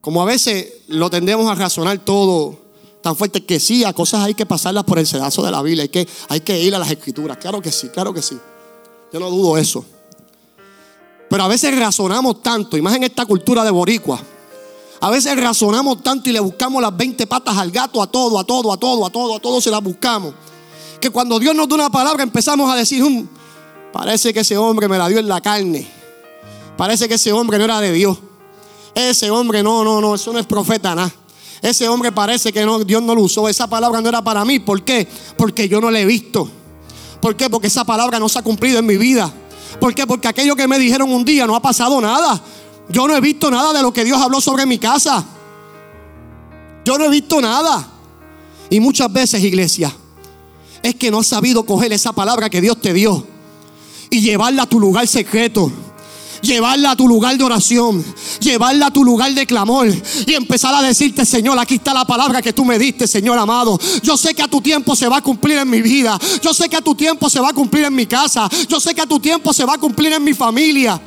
como 0.00 0.22
a 0.22 0.24
veces 0.24 0.72
lo 0.88 1.10
tendemos 1.10 1.50
a 1.50 1.54
razonar 1.54 1.98
todo 1.98 2.64
tan 3.02 3.14
fuerte 3.16 3.44
que 3.44 3.60
sí, 3.60 3.84
a 3.84 3.92
cosas 3.92 4.22
hay 4.22 4.32
que 4.32 4.46
pasarlas 4.46 4.84
por 4.84 4.98
el 4.98 5.06
sedazo 5.06 5.42
de 5.42 5.50
la 5.50 5.60
Biblia, 5.60 5.82
hay 5.82 5.90
que, 5.90 6.08
hay 6.30 6.40
que 6.40 6.58
ir 6.58 6.74
a 6.74 6.78
las 6.78 6.90
escrituras, 6.90 7.36
claro 7.36 7.60
que 7.60 7.70
sí, 7.70 7.90
claro 7.90 8.14
que 8.14 8.22
sí. 8.22 8.38
Yo 9.12 9.20
no 9.20 9.28
dudo 9.28 9.58
eso. 9.58 9.84
Pero 11.28 11.44
a 11.44 11.48
veces 11.48 11.78
razonamos 11.78 12.42
tanto, 12.42 12.78
y 12.78 12.82
más 12.82 12.96
en 12.96 13.04
esta 13.04 13.26
cultura 13.26 13.62
de 13.62 13.70
boricua, 13.70 14.18
a 15.04 15.10
veces 15.10 15.36
razonamos 15.36 16.02
tanto 16.02 16.30
y 16.30 16.32
le 16.32 16.40
buscamos 16.40 16.80
las 16.80 16.96
20 16.96 17.26
patas 17.26 17.58
al 17.58 17.70
gato, 17.70 18.02
a 18.02 18.06
todo, 18.06 18.38
a 18.38 18.44
todo, 18.44 18.72
a 18.72 18.78
todo, 18.78 19.04
a 19.04 19.10
todo, 19.10 19.36
a 19.36 19.38
todo 19.38 19.60
se 19.60 19.70
las 19.70 19.82
buscamos. 19.82 20.32
Que 20.98 21.10
cuando 21.10 21.38
Dios 21.38 21.54
nos 21.54 21.68
da 21.68 21.74
una 21.74 21.90
palabra 21.90 22.22
empezamos 22.22 22.72
a 22.72 22.74
decir, 22.74 23.02
um, 23.02 23.28
parece 23.92 24.32
que 24.32 24.40
ese 24.40 24.56
hombre 24.56 24.88
me 24.88 24.96
la 24.96 25.06
dio 25.10 25.18
en 25.18 25.28
la 25.28 25.42
carne. 25.42 25.86
Parece 26.78 27.06
que 27.06 27.16
ese 27.16 27.34
hombre 27.34 27.58
no 27.58 27.64
era 27.64 27.82
de 27.82 27.92
Dios. 27.92 28.16
Ese 28.94 29.30
hombre 29.30 29.62
no, 29.62 29.84
no, 29.84 30.00
no, 30.00 30.14
eso 30.14 30.32
no 30.32 30.38
es 30.38 30.46
profeta 30.46 30.94
nada. 30.94 31.12
Ese 31.60 31.86
hombre 31.86 32.10
parece 32.10 32.50
que 32.50 32.64
no, 32.64 32.82
Dios 32.82 33.02
no 33.02 33.14
lo 33.14 33.24
usó. 33.24 33.46
Esa 33.46 33.66
palabra 33.66 34.00
no 34.00 34.08
era 34.08 34.24
para 34.24 34.42
mí. 34.46 34.58
¿Por 34.58 34.84
qué? 34.84 35.06
Porque 35.36 35.68
yo 35.68 35.82
no 35.82 35.90
la 35.90 36.00
he 36.00 36.06
visto. 36.06 36.48
¿Por 37.20 37.36
qué? 37.36 37.50
Porque 37.50 37.66
esa 37.66 37.84
palabra 37.84 38.18
no 38.18 38.30
se 38.30 38.38
ha 38.38 38.42
cumplido 38.42 38.78
en 38.78 38.86
mi 38.86 38.96
vida. 38.96 39.30
¿Por 39.78 39.94
qué? 39.94 40.06
Porque 40.06 40.28
aquello 40.28 40.56
que 40.56 40.66
me 40.66 40.78
dijeron 40.78 41.12
un 41.12 41.26
día 41.26 41.46
no 41.46 41.54
ha 41.54 41.60
pasado 41.60 42.00
nada. 42.00 42.42
Yo 42.88 43.08
no 43.08 43.16
he 43.16 43.20
visto 43.20 43.50
nada 43.50 43.72
de 43.72 43.82
lo 43.82 43.92
que 43.92 44.04
Dios 44.04 44.20
habló 44.20 44.40
sobre 44.40 44.66
mi 44.66 44.78
casa. 44.78 45.24
Yo 46.84 46.98
no 46.98 47.04
he 47.06 47.10
visto 47.10 47.40
nada. 47.40 47.88
Y 48.70 48.80
muchas 48.80 49.12
veces, 49.12 49.42
iglesia, 49.42 49.94
es 50.82 50.94
que 50.96 51.10
no 51.10 51.20
has 51.20 51.26
sabido 51.26 51.64
coger 51.64 51.92
esa 51.92 52.12
palabra 52.12 52.50
que 52.50 52.60
Dios 52.60 52.80
te 52.80 52.92
dio 52.92 53.26
y 54.10 54.20
llevarla 54.20 54.64
a 54.64 54.66
tu 54.66 54.78
lugar 54.78 55.06
secreto. 55.06 55.70
Llevarla 56.42 56.90
a 56.90 56.96
tu 56.96 57.08
lugar 57.08 57.38
de 57.38 57.44
oración, 57.44 58.04
llevarla 58.38 58.88
a 58.88 58.90
tu 58.90 59.02
lugar 59.02 59.32
de 59.32 59.46
clamor 59.46 59.88
y 60.26 60.34
empezar 60.34 60.74
a 60.74 60.82
decirte, 60.82 61.24
Señor, 61.24 61.58
aquí 61.58 61.76
está 61.76 61.94
la 61.94 62.04
palabra 62.04 62.42
que 62.42 62.52
tú 62.52 62.66
me 62.66 62.78
diste, 62.78 63.06
Señor 63.06 63.38
amado. 63.38 63.78
Yo 64.02 64.14
sé 64.18 64.34
que 64.34 64.42
a 64.42 64.48
tu 64.48 64.60
tiempo 64.60 64.94
se 64.94 65.08
va 65.08 65.16
a 65.16 65.22
cumplir 65.22 65.56
en 65.56 65.70
mi 65.70 65.80
vida. 65.80 66.18
Yo 66.42 66.52
sé 66.52 66.68
que 66.68 66.76
a 66.76 66.82
tu 66.82 66.94
tiempo 66.94 67.30
se 67.30 67.40
va 67.40 67.48
a 67.48 67.52
cumplir 67.54 67.86
en 67.86 67.94
mi 67.94 68.04
casa. 68.04 68.46
Yo 68.68 68.78
sé 68.78 68.94
que 68.94 69.00
a 69.00 69.06
tu 69.06 69.18
tiempo 69.20 69.54
se 69.54 69.64
va 69.64 69.74
a 69.74 69.78
cumplir 69.78 70.12
en 70.12 70.22
mi 70.22 70.34
familia. 70.34 71.00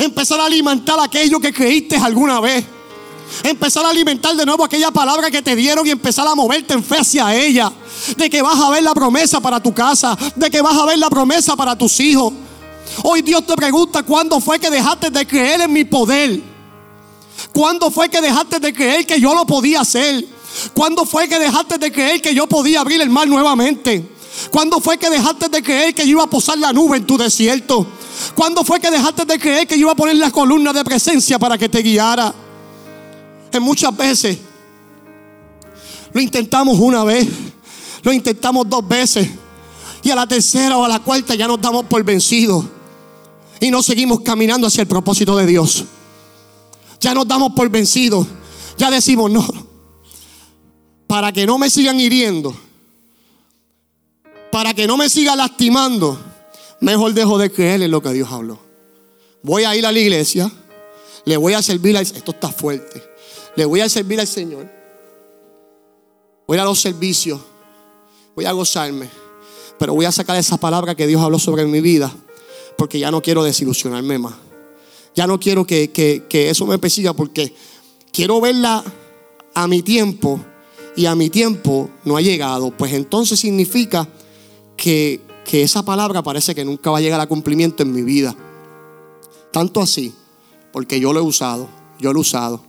Empezar 0.00 0.40
a 0.40 0.46
alimentar 0.46 0.98
aquello 0.98 1.38
que 1.38 1.52
creíste 1.52 1.96
alguna 1.96 2.40
vez. 2.40 2.64
Empezar 3.44 3.84
a 3.84 3.90
alimentar 3.90 4.34
de 4.34 4.46
nuevo 4.46 4.64
aquella 4.64 4.90
palabra 4.90 5.30
que 5.30 5.42
te 5.42 5.54
dieron 5.54 5.86
y 5.86 5.90
empezar 5.90 6.26
a 6.26 6.34
moverte 6.34 6.72
en 6.72 6.82
fe 6.82 6.96
hacia 6.96 7.34
ella. 7.34 7.70
De 8.16 8.30
que 8.30 8.40
vas 8.40 8.58
a 8.58 8.70
ver 8.70 8.82
la 8.82 8.94
promesa 8.94 9.40
para 9.40 9.62
tu 9.62 9.74
casa. 9.74 10.16
De 10.36 10.50
que 10.50 10.62
vas 10.62 10.76
a 10.76 10.86
ver 10.86 10.98
la 10.98 11.10
promesa 11.10 11.54
para 11.54 11.76
tus 11.76 12.00
hijos. 12.00 12.32
Hoy 13.02 13.20
Dios 13.20 13.46
te 13.46 13.54
pregunta 13.54 14.02
cuándo 14.02 14.40
fue 14.40 14.58
que 14.58 14.70
dejaste 14.70 15.10
de 15.10 15.26
creer 15.26 15.60
en 15.60 15.72
mi 15.72 15.84
poder. 15.84 16.40
¿Cuándo 17.52 17.90
fue 17.90 18.08
que 18.08 18.22
dejaste 18.22 18.58
de 18.58 18.72
creer 18.72 19.06
que 19.06 19.20
yo 19.20 19.34
lo 19.34 19.44
podía 19.44 19.82
hacer? 19.82 20.26
¿Cuándo 20.72 21.04
fue 21.04 21.28
que 21.28 21.38
dejaste 21.38 21.76
de 21.76 21.92
creer 21.92 22.22
que 22.22 22.34
yo 22.34 22.46
podía 22.46 22.80
abrir 22.80 23.02
el 23.02 23.10
mar 23.10 23.28
nuevamente? 23.28 24.10
¿Cuándo 24.50 24.80
fue 24.80 24.96
que 24.96 25.10
dejaste 25.10 25.50
de 25.50 25.62
creer 25.62 25.94
que 25.94 26.04
yo 26.04 26.12
iba 26.12 26.24
a 26.24 26.30
posar 26.30 26.56
la 26.58 26.72
nube 26.72 26.96
en 26.96 27.06
tu 27.06 27.18
desierto? 27.18 27.86
¿Cuándo 28.34 28.64
fue 28.64 28.80
que 28.80 28.90
dejaste 28.90 29.24
de 29.24 29.38
creer 29.38 29.66
que 29.66 29.76
yo 29.76 29.82
iba 29.82 29.92
a 29.92 29.96
poner 29.96 30.16
la 30.16 30.30
columna 30.30 30.72
de 30.72 30.84
presencia 30.84 31.38
para 31.38 31.56
que 31.56 31.68
te 31.68 31.82
guiara? 31.82 32.34
En 33.52 33.62
muchas 33.62 33.96
veces. 33.96 34.38
Lo 36.12 36.20
intentamos 36.20 36.78
una 36.78 37.04
vez, 37.04 37.28
lo 38.02 38.12
intentamos 38.12 38.68
dos 38.68 38.86
veces. 38.86 39.28
Y 40.02 40.10
a 40.10 40.14
la 40.14 40.26
tercera 40.26 40.76
o 40.76 40.84
a 40.84 40.88
la 40.88 41.00
cuarta 41.00 41.34
ya 41.34 41.46
nos 41.46 41.60
damos 41.60 41.84
por 41.84 42.02
vencidos. 42.02 42.64
Y 43.60 43.70
no 43.70 43.82
seguimos 43.82 44.20
caminando 44.20 44.66
hacia 44.66 44.82
el 44.82 44.88
propósito 44.88 45.36
de 45.36 45.46
Dios. 45.46 45.84
Ya 47.00 47.14
nos 47.14 47.26
damos 47.26 47.52
por 47.52 47.68
vencidos, 47.70 48.26
ya 48.76 48.90
decimos 48.90 49.30
no, 49.30 49.46
para 51.06 51.32
que 51.32 51.46
no 51.46 51.56
me 51.56 51.70
sigan 51.70 51.98
hiriendo, 51.98 52.54
para 54.52 54.74
que 54.74 54.86
no 54.86 54.98
me 54.98 55.08
siga 55.08 55.34
lastimando, 55.34 56.20
mejor 56.80 57.14
dejo 57.14 57.38
de 57.38 57.50
creer 57.50 57.82
en 57.82 57.90
lo 57.90 58.02
que 58.02 58.12
Dios 58.12 58.30
habló. 58.30 58.58
Voy 59.42 59.64
a 59.64 59.74
ir 59.74 59.86
a 59.86 59.92
la 59.92 59.98
iglesia, 59.98 60.50
le 61.24 61.36
voy 61.36 61.54
a 61.54 61.62
servir 61.62 61.96
a 61.96 62.00
esto 62.00 62.30
está 62.32 62.48
fuerte. 62.48 63.02
Le 63.56 63.64
voy 63.64 63.80
a 63.80 63.88
servir 63.88 64.20
al 64.20 64.26
Señor. 64.26 64.68
Voy 66.46 66.58
a 66.58 66.64
los 66.64 66.80
servicios. 66.80 67.40
Voy 68.34 68.44
a 68.44 68.52
gozarme. 68.52 69.08
Pero 69.78 69.94
voy 69.94 70.04
a 70.04 70.12
sacar 70.12 70.36
esa 70.36 70.56
palabra 70.56 70.94
que 70.94 71.06
Dios 71.06 71.22
habló 71.22 71.38
sobre 71.38 71.64
mi 71.66 71.80
vida. 71.80 72.12
Porque 72.76 72.98
ya 72.98 73.10
no 73.10 73.22
quiero 73.22 73.42
desilusionarme 73.42 74.18
más. 74.18 74.34
Ya 75.14 75.26
no 75.26 75.40
quiero 75.40 75.66
que, 75.66 75.90
eso 76.32 76.66
me 76.66 76.78
persiga 76.78 77.12
porque 77.12 77.54
quiero 78.12 78.40
verla 78.40 78.84
a 79.54 79.66
mi 79.66 79.82
tiempo 79.82 80.40
y 80.96 81.06
a 81.06 81.14
mi 81.14 81.30
tiempo 81.30 81.90
no 82.04 82.16
ha 82.16 82.20
llegado. 82.20 82.70
Pues 82.70 82.92
entonces 82.92 83.40
significa 83.40 84.08
que, 84.76 85.20
que 85.50 85.64
esa 85.64 85.82
palabra 85.82 86.22
parece 86.22 86.54
que 86.54 86.64
nunca 86.64 86.92
va 86.92 86.98
a 86.98 87.00
llegar 87.00 87.20
a 87.20 87.26
cumplimiento 87.26 87.82
en 87.82 87.92
mi 87.92 88.02
vida. 88.02 88.36
Tanto 89.50 89.80
así, 89.80 90.14
porque 90.72 91.00
yo 91.00 91.12
lo 91.12 91.18
he 91.18 91.22
usado, 91.24 91.68
yo 91.98 92.12
lo 92.12 92.20
he 92.20 92.22
usado. 92.22 92.60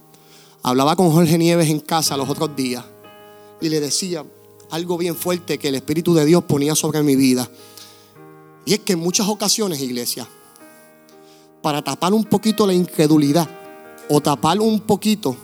Hablaba 0.64 0.96
con 0.96 1.12
Jorge 1.12 1.38
Nieves 1.38 1.70
en 1.70 1.80
casa 1.80 2.18
los 2.18 2.28
otros 2.28 2.56
días 2.56 2.84
y 3.62 3.70
le 3.70 3.80
decía 3.80 4.26
algo 4.72 4.98
bien 4.98 5.16
fuerte 5.16 5.60
que 5.60 5.68
el 5.68 5.76
Espíritu 5.76 6.16
de 6.16 6.26
Dios 6.26 6.44
ponía 6.46 6.74
sobre 6.74 7.04
mi 7.04 7.16
vida. 7.16 7.48
Y 8.66 8.74
es 8.74 8.80
que 8.80 8.94
en 8.94 9.00
muchas 9.00 9.28
ocasiones, 9.28 9.80
iglesia, 9.80 10.28
para 11.62 11.84
tapar 11.84 12.16
un 12.16 12.24
poquito 12.24 12.66
la 12.66 12.74
incredulidad 12.74 13.48
o 14.10 14.22
tapar 14.22 14.60
un 14.60 14.80
poquito 14.80 15.36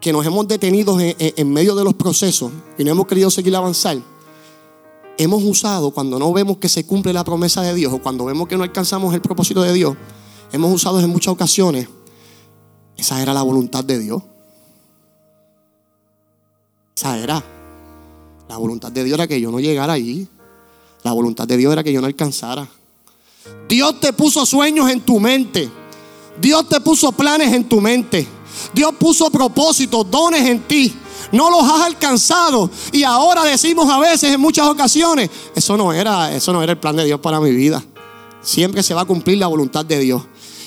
que 0.00 0.12
nos 0.12 0.26
hemos 0.26 0.48
detenido 0.48 0.98
en, 0.98 1.52
medio 1.52 1.76
de 1.76 1.84
los 1.84 1.94
procesos 1.94 2.50
y 2.76 2.82
no 2.82 2.90
hemos 2.90 3.06
querido 3.06 3.30
seguir 3.30 3.54
avanzar, 3.54 3.98
hemos 5.22 5.42
usado 5.44 5.90
cuando 5.90 6.18
no 6.18 6.32
vemos 6.32 6.56
que 6.56 6.68
se 6.68 6.84
cumple 6.84 7.12
la 7.12 7.24
promesa 7.24 7.62
de 7.62 7.74
Dios 7.74 7.92
o 7.92 7.98
cuando 7.98 8.24
vemos 8.24 8.48
que 8.48 8.56
no 8.56 8.62
alcanzamos 8.62 9.14
el 9.14 9.20
propósito 9.20 9.62
de 9.62 9.72
Dios, 9.72 9.96
hemos 10.52 10.72
usado 10.72 10.98
en 11.00 11.10
muchas 11.10 11.32
ocasiones 11.32 11.88
esa 13.00 13.22
era 13.22 13.32
la 13.32 13.42
voluntad 13.42 13.82
de 13.82 13.98
Dios. 13.98 14.22
Esa 16.94 17.18
era. 17.18 17.42
La 18.46 18.58
voluntad 18.58 18.92
de 18.92 19.04
Dios 19.04 19.14
era 19.14 19.26
que 19.26 19.40
yo 19.40 19.50
no 19.50 19.58
llegara 19.58 19.94
allí. 19.94 20.28
La 21.02 21.12
voluntad 21.12 21.48
de 21.48 21.56
Dios 21.56 21.72
era 21.72 21.82
que 21.82 21.94
yo 21.94 22.02
no 22.02 22.06
alcanzara. 22.06 22.68
Dios 23.66 24.00
te 24.00 24.12
puso 24.12 24.44
sueños 24.44 24.90
en 24.90 25.00
tu 25.00 25.18
mente. 25.18 25.70
Dios 26.38 26.68
te 26.68 26.78
puso 26.80 27.10
planes 27.12 27.52
en 27.54 27.66
tu 27.66 27.80
mente. 27.80 28.26
Dios 28.74 28.94
puso 28.98 29.30
propósitos, 29.30 30.10
dones 30.10 30.46
en 30.46 30.60
ti. 30.60 30.94
No 31.32 31.50
los 31.50 31.62
has 31.62 31.82
alcanzado. 31.82 32.70
Y 32.92 33.02
ahora 33.02 33.44
decimos 33.44 33.88
a 33.90 33.98
veces 33.98 34.32
en 34.32 34.40
muchas 34.40 34.66
ocasiones, 34.66 35.30
eso 35.54 35.76
no 35.76 35.92
era, 35.92 36.34
eso 36.34 36.52
no 36.52 36.62
era 36.62 36.72
el 36.72 36.78
plan 36.78 36.96
de 36.96 37.04
Dios 37.04 37.20
para 37.20 37.40
mi 37.40 37.52
vida. 37.52 37.82
Siempre 38.42 38.82
se 38.82 38.94
va 38.94 39.02
a 39.02 39.04
cumplir 39.04 39.38
la 39.38 39.46
voluntad 39.46 39.84
de 39.84 39.98
Dios. 39.98 40.22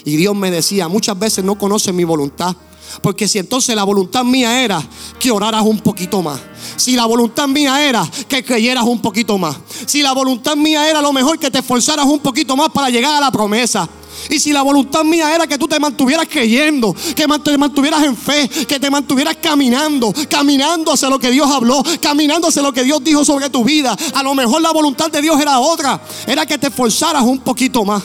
Y 0.06 0.16
Dios 0.16 0.36
me 0.36 0.52
decía, 0.52 0.88
muchas 0.88 1.18
veces 1.18 1.44
no 1.44 1.58
conoces 1.58 1.94
mi 1.94 2.04
voluntad. 2.04 2.56
Porque 3.02 3.28
si 3.28 3.40
entonces 3.40 3.76
la 3.76 3.84
voluntad 3.84 4.24
mía 4.24 4.64
era 4.64 4.82
que 5.20 5.32
oraras 5.32 5.64
un 5.64 5.80
poquito 5.80 6.22
más. 6.22 6.40
Si 6.76 6.96
la 6.96 7.06
voluntad 7.06 7.48
mía 7.48 7.88
era 7.88 8.10
que 8.28 8.44
creyeras 8.44 8.84
un 8.84 9.02
poquito 9.02 9.38
más. 9.38 9.56
Si 9.86 10.02
la 10.02 10.14
voluntad 10.14 10.56
mía 10.56 10.90
era 10.90 11.02
lo 11.02 11.14
mejor 11.14 11.40
que 11.40 11.52
te 11.52 11.60
esforzaras 11.60 12.06
un 12.06 12.20
poquito 12.20 12.56
más 12.56 12.70
para 12.70 12.90
llegar 12.90 13.16
a 13.16 13.20
la 13.20 13.32
promesa. 13.32 13.88
Y 14.30 14.40
si 14.40 14.54
la 14.54 14.62
voluntad 14.62 15.04
mía 15.04 15.36
era 15.36 15.48
que 15.48 15.58
tú 15.58 15.68
te 15.68 15.80
mantuvieras 15.80 16.28
creyendo, 16.30 16.96
que 17.16 17.26
te 17.44 17.58
mantuvieras 17.58 18.04
en 18.04 18.16
fe, 18.16 18.48
que 18.48 18.80
te 18.80 18.90
mantuvieras 18.90 19.36
caminando, 19.42 20.14
caminando 20.30 20.94
hacia 20.94 21.10
lo 21.10 21.20
que 21.20 21.30
Dios 21.30 21.50
habló, 21.52 21.84
caminando 22.02 22.48
hacia 22.48 22.62
lo 22.62 22.72
que 22.72 22.84
Dios 22.84 23.04
dijo 23.04 23.26
sobre 23.26 23.50
tu 23.50 23.66
vida, 23.66 23.98
a 24.14 24.24
lo 24.24 24.34
mejor 24.34 24.62
la 24.62 24.72
voluntad 24.72 25.12
de 25.12 25.22
Dios 25.22 25.42
era 25.42 25.60
otra, 25.60 26.02
era 26.26 26.46
que 26.46 26.58
te 26.58 26.68
esforzaras 26.68 27.24
un 27.24 27.40
poquito 27.40 27.84
más 27.84 28.02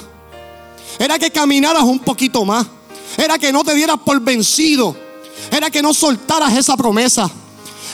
era 0.99 1.19
que 1.19 1.31
caminaras 1.31 1.83
un 1.83 1.99
poquito 2.01 2.45
más, 2.45 2.67
era 3.17 3.39
que 3.39 3.53
no 3.53 3.65
te 3.65 3.75
dieras 3.75 3.97
por 4.05 4.21
vencido, 4.21 4.97
era 5.51 5.71
que 5.71 5.83
no 5.83 5.95
soltaras 5.95 6.57
esa 6.57 6.77
promesa 6.77 7.31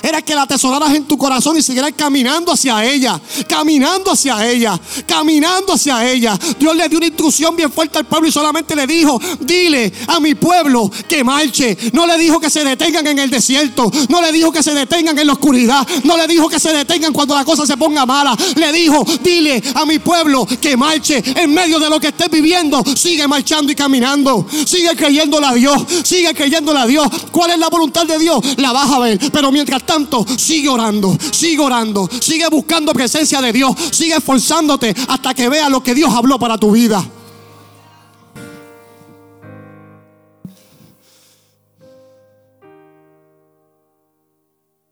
era 0.05 0.21
que 0.21 0.35
la 0.35 0.43
atesoraras 0.43 0.95
en 0.95 1.05
tu 1.05 1.17
corazón 1.17 1.57
y 1.57 1.63
siguieras 1.63 1.93
caminando 1.97 2.53
hacia 2.53 2.85
ella, 2.85 3.19
caminando 3.49 4.13
hacia 4.13 4.47
ella, 4.47 4.79
caminando 5.07 5.73
hacia 5.73 6.11
ella. 6.11 6.39
Dios 6.59 6.77
le 6.77 6.89
dio 6.91 6.99
una 6.99 7.07
instrucción 7.07 7.57
bien 7.57 7.73
fuerte 7.73 7.99
al 7.99 8.05
pueblo 8.05 8.29
y 8.29 8.33
solamente 8.33 8.77
le 8.77 8.87
dijo, 8.87 9.19
dile 9.41 9.91
a 10.09 10.21
mi 10.21 10.35
pueblo 10.35 10.91
que 11.09 11.25
marche. 11.25 11.77
No 11.95 12.07
le 12.07 12.19
dijo 12.19 12.39
que 12.39 12.51
se 12.51 12.63
detengan 12.63 13.07
en 13.07 13.19
el 13.19 13.31
desierto, 13.31 13.91
no 14.11 14.21
le 14.21 14.31
dijo 14.31 14.53
que 14.53 14.63
se 14.63 14.75
detengan 14.75 15.19
en 15.19 15.27
la 15.27 15.33
oscuridad, 15.33 15.89
no 16.05 16.19
le 16.19 16.27
dijo 16.27 16.51
que 16.51 16.61
se 16.61 16.73
detengan 16.73 17.13
cuando 17.15 17.35
la 17.35 17.45
cosa 17.45 17.67
se 17.67 17.79
ponga 17.79 18.05
mala. 18.05 18.37
Le 18.57 18.73
dijo, 18.73 19.07
dile 19.23 19.63
a 19.75 19.87
mi 19.87 19.99
pueblo 20.01 20.47
que 20.61 20.77
marche 20.77 21.23
en 21.35 21.55
medio 21.55 21.79
de 21.79 21.89
lo 21.89 21.99
que 21.99 22.09
estés 22.09 22.31
viviendo. 22.31 22.85
Sigue 22.95 23.27
marchando 23.27 23.73
y 23.73 23.75
caminando. 23.75 24.47
Sigue 24.67 24.95
creyéndole 24.95 25.47
a 25.47 25.55
Dios. 25.55 25.83
Sigue 26.05 26.35
creyéndole 26.35 26.81
a 26.81 26.87
Dios. 26.87 27.09
¿Cuál 27.33 27.53
es 27.53 27.59
la 27.59 27.69
voluntad 27.69 28.05
de 28.05 28.19
Dios? 28.19 28.39
La 28.59 28.73
vas 28.73 28.91
a 28.91 28.99
ver. 28.99 29.19
Pero 29.33 29.51
mientras 29.51 29.83
tanto, 29.83 29.94
sigue 30.37 30.69
orando, 30.69 31.17
sigue 31.31 31.61
orando, 31.61 32.09
sigue 32.21 32.49
buscando 32.49 32.93
presencia 32.93 33.41
de 33.41 33.53
Dios, 33.53 33.75
sigue 33.91 34.17
esforzándote 34.17 34.95
hasta 35.09 35.35
que 35.35 35.49
veas 35.49 35.71
lo 35.71 35.83
que 35.83 35.95
Dios 35.95 36.13
habló 36.13 36.39
para 36.39 36.59
tu 36.59 36.73
vida. 36.73 37.05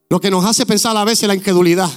Lo 0.09 0.21
que 0.21 0.31
nos 0.31 0.45
hace 0.45 0.67
pensar 0.67 0.97
a 0.97 1.05
veces 1.05 1.27
la 1.27 1.35
incredulidad. 1.35 1.91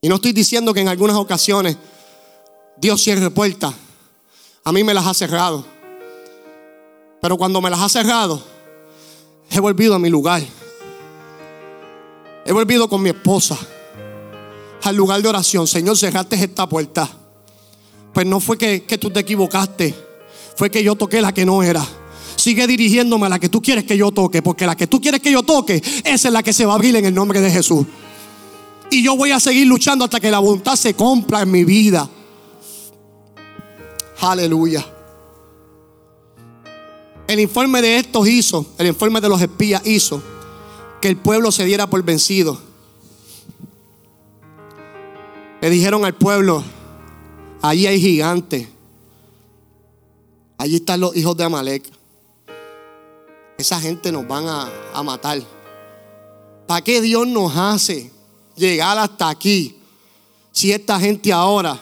Y 0.00 0.08
no 0.08 0.16
estoy 0.16 0.32
diciendo 0.32 0.72
que 0.72 0.80
en 0.80 0.88
algunas 0.88 1.16
ocasiones 1.16 1.76
Dios 2.78 3.00
cierre 3.02 3.30
puertas. 3.30 3.74
A 4.64 4.72
mí 4.72 4.82
me 4.82 4.94
las 4.94 5.06
ha 5.06 5.14
cerrado. 5.14 5.64
Pero 7.20 7.36
cuando 7.36 7.60
me 7.60 7.70
las 7.70 7.80
ha 7.80 7.88
cerrado, 7.88 8.42
he 9.50 9.60
volvido 9.60 9.94
a 9.94 9.98
mi 9.98 10.08
lugar. 10.08 10.42
He 12.44 12.52
volvido 12.52 12.88
con 12.88 13.02
mi 13.02 13.10
esposa 13.10 13.56
al 14.82 14.96
lugar 14.96 15.22
de 15.22 15.28
oración. 15.28 15.66
Señor, 15.66 15.96
cerraste 15.96 16.36
esta 16.36 16.68
puerta. 16.68 17.08
Pues 18.12 18.26
no 18.26 18.40
fue 18.40 18.58
que, 18.58 18.82
que 18.84 18.98
tú 18.98 19.10
te 19.10 19.20
equivocaste. 19.20 19.94
Fue 20.56 20.70
que 20.70 20.82
yo 20.82 20.96
toqué 20.96 21.20
la 21.20 21.32
que 21.32 21.46
no 21.46 21.62
era. 21.62 21.86
Sigue 22.36 22.66
dirigiéndome 22.66 23.26
a 23.26 23.28
la 23.28 23.38
que 23.38 23.48
tú 23.48 23.62
quieres 23.62 23.84
que 23.84 23.96
yo 23.96 24.10
toque. 24.10 24.42
Porque 24.42 24.66
la 24.66 24.76
que 24.76 24.86
tú 24.86 25.00
quieres 25.00 25.20
que 25.20 25.30
yo 25.30 25.42
toque, 25.42 25.82
esa 26.04 26.28
es 26.28 26.34
la 26.34 26.42
que 26.42 26.52
se 26.52 26.66
va 26.66 26.72
a 26.72 26.76
abrir 26.76 26.96
en 26.96 27.04
el 27.04 27.14
nombre 27.14 27.40
de 27.40 27.50
Jesús. 27.50 27.86
Y 28.90 29.02
yo 29.02 29.16
voy 29.16 29.30
a 29.30 29.40
seguir 29.40 29.66
luchando 29.66 30.04
hasta 30.04 30.20
que 30.20 30.30
la 30.30 30.40
voluntad 30.40 30.74
se 30.76 30.94
cumpla 30.94 31.42
en 31.42 31.50
mi 31.50 31.64
vida. 31.64 32.08
Aleluya. 34.20 34.84
El 37.26 37.40
informe 37.40 37.80
de 37.80 37.98
estos 37.98 38.28
hizo, 38.28 38.66
el 38.76 38.88
informe 38.88 39.20
de 39.20 39.28
los 39.28 39.40
espías 39.40 39.80
hizo 39.86 40.22
que 41.02 41.08
el 41.08 41.16
pueblo 41.16 41.50
se 41.50 41.64
diera 41.64 41.88
por 41.90 42.02
vencido. 42.04 42.58
Le 45.60 45.68
dijeron 45.68 46.04
al 46.04 46.14
pueblo, 46.14 46.62
allí 47.60 47.88
hay 47.88 48.00
gigantes. 48.00 48.68
Allí 50.56 50.76
están 50.76 51.00
los 51.00 51.14
hijos 51.16 51.36
de 51.36 51.42
Amalek. 51.42 51.90
Esa 53.58 53.80
gente 53.80 54.12
nos 54.12 54.26
van 54.28 54.46
a, 54.46 54.70
a 54.94 55.02
matar. 55.02 55.42
¿Para 56.68 56.82
qué 56.82 57.00
Dios 57.00 57.26
nos 57.26 57.54
hace 57.56 58.12
llegar 58.54 58.96
hasta 58.96 59.28
aquí? 59.28 59.76
Si 60.52 60.70
esta 60.70 61.00
gente 61.00 61.32
ahora 61.32 61.80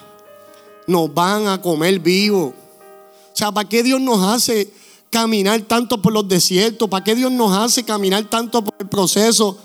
nos 0.87 1.13
van 1.13 1.47
a 1.47 1.61
comer 1.61 1.99
vivos. 1.99 2.53
O 2.53 3.35
sea, 3.35 3.51
¿para 3.51 3.69
qué 3.69 3.83
Dios 3.83 4.01
nos 4.01 4.23
hace 4.23 4.73
caminar 5.11 5.61
tanto 5.61 6.01
por 6.01 6.11
los 6.11 6.27
desiertos? 6.27 6.89
¿Para 6.89 7.03
qué 7.03 7.13
Dios 7.13 7.31
nos 7.31 7.55
hace 7.55 7.83
caminar 7.83 8.23
tanto 8.23 8.63
por 8.63 8.73
el 8.79 8.87
proceso? 8.87 9.57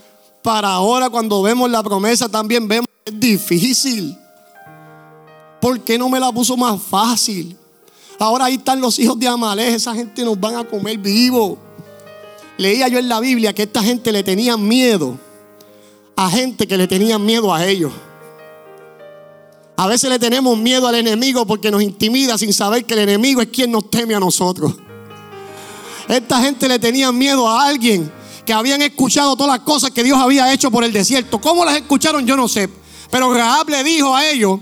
Para 0.43 0.69
ahora 0.69 1.09
cuando 1.09 1.41
vemos 1.41 1.71
la 1.71 1.83
promesa 1.83 2.29
también 2.29 2.69
vemos 2.69 2.87
que 3.05 3.13
es 3.15 3.19
difícil. 3.19 4.19
¿Por 5.61 5.81
qué 5.81 5.97
no 5.97 6.11
me 6.11 6.21
la 6.21 6.31
puso 6.31 6.57
más 6.57 6.83
fácil? 6.83 7.57
Ahora 8.19 8.47
ahí 8.47 8.57
están 8.57 8.81
los 8.81 8.99
hijos 8.99 9.19
de 9.19 9.29
Amalek, 9.29 9.69
esa 9.69 9.95
gente 9.95 10.25
nos 10.25 10.39
van 10.39 10.57
a 10.57 10.65
comer 10.65 10.99
vivo. 10.99 11.59
Leía 12.59 12.89
yo 12.89 12.99
en 12.99 13.09
la 13.09 13.21
Biblia 13.21 13.55
que 13.55 13.63
esta 13.63 13.83
gente 13.83 14.13
le 14.13 14.23
tenía 14.23 14.57
miedo 14.57 15.19
a 16.17 16.31
gente 16.31 16.67
que 16.67 16.77
le 16.79 16.89
tenían 16.89 17.25
miedo 17.25 17.55
a 17.55 17.67
ellos. 17.67 17.93
A 19.77 19.87
veces 19.87 20.09
le 20.09 20.19
tenemos 20.19 20.57
miedo 20.57 20.89
al 20.89 20.95
enemigo 20.95 21.47
porque 21.47 21.71
nos 21.71 21.83
intimida 21.83 22.39
sin 22.39 22.55
saber 22.55 22.87
que 22.87 22.95
el 22.95 23.01
enemigo 23.01 23.43
es 23.43 23.49
quien 23.49 23.71
nos 23.71 23.91
teme 23.91 24.15
a 24.15 24.21
nosotros. 24.21 24.75
Esta 26.09 26.41
gente 26.41 26.69
le 26.69 26.79
tenía 26.79 27.11
miedo 27.13 27.49
a 27.49 27.67
alguien 27.67 28.11
que 28.45 28.53
habían 28.53 28.81
escuchado 28.83 29.37
todas 29.37 29.59
las 29.59 29.67
cosas 29.67 29.91
que 29.91 30.05
Dios 30.05 30.19
había 30.19 30.53
hecho 30.53 30.71
por 30.71 30.85
el 30.85 30.93
desierto. 30.93 31.41
¿Cómo 31.41 31.65
las 31.65 31.77
escucharon? 31.77 32.25
Yo 32.27 32.37
no 32.37 32.49
sé. 32.49 32.71
Pero 33.11 33.35
Rahab 33.35 33.69
le 33.69 33.83
dijo 33.83 34.15
a 34.15 34.27
ellos, 34.29 34.61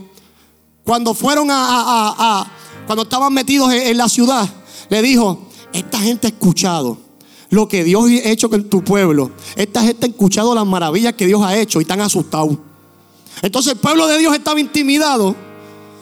cuando 0.84 1.14
fueron 1.14 1.48
a, 1.50 2.46
cuando 2.86 3.02
estaban 3.02 3.32
metidos 3.32 3.72
en, 3.72 3.96
la 3.96 4.08
ciudad, 4.08 4.48
le 4.88 5.02
dijo, 5.02 5.48
esta 5.72 5.98
gente 5.98 6.26
ha 6.26 6.30
escuchado 6.30 6.98
lo 7.50 7.68
que 7.68 7.84
Dios 7.84 8.04
ha 8.04 8.30
hecho 8.30 8.48
con 8.48 8.68
tu 8.68 8.82
pueblo. 8.82 9.32
Esta 9.54 9.82
gente 9.82 10.06
ha 10.06 10.08
escuchado 10.08 10.54
las 10.54 10.66
maravillas 10.66 11.12
que 11.14 11.26
Dios 11.26 11.42
ha 11.42 11.56
hecho 11.56 11.78
y 11.78 11.82
están 11.82 12.00
asustados. 12.00 12.56
Entonces 13.42 13.74
el 13.74 13.78
pueblo 13.78 14.06
de 14.06 14.18
Dios 14.18 14.34
estaba 14.34 14.60
intimidado 14.60 15.34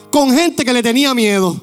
con 0.09 0.31
gente 0.31 0.63
que 0.63 0.73
le 0.73 0.81
tenía 0.83 1.13
miedo. 1.13 1.59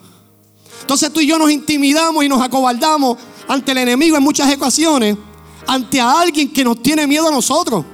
Entonces 0.81 1.13
tú 1.13 1.21
y 1.21 1.27
yo 1.27 1.39
nos 1.39 1.51
intimidamos 1.51 2.25
y 2.25 2.29
nos 2.29 2.43
acobardamos 2.43 3.17
ante 3.51 3.73
el 3.73 3.79
enemigo 3.79 4.17
en 4.17 4.23
muchas 4.23 4.49
ecuaciones, 4.53 5.17
ante 5.67 6.01
a 6.01 6.21
alguien 6.21 6.53
que 6.53 6.63
nos 6.63 6.81
tiene 6.81 7.05
miedo 7.09 7.27
a 7.27 7.33
nosotros. 7.33 7.85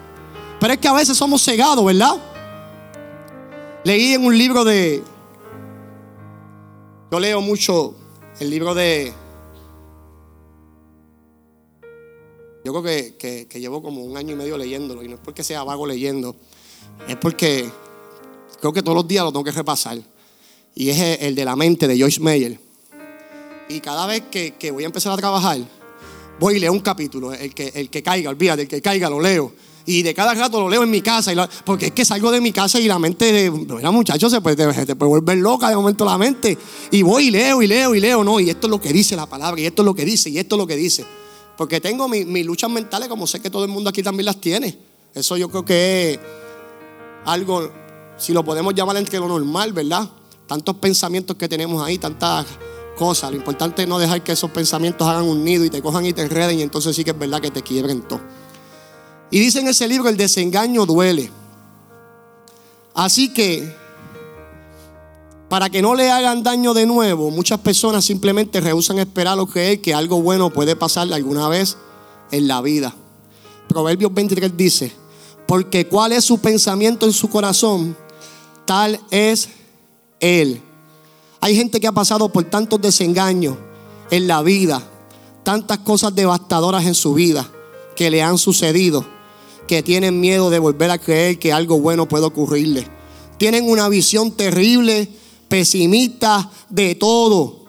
Pero 0.60 0.74
es 0.74 0.78
que 0.78 0.86
a 0.86 0.92
veces 0.92 1.16
somos 1.16 1.42
cegados, 1.42 1.82
¿verdad? 1.82 2.14
Leí 3.82 4.12
en 4.12 4.26
un 4.26 4.36
libro 4.36 4.64
de... 4.64 5.02
Yo 7.10 7.18
leo 7.18 7.40
mucho 7.40 7.94
el 8.38 8.50
libro 8.50 8.74
de... 8.74 9.14
Yo 12.62 12.72
creo 12.72 12.82
que, 12.82 13.46
que 13.48 13.60
llevo 13.60 13.82
como 13.82 14.02
un 14.04 14.18
año 14.18 14.34
y 14.34 14.36
medio 14.36 14.58
leyéndolo 14.58 15.02
y 15.02 15.08
no 15.08 15.14
es 15.14 15.20
porque 15.24 15.42
sea 15.42 15.64
vago 15.64 15.86
leyendo 15.86 16.36
es 17.08 17.16
porque 17.16 17.70
creo 18.60 18.72
que 18.74 18.82
todos 18.82 18.96
los 18.96 19.08
días 19.08 19.24
lo 19.24 19.32
tengo 19.32 19.44
que 19.44 19.52
repasar. 19.52 19.98
Y 20.74 20.90
es 20.90 21.22
el 21.22 21.34
de 21.34 21.44
la 21.46 21.56
mente 21.56 21.88
de 21.88 21.98
Joyce 21.98 22.20
Meyer. 22.20 22.65
Y 23.68 23.80
cada 23.80 24.06
vez 24.06 24.22
que, 24.30 24.70
voy 24.70 24.84
a 24.84 24.86
empezar 24.86 25.12
a 25.12 25.16
trabajar, 25.16 25.58
voy 26.38 26.56
y 26.56 26.60
leo 26.60 26.72
un 26.72 26.80
capítulo. 26.80 27.32
El 27.32 27.54
que, 27.54 27.72
el 27.74 27.90
que 27.90 28.02
caiga, 28.02 28.30
olvídate, 28.30 28.62
el 28.62 28.68
que 28.68 28.80
caiga 28.80 29.10
lo 29.10 29.20
leo. 29.20 29.52
Y 29.86 30.02
de 30.02 30.14
cada 30.14 30.34
rato 30.34 30.60
lo 30.60 30.68
leo 30.68 30.82
en 30.82 30.90
mi 30.90 31.00
casa. 31.00 31.32
porque 31.64 31.86
es 31.86 31.92
que 31.92 32.04
salgo 32.04 32.30
de 32.30 32.40
mi 32.40 32.52
casa 32.52 32.80
y 32.80 32.86
la 32.86 32.98
mente 32.98 33.32
de. 33.32 33.50
Mira, 33.50 33.90
muchachos, 33.90 34.32
se 34.32 34.40
puede, 34.40 34.56
te 34.56 34.96
puede 34.96 35.08
volver 35.08 35.38
loca 35.38 35.68
de 35.68 35.76
momento 35.76 36.04
la 36.04 36.18
mente. 36.18 36.58
Y 36.90 37.02
voy 37.02 37.28
y 37.28 37.30
leo 37.30 37.62
y 37.62 37.66
leo 37.66 37.94
y 37.94 38.00
leo. 38.00 38.24
No, 38.24 38.40
y 38.40 38.50
esto 38.50 38.66
es 38.66 38.70
lo 38.70 38.80
que 38.80 38.92
dice 38.92 39.14
la 39.14 39.26
palabra. 39.26 39.60
Y 39.60 39.66
esto 39.66 39.82
es 39.82 39.86
lo 39.86 39.94
que 39.94 40.04
dice. 40.04 40.28
Y 40.30 40.38
esto 40.38 40.56
es 40.56 40.58
lo 40.58 40.66
que 40.66 40.76
dice. 40.76 41.04
Porque 41.56 41.80
tengo 41.80 42.08
mis 42.08 42.44
luchas 42.44 42.70
mentales, 42.70 43.08
como 43.08 43.26
sé 43.26 43.40
que 43.40 43.48
todo 43.48 43.64
el 43.64 43.70
mundo 43.70 43.90
aquí 43.90 44.02
también 44.02 44.26
las 44.26 44.40
tiene. 44.40 44.76
Eso 45.14 45.36
yo 45.36 45.48
creo 45.48 45.64
que 45.64 46.12
es 46.12 46.20
algo, 47.24 47.70
si 48.18 48.32
lo 48.32 48.44
podemos 48.44 48.74
llamar 48.74 48.96
entre 48.98 49.18
lo 49.18 49.28
normal, 49.28 49.72
¿verdad? 49.72 50.10
Tantos 50.46 50.76
pensamientos 50.76 51.36
que 51.36 51.48
tenemos 51.48 51.82
ahí, 51.82 51.96
tantas 51.96 52.44
cosas. 52.96 53.30
Lo 53.30 53.36
importante 53.36 53.82
es 53.82 53.88
no 53.88 53.98
dejar 53.98 54.24
que 54.24 54.32
esos 54.32 54.50
pensamientos 54.50 55.06
hagan 55.06 55.24
un 55.24 55.44
nido 55.44 55.64
y 55.64 55.70
te 55.70 55.80
cojan 55.80 56.04
y 56.04 56.12
te 56.12 56.22
enreden 56.22 56.58
y 56.58 56.62
entonces 56.62 56.96
sí 56.96 57.04
que 57.04 57.12
es 57.12 57.18
verdad 57.18 57.40
que 57.40 57.52
te 57.52 57.62
quiebren 57.62 58.02
todo. 58.02 58.20
Y 59.30 59.38
dice 59.38 59.60
en 59.60 59.68
ese 59.68 59.86
libro, 59.86 60.08
el 60.08 60.16
desengaño 60.16 60.86
duele. 60.86 61.30
Así 62.94 63.32
que, 63.32 63.72
para 65.48 65.68
que 65.70 65.82
no 65.82 65.94
le 65.94 66.10
hagan 66.10 66.42
daño 66.42 66.74
de 66.74 66.86
nuevo, 66.86 67.30
muchas 67.30 67.60
personas 67.60 68.04
simplemente 68.04 68.60
rehusan 68.60 68.98
esperar 68.98 69.38
o 69.38 69.46
creer 69.46 69.80
que 69.80 69.94
algo 69.94 70.22
bueno 70.22 70.50
puede 70.50 70.74
pasar 70.74 71.12
alguna 71.12 71.48
vez 71.48 71.76
en 72.30 72.48
la 72.48 72.60
vida. 72.62 72.94
Proverbios 73.68 74.14
23 74.14 74.56
dice, 74.56 74.92
porque 75.46 75.86
cuál 75.86 76.12
es 76.12 76.24
su 76.24 76.38
pensamiento 76.38 77.06
en 77.06 77.12
su 77.12 77.28
corazón, 77.28 77.96
tal 78.64 79.00
es 79.10 79.48
Él. 80.20 80.62
Hay 81.40 81.56
gente 81.56 81.80
que 81.80 81.86
ha 81.86 81.92
pasado 81.92 82.28
por 82.30 82.44
tantos 82.44 82.80
desengaños 82.80 83.56
en 84.10 84.26
la 84.26 84.42
vida, 84.42 84.82
tantas 85.42 85.78
cosas 85.78 86.14
devastadoras 86.14 86.86
en 86.86 86.94
su 86.94 87.14
vida 87.14 87.48
que 87.94 88.10
le 88.10 88.22
han 88.22 88.38
sucedido, 88.38 89.04
que 89.66 89.82
tienen 89.82 90.20
miedo 90.20 90.50
de 90.50 90.58
volver 90.58 90.90
a 90.90 90.98
creer 90.98 91.38
que 91.38 91.52
algo 91.52 91.80
bueno 91.80 92.08
puede 92.08 92.24
ocurrirle. 92.24 92.86
Tienen 93.38 93.68
una 93.68 93.88
visión 93.88 94.32
terrible, 94.32 95.08
pesimista 95.48 96.50
de 96.68 96.94
todo, 96.94 97.64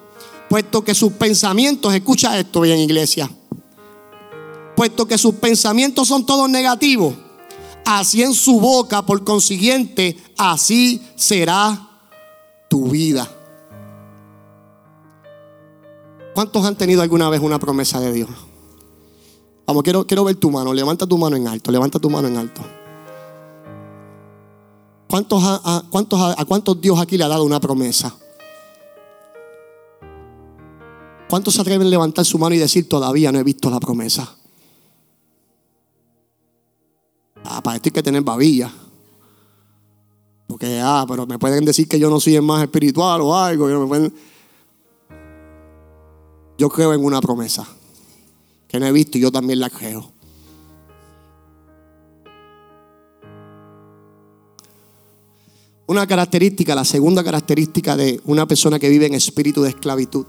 puesto 0.48 0.82
que 0.82 0.94
sus 0.94 1.12
pensamientos, 1.12 1.94
escucha 1.94 2.38
esto 2.38 2.62
bien 2.62 2.78
iglesia, 2.78 3.30
puesto 4.76 5.06
que 5.06 5.18
sus 5.18 5.34
pensamientos 5.34 6.08
son 6.08 6.24
todos 6.24 6.48
negativos 6.48 7.14
así 7.88 8.22
en 8.22 8.34
su 8.34 8.60
boca, 8.60 9.00
por 9.00 9.24
consiguiente, 9.24 10.16
así 10.36 11.00
será 11.16 11.88
tu 12.68 12.90
vida. 12.90 13.37
¿Cuántos 16.38 16.64
han 16.64 16.76
tenido 16.76 17.02
alguna 17.02 17.28
vez 17.30 17.40
una 17.40 17.58
promesa 17.58 17.98
de 17.98 18.12
Dios? 18.12 18.28
Vamos, 19.66 19.82
quiero, 19.82 20.06
quiero 20.06 20.22
ver 20.22 20.36
tu 20.36 20.52
mano. 20.52 20.72
Levanta 20.72 21.04
tu 21.04 21.18
mano 21.18 21.34
en 21.34 21.48
alto. 21.48 21.72
Levanta 21.72 21.98
tu 21.98 22.08
mano 22.08 22.28
en 22.28 22.36
alto. 22.36 22.60
¿Cuántos 25.10 25.42
a, 25.42 25.82
cuántos 25.90 26.20
a, 26.20 26.44
cuántos 26.44 26.80
Dios 26.80 26.96
aquí 27.00 27.18
le 27.18 27.24
ha 27.24 27.28
dado 27.28 27.42
una 27.42 27.58
promesa? 27.58 28.14
¿Cuántos 31.28 31.54
se 31.54 31.60
atreven 31.60 31.88
a 31.88 31.90
levantar 31.90 32.24
su 32.24 32.38
mano 32.38 32.54
y 32.54 32.58
decir 32.58 32.88
todavía 32.88 33.32
no 33.32 33.40
he 33.40 33.42
visto 33.42 33.68
la 33.68 33.80
promesa? 33.80 34.32
Ah, 37.42 37.60
para 37.64 37.78
esto 37.78 37.88
hay 37.88 37.92
que 37.94 38.02
tener 38.04 38.22
babilla. 38.22 38.70
Porque, 40.46 40.80
ah, 40.80 41.04
pero 41.08 41.26
me 41.26 41.36
pueden 41.36 41.64
decir 41.64 41.88
que 41.88 41.98
yo 41.98 42.08
no 42.08 42.20
soy 42.20 42.36
el 42.36 42.42
más 42.42 42.62
espiritual 42.62 43.22
o 43.22 43.36
algo. 43.36 43.68
Yo 46.58 46.68
creo 46.68 46.92
en 46.92 47.04
una 47.04 47.20
promesa 47.20 47.66
que 48.66 48.80
no 48.80 48.86
he 48.86 48.92
visto 48.92 49.16
y 49.16 49.20
yo 49.20 49.30
también 49.30 49.60
la 49.60 49.70
creo. 49.70 50.10
Una 55.86 56.06
característica, 56.06 56.74
la 56.74 56.84
segunda 56.84 57.22
característica 57.24 57.96
de 57.96 58.20
una 58.24 58.46
persona 58.46 58.78
que 58.78 58.88
vive 58.90 59.06
en 59.06 59.14
espíritu 59.14 59.62
de 59.62 59.70
esclavitud, 59.70 60.26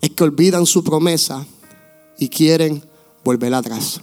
es 0.00 0.10
que 0.10 0.24
olvidan 0.24 0.66
su 0.66 0.82
promesa 0.82 1.46
y 2.18 2.28
quieren 2.28 2.84
volver 3.24 3.54
atrás. 3.54 4.00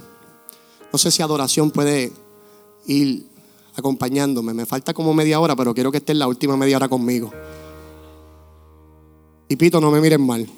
No 0.91 0.97
sé 0.97 1.11
si 1.11 1.21
adoración 1.21 1.69
puede 1.69 2.13
ir 2.87 3.27
acompañándome. 3.75 4.53
Me 4.53 4.65
falta 4.65 4.93
como 4.93 5.13
media 5.13 5.39
hora, 5.39 5.55
pero 5.55 5.73
quiero 5.73 5.91
que 5.91 5.97
esté 5.97 6.13
en 6.13 6.19
la 6.19 6.27
última 6.27 6.55
media 6.55 6.77
hora 6.77 6.87
conmigo. 6.87 7.31
Y 9.49 9.55
Pito, 9.57 9.81
no 9.81 9.91
me 9.91 9.99
miren 9.99 10.25
mal. 10.25 10.49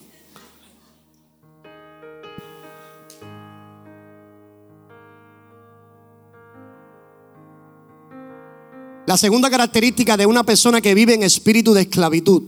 La 9.12 9.18
segunda 9.18 9.50
característica 9.50 10.16
de 10.16 10.26
una 10.26 10.46
persona 10.46 10.80
que 10.80 10.96
vive 10.96 11.14
en 11.14 11.24
espíritu 11.24 11.74
de 11.74 11.82
esclavitud 11.82 12.44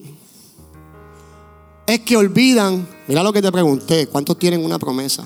es 1.86 2.00
que 2.00 2.16
olvidan, 2.16 2.88
mira 3.06 3.22
lo 3.22 3.34
que 3.34 3.42
te 3.42 3.52
pregunté, 3.52 4.08
¿cuántos 4.08 4.40
tienen 4.40 4.64
una 4.64 4.80
promesa? 4.80 5.26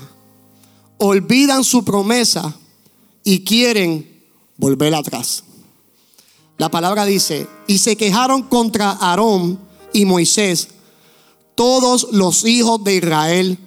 olvidan 0.98 1.64
su 1.64 1.86
promesa 1.86 2.56
y 3.24 3.44
quieren 3.44 4.26
volver 4.58 4.96
atrás. 4.96 5.44
La 6.58 6.70
palabra 6.70 7.06
dice, 7.06 7.48
y 7.68 7.78
se 7.78 7.96
quejaron 7.96 8.42
contra 8.42 8.94
Aarón 8.94 9.60
y 9.94 10.06
Moisés 10.06 10.70
todos 11.54 12.08
los 12.14 12.46
hijos 12.46 12.84
de 12.84 12.96
Israel. 12.96 13.60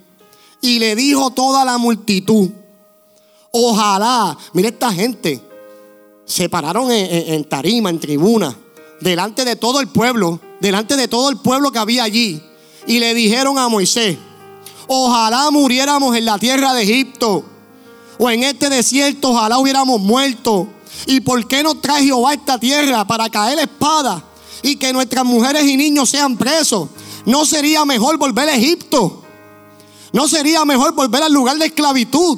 Y 0.59 0.79
le 0.79 0.93
dijo 0.97 1.31
toda 1.31 1.63
la 1.63 1.77
multitud, 1.77 2.49
ojalá, 3.53 4.37
mire 4.51 4.67
esta 4.67 4.91
gente, 4.91 5.50
se 6.31 6.47
pararon 6.47 6.89
en, 6.91 7.43
tarima, 7.43 7.89
en 7.89 7.99
tribuna, 7.99 8.57
delante 9.01 9.43
de 9.43 9.57
todo 9.57 9.81
el 9.81 9.89
pueblo, 9.89 10.39
delante 10.61 10.95
de 10.95 11.09
todo 11.09 11.29
el 11.29 11.37
pueblo 11.37 11.73
que 11.73 11.79
había 11.79 12.03
allí. 12.03 12.41
Y 12.87 12.99
le 12.99 13.13
dijeron 13.13 13.57
a 13.59 13.67
Moisés, 13.67 14.17
Ojalá 14.87 15.51
muriéramos 15.51 16.15
en 16.15 16.23
la 16.23 16.39
tierra 16.39 16.73
de 16.73 16.83
Egipto 16.83 17.43
o 18.17 18.29
en 18.29 18.43
este 18.43 18.69
desierto, 18.69 19.31
ojalá 19.31 19.57
hubiéramos 19.57 19.99
muerto. 19.99 20.67
¿Y 21.05 21.19
por 21.19 21.45
qué 21.47 21.63
nos 21.63 21.81
trae 21.81 22.05
Jehová 22.05 22.31
a 22.31 22.33
esta 22.33 22.57
tierra 22.57 23.05
para 23.05 23.29
caer 23.29 23.59
espada 23.59 24.23
y 24.63 24.77
que 24.77 24.93
nuestras 24.93 25.25
mujeres 25.25 25.65
y 25.65 25.75
niños 25.75 26.09
sean 26.09 26.37
presos? 26.37 26.87
¿No 27.25 27.45
sería 27.45 27.83
mejor 27.83 28.17
volver 28.17 28.47
a 28.47 28.55
Egipto? 28.55 29.21
¿No 30.13 30.29
sería 30.29 30.63
mejor 30.63 30.93
volver 30.93 31.23
al 31.23 31.33
lugar 31.33 31.57
de 31.57 31.65
esclavitud? 31.65 32.37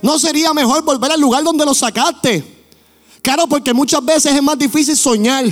¿No 0.00 0.18
sería 0.18 0.54
mejor 0.54 0.82
volver 0.82 1.12
al 1.12 1.20
lugar 1.20 1.44
donde 1.44 1.66
los 1.66 1.76
sacaste? 1.76 2.55
Claro, 3.26 3.48
porque 3.48 3.74
muchas 3.74 4.04
veces 4.04 4.36
es 4.36 4.40
más 4.40 4.56
difícil 4.56 4.96
soñar, 4.96 5.44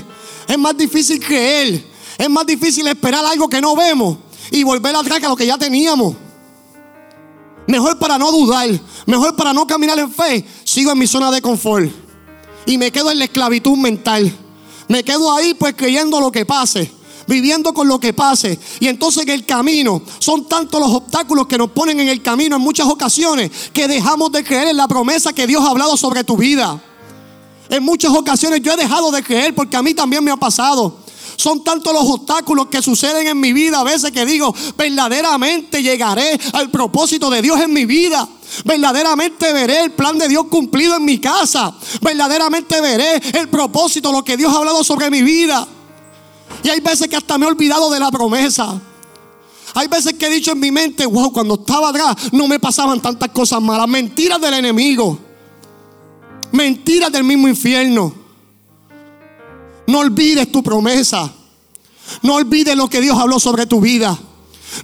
es 0.47 0.59
más 0.59 0.77
difícil 0.77 1.19
creer, 1.19 1.85
es 2.17 2.31
más 2.31 2.47
difícil 2.47 2.87
esperar 2.87 3.25
algo 3.25 3.49
que 3.49 3.61
no 3.61 3.75
vemos 3.75 4.17
y 4.53 4.63
volver 4.63 4.95
atrás 4.95 5.25
a 5.25 5.29
lo 5.29 5.35
que 5.35 5.45
ya 5.45 5.59
teníamos. 5.59 6.15
Mejor 7.67 7.99
para 7.99 8.17
no 8.17 8.31
dudar, 8.31 8.69
mejor 9.07 9.35
para 9.35 9.53
no 9.53 9.67
caminar 9.67 9.99
en 9.99 10.09
fe, 10.09 10.47
sigo 10.63 10.93
en 10.93 10.99
mi 10.99 11.09
zona 11.09 11.33
de 11.33 11.43
confort 11.43 11.91
y 12.65 12.79
me 12.79 12.93
quedo 12.93 13.11
en 13.11 13.19
la 13.19 13.25
esclavitud 13.25 13.77
mental. 13.77 14.33
Me 14.87 15.03
quedo 15.03 15.33
ahí 15.33 15.55
pues 15.55 15.75
creyendo 15.77 16.21
lo 16.21 16.31
que 16.31 16.47
pase 16.47 16.93
viviendo 17.27 17.75
con 17.75 17.89
lo 17.89 17.99
que 17.99 18.13
pase. 18.13 18.57
Y 18.79 18.87
entonces 18.87 19.25
en 19.25 19.31
el 19.31 19.45
camino 19.45 20.01
son 20.21 20.47
tantos 20.47 20.81
los 20.81 20.91
obstáculos 20.91 21.49
que 21.49 21.59
nos 21.59 21.71
ponen 21.73 21.99
en 21.99 22.09
el 22.09 22.23
camino 22.23 22.55
en 22.55 22.63
muchas 22.63 22.87
ocasiones 22.87 23.51
que 23.73 23.89
dejamos 23.89 24.31
de 24.31 24.45
creer 24.45 24.69
en 24.69 24.77
la 24.77 24.87
promesa 24.87 25.33
que 25.33 25.49
Dios 25.49 25.65
ha 25.65 25.71
hablado 25.71 25.97
sobre 25.97 26.23
tu 26.23 26.37
vida. 26.37 26.81
En 27.75 27.83
muchas 27.83 28.13
ocasiones 28.13 28.61
yo 28.63 28.73
he 28.73 28.77
dejado 28.77 29.11
de 29.11 29.21
creer 29.21 29.53
porque 29.53 29.77
a 29.77 29.83
mí 29.83 29.95
también 29.95 30.23
me 30.23 30.31
ha 30.31 30.37
pasado. 30.37 30.97
Son 31.35 31.65
tantos 31.65 31.93
los 31.93 32.05
obstáculos 32.05 32.69
que 32.69 32.81
suceden 32.81 33.27
en 33.27 33.41
mi 33.41 33.53
vida 33.53 33.81
a 33.81 33.83
veces 33.83 34.13
que 34.13 34.25
digo, 34.25 34.55
verdaderamente 34.79 35.83
llegaré 35.83 36.39
al 36.53 36.71
propósito 36.71 37.29
de 37.31 37.43
Dios 37.43 37.61
en 37.61 37.73
mi 37.73 37.85
vida. 37.85 38.29
Verdaderamente 38.65 39.53
veré 39.53 39.81
el 39.81 39.91
plan 39.91 40.17
de 40.17 40.29
Dios 40.29 40.47
cumplido 40.49 40.95
en 40.95 41.05
mi 41.05 41.19
casa. 41.19 41.75
Verdaderamente 42.01 42.81
veré 42.81 43.21
el 43.41 43.49
propósito, 43.49 44.13
lo 44.13 44.23
que 44.23 44.37
Dios 44.37 44.55
ha 44.55 44.59
hablado 44.59 44.85
sobre 44.85 45.11
mi 45.11 45.23
vida. 45.23 45.67
Y 46.63 46.69
hay 46.69 46.79
veces 46.79 47.09
que 47.09 47.17
hasta 47.17 47.37
me 47.39 47.47
he 47.47 47.49
olvidado 47.49 47.91
de 47.91 47.99
la 47.99 48.13
promesa. 48.13 48.81
Hay 49.75 49.89
veces 49.89 50.13
que 50.13 50.27
he 50.27 50.31
dicho 50.31 50.53
en 50.53 50.61
mi 50.61 50.71
mente, 50.71 51.05
wow, 51.07 51.33
cuando 51.33 51.55
estaba 51.55 51.89
atrás 51.89 52.15
no 52.31 52.47
me 52.47 52.61
pasaban 52.61 53.03
tantas 53.03 53.31
cosas 53.31 53.61
malas. 53.61 53.89
Mentiras 53.89 54.41
del 54.41 54.55
enemigo. 54.55 55.24
Mentiras 56.55 57.11
del 57.11 57.25
mismo 57.25 57.49
infierno. 57.49 58.15
No 59.89 59.99
olvides 59.99 60.53
tu 60.53 60.63
promesa. 60.63 61.33
No 62.23 62.35
olvides 62.35 62.77
lo 62.77 62.89
que 62.89 63.01
Dios 63.01 63.19
habló 63.19 63.41
sobre 63.41 63.67
tu 63.67 63.81
vida. 63.81 64.17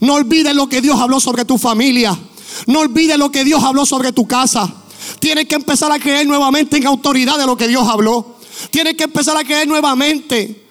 No 0.01 0.15
olvides 0.15 0.53
lo 0.53 0.69
que 0.69 0.81
Dios 0.81 0.99
habló 0.99 1.21
sobre 1.21 1.45
tu 1.45 1.59
familia. 1.59 2.19
No 2.67 2.81
olvides 2.81 3.17
lo 3.17 3.31
que 3.31 3.45
Dios 3.45 3.63
habló 3.63 3.87
sobre 3.87 4.11
tu 4.11 4.27
casa. 4.27 4.69
Tienes 5.21 5.47
que 5.47 5.55
empezar 5.55 5.93
a 5.93 6.01
creer 6.01 6.27
nuevamente 6.27 6.77
en 6.77 6.89
autoridad 6.89 7.39
de 7.39 7.47
lo 7.47 7.57
que 7.57 7.69
Dios 7.69 7.87
habló. 7.87 8.35
Tienes 8.73 8.97
que 8.97 9.05
empezar 9.05 9.37
a 9.37 9.45
creer 9.45 9.69
nuevamente. 9.69 10.67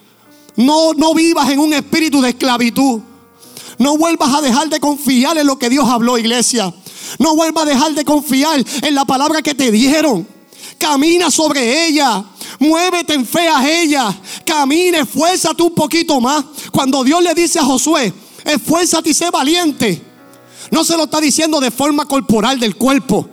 No, 0.58 0.92
no 0.92 1.14
vivas 1.14 1.50
en 1.50 1.60
un 1.60 1.72
espíritu 1.72 2.20
de 2.20 2.32
esclavitud. 2.32 3.00
No 3.78 3.98
vuelvas 3.98 4.34
a 4.34 4.42
dejar 4.42 4.68
de 4.68 4.82
confiar 4.82 5.38
en 5.38 5.48
lo 5.48 5.58
que 5.58 5.70
Dios 5.70 5.88
habló, 5.88 6.18
iglesia. 6.18 6.74
No 7.20 7.38
vuelvas 7.38 7.64
a 7.64 7.70
dejar 7.70 7.94
de 7.94 8.04
confiar 8.04 8.62
en 8.82 8.96
la 8.96 9.06
palabra 9.06 9.42
que 9.42 9.56
te 9.56 9.72
dieron. 9.72 10.39
Camina 10.80 11.30
sobre 11.30 11.88
ella. 11.88 12.24
Muévete 12.58 13.14
en 13.14 13.26
fe 13.26 13.48
a 13.48 13.70
ella. 13.70 14.18
Camina, 14.46 15.00
esfuérzate 15.00 15.62
un 15.62 15.76
poquito 15.76 16.20
más. 16.22 16.44
Cuando 16.72 17.04
Dios 17.04 17.22
le 17.22 17.34
dice 17.34 17.60
a 17.60 17.64
Josué, 17.64 18.14
esfuérzate 18.46 19.10
y 19.10 19.14
sé 19.14 19.30
valiente. 19.30 20.02
No 20.72 20.84
se 20.84 20.96
lo 20.96 21.04
está 21.04 21.20
diciendo 21.20 21.60
de 21.60 21.70
forma 21.70 22.06
corporal 22.06 22.60
del 22.60 22.76
cuerpo. 22.76 23.28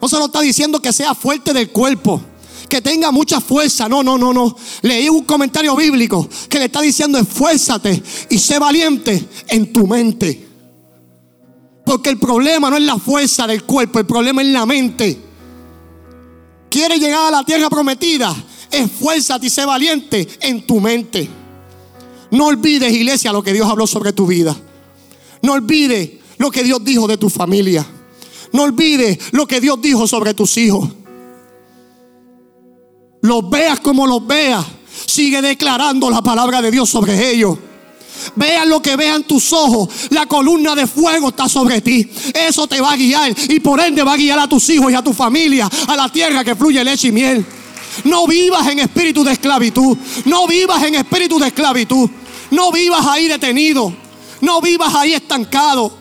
No 0.00 0.08
se 0.08 0.18
lo 0.18 0.26
está 0.26 0.40
diciendo 0.40 0.80
que 0.80 0.92
sea 0.92 1.14
fuerte 1.14 1.52
del 1.52 1.70
cuerpo. 1.70 2.20
Que 2.68 2.82
tenga 2.82 3.10
mucha 3.10 3.40
fuerza. 3.40 3.88
No, 3.88 4.02
no, 4.02 4.18
no, 4.18 4.32
no. 4.32 4.54
Leí 4.82 5.08
un 5.08 5.24
comentario 5.24 5.74
bíblico 5.74 6.28
que 6.48 6.58
le 6.58 6.66
está 6.66 6.80
diciendo 6.82 7.18
esfuérzate 7.18 8.02
y 8.28 8.38
sé 8.38 8.58
valiente 8.58 9.26
en 9.48 9.72
tu 9.72 9.86
mente. 9.86 10.48
Porque 11.84 12.10
el 12.10 12.18
problema 12.18 12.68
no 12.68 12.76
es 12.76 12.82
la 12.82 12.98
fuerza 12.98 13.46
del 13.46 13.64
cuerpo, 13.64 13.98
el 13.98 14.06
problema 14.06 14.42
es 14.42 14.48
la 14.48 14.66
mente. 14.66 15.31
Quiere 16.72 16.98
llegar 16.98 17.26
a 17.26 17.30
la 17.30 17.44
tierra 17.44 17.68
prometida. 17.68 18.34
Esfuérzate 18.70 19.46
y 19.46 19.50
sé 19.50 19.66
valiente 19.66 20.26
en 20.40 20.66
tu 20.66 20.80
mente. 20.80 21.28
No 22.30 22.46
olvides, 22.46 22.90
iglesia, 22.90 23.30
lo 23.30 23.42
que 23.42 23.52
Dios 23.52 23.68
habló 23.68 23.86
sobre 23.86 24.14
tu 24.14 24.26
vida. 24.26 24.56
No 25.42 25.52
olvides 25.52 26.12
lo 26.38 26.50
que 26.50 26.64
Dios 26.64 26.82
dijo 26.82 27.06
de 27.06 27.18
tu 27.18 27.28
familia. 27.28 27.86
No 28.52 28.62
olvides 28.62 29.18
lo 29.32 29.46
que 29.46 29.60
Dios 29.60 29.82
dijo 29.82 30.06
sobre 30.06 30.32
tus 30.32 30.56
hijos. 30.56 30.88
Los 33.20 33.50
veas 33.50 33.78
como 33.80 34.06
los 34.06 34.26
veas. 34.26 34.64
Sigue 35.04 35.42
declarando 35.42 36.08
la 36.08 36.22
palabra 36.22 36.62
de 36.62 36.70
Dios 36.70 36.88
sobre 36.88 37.32
ellos. 37.32 37.58
Vean 38.36 38.68
lo 38.68 38.80
que 38.80 38.96
vean 38.96 39.24
tus 39.24 39.52
ojos. 39.52 39.88
La 40.10 40.26
columna 40.26 40.74
de 40.74 40.86
fuego 40.86 41.28
está 41.28 41.48
sobre 41.48 41.80
ti. 41.80 42.08
Eso 42.34 42.66
te 42.66 42.80
va 42.80 42.92
a 42.92 42.96
guiar 42.96 43.34
y 43.48 43.60
por 43.60 43.80
ende 43.80 44.02
va 44.02 44.14
a 44.14 44.16
guiar 44.16 44.38
a 44.38 44.48
tus 44.48 44.68
hijos 44.70 44.90
y 44.92 44.94
a 44.94 45.02
tu 45.02 45.12
familia 45.12 45.68
a 45.86 45.96
la 45.96 46.08
tierra 46.08 46.44
que 46.44 46.56
fluye 46.56 46.82
leche 46.84 47.08
y 47.08 47.12
miel. 47.12 47.44
No 48.04 48.26
vivas 48.26 48.66
en 48.68 48.78
espíritu 48.78 49.22
de 49.24 49.32
esclavitud. 49.32 49.96
No 50.24 50.46
vivas 50.46 50.82
en 50.82 50.94
espíritu 50.94 51.38
de 51.38 51.48
esclavitud. 51.48 52.08
No 52.50 52.72
vivas 52.72 53.06
ahí 53.06 53.28
detenido. 53.28 53.94
No 54.40 54.60
vivas 54.60 54.94
ahí 54.94 55.14
estancado. 55.14 55.98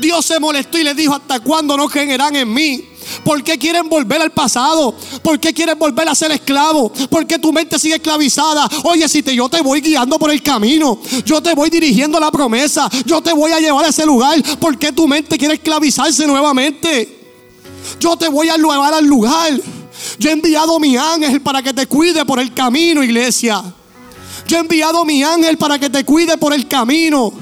Dios 0.00 0.24
se 0.26 0.38
molestó 0.38 0.78
y 0.78 0.84
le 0.84 0.94
dijo, 0.94 1.14
¿hasta 1.14 1.40
cuándo 1.40 1.76
no 1.76 1.88
creerán 1.88 2.36
en 2.36 2.52
mí? 2.52 2.84
¿Por 3.24 3.42
qué 3.42 3.58
quieren 3.58 3.88
volver 3.88 4.20
al 4.20 4.32
pasado? 4.32 4.94
¿Por 5.22 5.38
qué 5.38 5.52
quieren 5.52 5.78
volver 5.78 6.08
a 6.08 6.14
ser 6.14 6.30
esclavos? 6.32 6.92
¿Por 7.08 7.26
qué 7.26 7.38
tu 7.38 7.52
mente 7.52 7.78
sigue 7.78 7.96
esclavizada? 7.96 8.68
Oye, 8.84 9.08
si 9.08 9.22
te, 9.22 9.34
yo 9.34 9.48
te 9.48 9.60
voy 9.60 9.80
guiando 9.80 10.18
por 10.18 10.30
el 10.30 10.42
camino, 10.42 10.98
yo 11.24 11.40
te 11.40 11.54
voy 11.54 11.70
dirigiendo 11.70 12.18
la 12.18 12.30
promesa, 12.30 12.88
yo 13.04 13.20
te 13.22 13.32
voy 13.32 13.52
a 13.52 13.60
llevar 13.60 13.84
a 13.84 13.88
ese 13.88 14.04
lugar. 14.04 14.42
¿Por 14.58 14.78
qué 14.78 14.92
tu 14.92 15.06
mente 15.06 15.38
quiere 15.38 15.54
esclavizarse 15.54 16.26
nuevamente? 16.26 17.24
Yo 18.00 18.16
te 18.16 18.28
voy 18.28 18.48
a 18.48 18.56
llevar 18.56 18.94
al 18.94 19.04
lugar. 19.04 19.52
Yo 20.18 20.30
he 20.30 20.32
enviado 20.32 20.78
mi 20.78 20.96
ángel 20.96 21.40
para 21.40 21.62
que 21.62 21.72
te 21.72 21.86
cuide 21.86 22.24
por 22.24 22.40
el 22.40 22.52
camino, 22.52 23.02
iglesia. 23.02 23.62
Yo 24.46 24.56
he 24.56 24.60
enviado 24.60 25.04
mi 25.04 25.22
ángel 25.22 25.56
para 25.58 25.78
que 25.78 25.90
te 25.90 26.04
cuide 26.04 26.36
por 26.38 26.52
el 26.52 26.68
camino. 26.68 27.32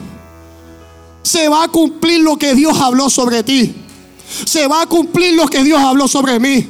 Se 1.22 1.48
va 1.48 1.64
a 1.64 1.68
cumplir 1.68 2.20
lo 2.20 2.36
que 2.36 2.54
Dios 2.54 2.78
habló 2.78 3.08
sobre 3.08 3.42
ti 3.42 3.83
se 4.44 4.66
va 4.66 4.82
a 4.82 4.86
cumplir 4.86 5.34
lo 5.34 5.46
que 5.46 5.62
Dios 5.62 5.78
habló 5.80 6.08
sobre 6.08 6.38
mí. 6.38 6.66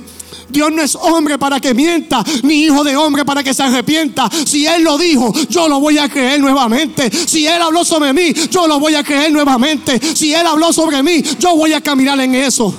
Dios 0.49 0.71
no 0.71 0.83
es 0.83 0.95
hombre 0.95 1.39
para 1.39 1.59
que 1.61 1.75
mienta, 1.75 2.23
ni 2.43 2.65
hijo 2.65 2.85
de 2.85 2.97
hombre 2.97 3.25
para 3.25 3.43
que 3.43 3.53
se 3.53 3.63
arrepienta. 3.63 4.31
Si 4.47 4.67
Él 4.67 4.85
lo 4.85 4.97
dijo, 4.99 5.33
yo 5.49 5.69
lo 5.69 5.81
voy 5.81 5.99
a 5.99 6.09
creer 6.09 6.41
nuevamente. 6.41 7.11
Si 7.11 7.47
Él 7.47 7.61
habló 7.61 7.85
sobre 7.85 8.13
mí, 8.13 8.33
yo 8.51 8.67
lo 8.67 8.79
voy 8.79 8.95
a 8.95 9.03
creer 9.03 9.33
nuevamente. 9.33 10.01
Si 10.15 10.33
Él 10.33 10.47
habló 10.47 10.73
sobre 10.73 11.03
mí, 11.03 11.23
yo 11.39 11.57
voy 11.57 11.73
a 11.73 11.81
caminar 11.81 12.21
en 12.21 12.35
eso. 12.35 12.75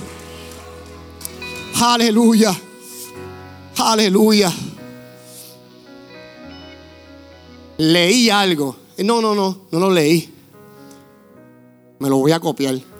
Aleluya. 1.82 2.56
Aleluya. 3.78 4.54
Leí 7.78 8.30
algo. 8.30 8.78
No, 9.00 9.22
no, 9.22 9.36
no, 9.36 9.58
no 9.72 9.80
lo 9.80 9.92
leí. 9.92 10.30
Me 12.00 12.10
lo 12.10 12.18
voy 12.18 12.32
a 12.32 12.40
copiar 12.40 12.95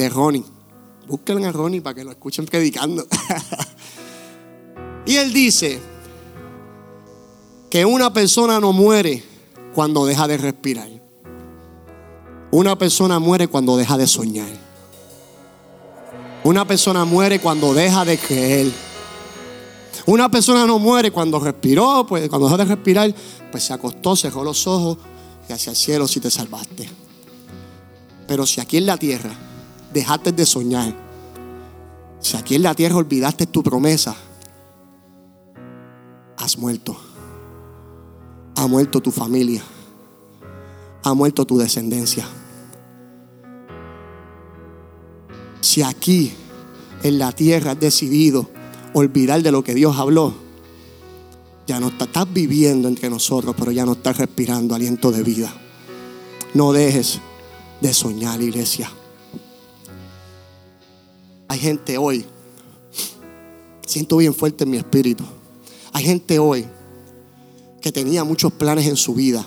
de 0.00 0.08
Ronnie. 0.08 0.44
Búsquenlo 1.06 1.46
a 1.46 1.52
Ronnie 1.52 1.80
para 1.80 1.94
que 1.94 2.04
lo 2.04 2.10
escuchen 2.10 2.46
predicando. 2.46 3.06
y 5.06 5.16
él 5.16 5.32
dice 5.32 5.80
que 7.68 7.84
una 7.84 8.12
persona 8.12 8.60
no 8.60 8.72
muere 8.72 9.22
cuando 9.74 10.06
deja 10.06 10.26
de 10.26 10.38
respirar. 10.38 10.88
Una 12.52 12.76
persona 12.76 13.18
muere 13.18 13.48
cuando 13.48 13.76
deja 13.76 13.96
de 13.96 14.06
soñar. 14.06 14.48
Una 16.42 16.66
persona 16.66 17.04
muere 17.04 17.38
cuando 17.38 17.74
deja 17.74 18.04
de 18.04 18.18
creer. 18.18 18.72
Una 20.06 20.30
persona 20.30 20.66
no 20.66 20.78
muere 20.78 21.10
cuando 21.10 21.38
respiró, 21.38 22.06
pues 22.08 22.28
cuando 22.28 22.48
dejó 22.48 22.56
de 22.56 22.64
respirar, 22.64 23.14
pues 23.50 23.64
se 23.64 23.74
acostó, 23.74 24.16
cerró 24.16 24.42
los 24.42 24.66
ojos 24.66 24.96
y 25.48 25.52
hacia 25.52 25.70
el 25.70 25.76
cielo 25.76 26.08
si 26.08 26.20
te 26.20 26.30
salvaste. 26.30 26.88
Pero 28.26 28.46
si 28.46 28.60
aquí 28.60 28.78
en 28.78 28.86
la 28.86 28.96
tierra 28.96 29.49
dejaste 29.92 30.32
de 30.32 30.46
soñar, 30.46 30.94
si 32.20 32.36
aquí 32.36 32.54
en 32.54 32.62
la 32.62 32.74
tierra 32.74 32.96
olvidaste 32.96 33.46
tu 33.46 33.62
promesa, 33.62 34.14
has 36.36 36.58
muerto. 36.58 36.96
Ha 38.56 38.66
muerto 38.66 39.00
tu 39.00 39.10
familia. 39.10 39.62
Ha 41.02 41.14
muerto 41.14 41.46
tu 41.46 41.56
descendencia. 41.56 42.26
Si 45.60 45.82
aquí 45.82 46.32
en 47.02 47.18
la 47.18 47.32
tierra 47.32 47.72
has 47.72 47.80
decidido 47.80 48.48
olvidar 48.92 49.42
de 49.42 49.52
lo 49.52 49.64
que 49.64 49.74
Dios 49.74 49.96
habló, 49.96 50.34
ya 51.66 51.80
no 51.80 51.88
estás 51.88 52.32
viviendo 52.32 52.88
entre 52.88 53.08
nosotros, 53.08 53.54
pero 53.56 53.70
ya 53.70 53.86
no 53.86 53.92
estás 53.92 54.18
respirando 54.18 54.74
aliento 54.74 55.12
de 55.12 55.22
vida. 55.22 55.52
No 56.52 56.72
dejes 56.72 57.20
de 57.80 57.94
soñar, 57.94 58.42
iglesia. 58.42 58.90
Hay 61.50 61.58
gente 61.58 61.98
hoy, 61.98 62.24
siento 63.84 64.18
bien 64.18 64.32
fuerte 64.32 64.62
en 64.62 64.70
mi 64.70 64.76
espíritu, 64.76 65.24
hay 65.92 66.04
gente 66.04 66.38
hoy 66.38 66.64
que 67.80 67.90
tenía 67.90 68.22
muchos 68.22 68.52
planes 68.52 68.86
en 68.86 68.94
su 68.94 69.14
vida, 69.14 69.44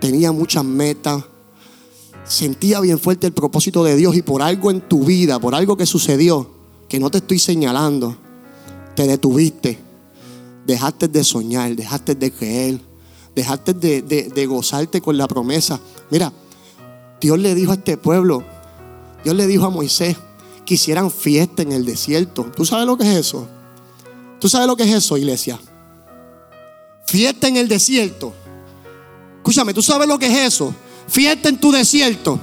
tenía 0.00 0.30
muchas 0.30 0.64
metas, 0.64 1.24
sentía 2.24 2.78
bien 2.78 3.00
fuerte 3.00 3.26
el 3.26 3.32
propósito 3.32 3.82
de 3.82 3.96
Dios 3.96 4.14
y 4.14 4.22
por 4.22 4.40
algo 4.40 4.70
en 4.70 4.80
tu 4.80 5.02
vida, 5.02 5.40
por 5.40 5.56
algo 5.56 5.76
que 5.76 5.84
sucedió, 5.84 6.48
que 6.88 7.00
no 7.00 7.10
te 7.10 7.18
estoy 7.18 7.40
señalando, 7.40 8.16
te 8.94 9.04
detuviste, 9.08 9.80
dejaste 10.64 11.08
de 11.08 11.24
soñar, 11.24 11.74
dejaste 11.74 12.14
de 12.14 12.30
creer, 12.30 12.80
dejaste 13.34 13.74
de, 13.74 14.02
de 14.02 14.46
gozarte 14.46 15.00
con 15.00 15.18
la 15.18 15.26
promesa. 15.26 15.80
Mira, 16.08 16.32
Dios 17.20 17.36
le 17.36 17.56
dijo 17.56 17.72
a 17.72 17.74
este 17.74 17.96
pueblo, 17.96 18.44
Dios 19.24 19.34
le 19.34 19.48
dijo 19.48 19.64
a 19.64 19.70
Moisés, 19.70 20.16
que 20.68 20.74
hicieran 20.74 21.10
fiesta 21.10 21.62
en 21.62 21.72
el 21.72 21.86
desierto. 21.86 22.52
¿Tú 22.54 22.66
sabes 22.66 22.84
lo 22.84 22.98
que 22.98 23.10
es 23.10 23.16
eso? 23.16 23.48
¿Tú 24.38 24.50
sabes 24.50 24.66
lo 24.66 24.76
que 24.76 24.82
es 24.82 24.94
eso, 24.94 25.16
iglesia? 25.16 25.58
Fiesta 27.06 27.48
en 27.48 27.56
el 27.56 27.68
desierto. 27.68 28.34
Escúchame, 29.38 29.72
¿tú 29.72 29.80
sabes 29.80 30.06
lo 30.06 30.18
que 30.18 30.26
es 30.26 30.52
eso? 30.52 30.74
Fiesta 31.06 31.48
en 31.48 31.58
tu 31.58 31.72
desierto. 31.72 32.38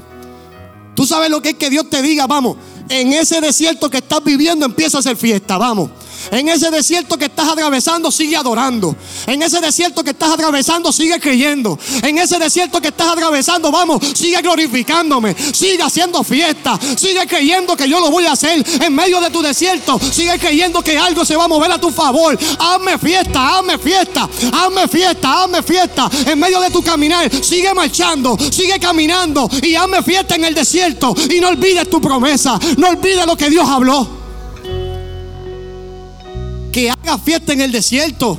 ¿Tú 0.95 1.05
sabes 1.05 1.29
lo 1.29 1.39
que 1.39 1.49
es 1.49 1.55
que 1.55 1.69
Dios 1.69 1.87
te 1.87 2.01
diga, 2.01 2.25
vamos, 2.25 2.57
en 2.89 3.13
ese 3.13 3.39
desierto 3.41 3.91
que 3.91 3.97
estás 3.97 4.23
viviendo 4.23 4.65
empieza 4.65 4.97
a 4.97 5.01
hacer 5.01 5.17
fiesta, 5.17 5.59
vamos. 5.59 5.91
En 6.31 6.49
ese 6.49 6.71
desierto 6.71 7.17
que 7.17 7.25
estás 7.25 7.47
atravesando, 7.47 8.11
sigue 8.11 8.35
adorando. 8.35 8.95
En 9.27 9.41
ese 9.41 9.59
desierto 9.61 10.03
que 10.03 10.11
estás 10.11 10.31
atravesando, 10.31 10.91
sigue 10.91 11.19
creyendo. 11.19 11.77
En 12.01 12.17
ese 12.17 12.37
desierto 12.39 12.81
que 12.81 12.89
estás 12.89 13.09
atravesando, 13.09 13.71
vamos, 13.71 14.01
sigue 14.13 14.41
glorificándome. 14.41 15.35
Sigue 15.53 15.81
haciendo 15.81 16.23
fiesta. 16.23 16.79
Sigue 16.97 17.25
creyendo 17.27 17.75
que 17.75 17.87
yo 17.87 17.99
lo 17.99 18.09
voy 18.09 18.25
a 18.25 18.33
hacer 18.33 18.63
en 18.81 18.95
medio 18.95 19.19
de 19.21 19.29
tu 19.29 19.41
desierto. 19.41 19.99
Sigue 19.99 20.37
creyendo 20.39 20.81
que 20.81 20.97
algo 20.97 21.25
se 21.25 21.35
va 21.35 21.45
a 21.45 21.47
mover 21.47 21.71
a 21.71 21.79
tu 21.79 21.91
favor. 21.91 22.37
Hazme 22.59 22.97
fiesta, 22.97 23.57
hazme 23.57 23.77
fiesta, 23.77 24.29
hazme 24.51 24.87
fiesta, 24.87 25.43
hazme 25.43 25.63
fiesta. 25.63 26.09
En 26.25 26.39
medio 26.39 26.59
de 26.59 26.69
tu 26.69 26.81
caminar, 26.81 27.29
sigue 27.43 27.73
marchando, 27.73 28.37
sigue 28.51 28.79
caminando 28.79 29.49
y 29.61 29.75
hazme 29.75 30.01
fiesta 30.03 30.35
en 30.35 30.45
el 30.45 30.53
desierto. 30.53 31.15
Y 31.29 31.39
no 31.39 31.49
olvides 31.49 31.89
tu 31.89 32.01
promesa. 32.01 32.59
No 32.77 32.89
olvides 32.89 33.25
lo 33.25 33.35
que 33.35 33.49
Dios 33.49 33.67
habló 33.67 34.24
que 36.75 36.91
haga 36.91 37.17
fiesta 37.17 37.53
en 37.53 37.61
el 37.61 37.71
desierto. 37.71 38.37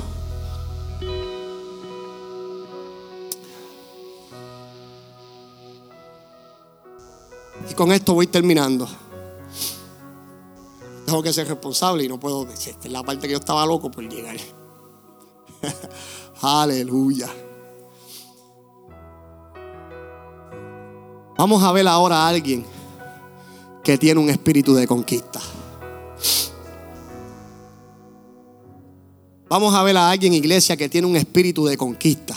Y 7.70 7.72
con 7.72 7.92
esto 7.92 8.12
voy 8.12 8.26
terminando. 8.26 8.86
Tengo 11.06 11.22
que 11.22 11.32
ser 11.32 11.48
responsable 11.48 12.04
y 12.04 12.08
no 12.08 12.20
puedo 12.20 12.44
decir, 12.44 12.74
esta 12.74 12.88
es 12.88 12.92
la 12.92 13.02
parte 13.02 13.26
que 13.26 13.32
yo 13.32 13.38
estaba 13.38 13.64
loco 13.64 13.90
por 13.90 14.06
llegar. 14.06 14.36
Aleluya. 16.42 17.30
Vamos 21.38 21.62
a 21.62 21.72
ver 21.72 21.88
ahora 21.88 22.18
a 22.18 22.28
alguien 22.28 22.66
que 23.82 23.96
tiene 23.96 24.20
un 24.20 24.28
espíritu 24.28 24.74
de 24.74 24.86
conquista. 24.86 25.40
Vamos 29.48 29.74
a 29.74 29.82
ver 29.82 29.96
a 29.96 30.10
alguien, 30.10 30.34
iglesia, 30.34 30.76
que 30.76 30.88
tiene 30.88 31.06
un 31.06 31.16
espíritu 31.16 31.66
de 31.66 31.76
conquista. 31.76 32.34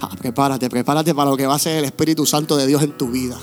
Ah, 0.00 0.14
prepárate, 0.18 0.68
prepárate 0.68 1.14
para 1.14 1.30
lo 1.30 1.36
que 1.36 1.46
va 1.46 1.54
a 1.54 1.58
ser 1.58 1.78
el 1.78 1.84
Espíritu 1.84 2.26
Santo 2.26 2.56
de 2.56 2.66
Dios 2.66 2.82
en 2.82 2.96
tu 2.96 3.08
vida. 3.08 3.38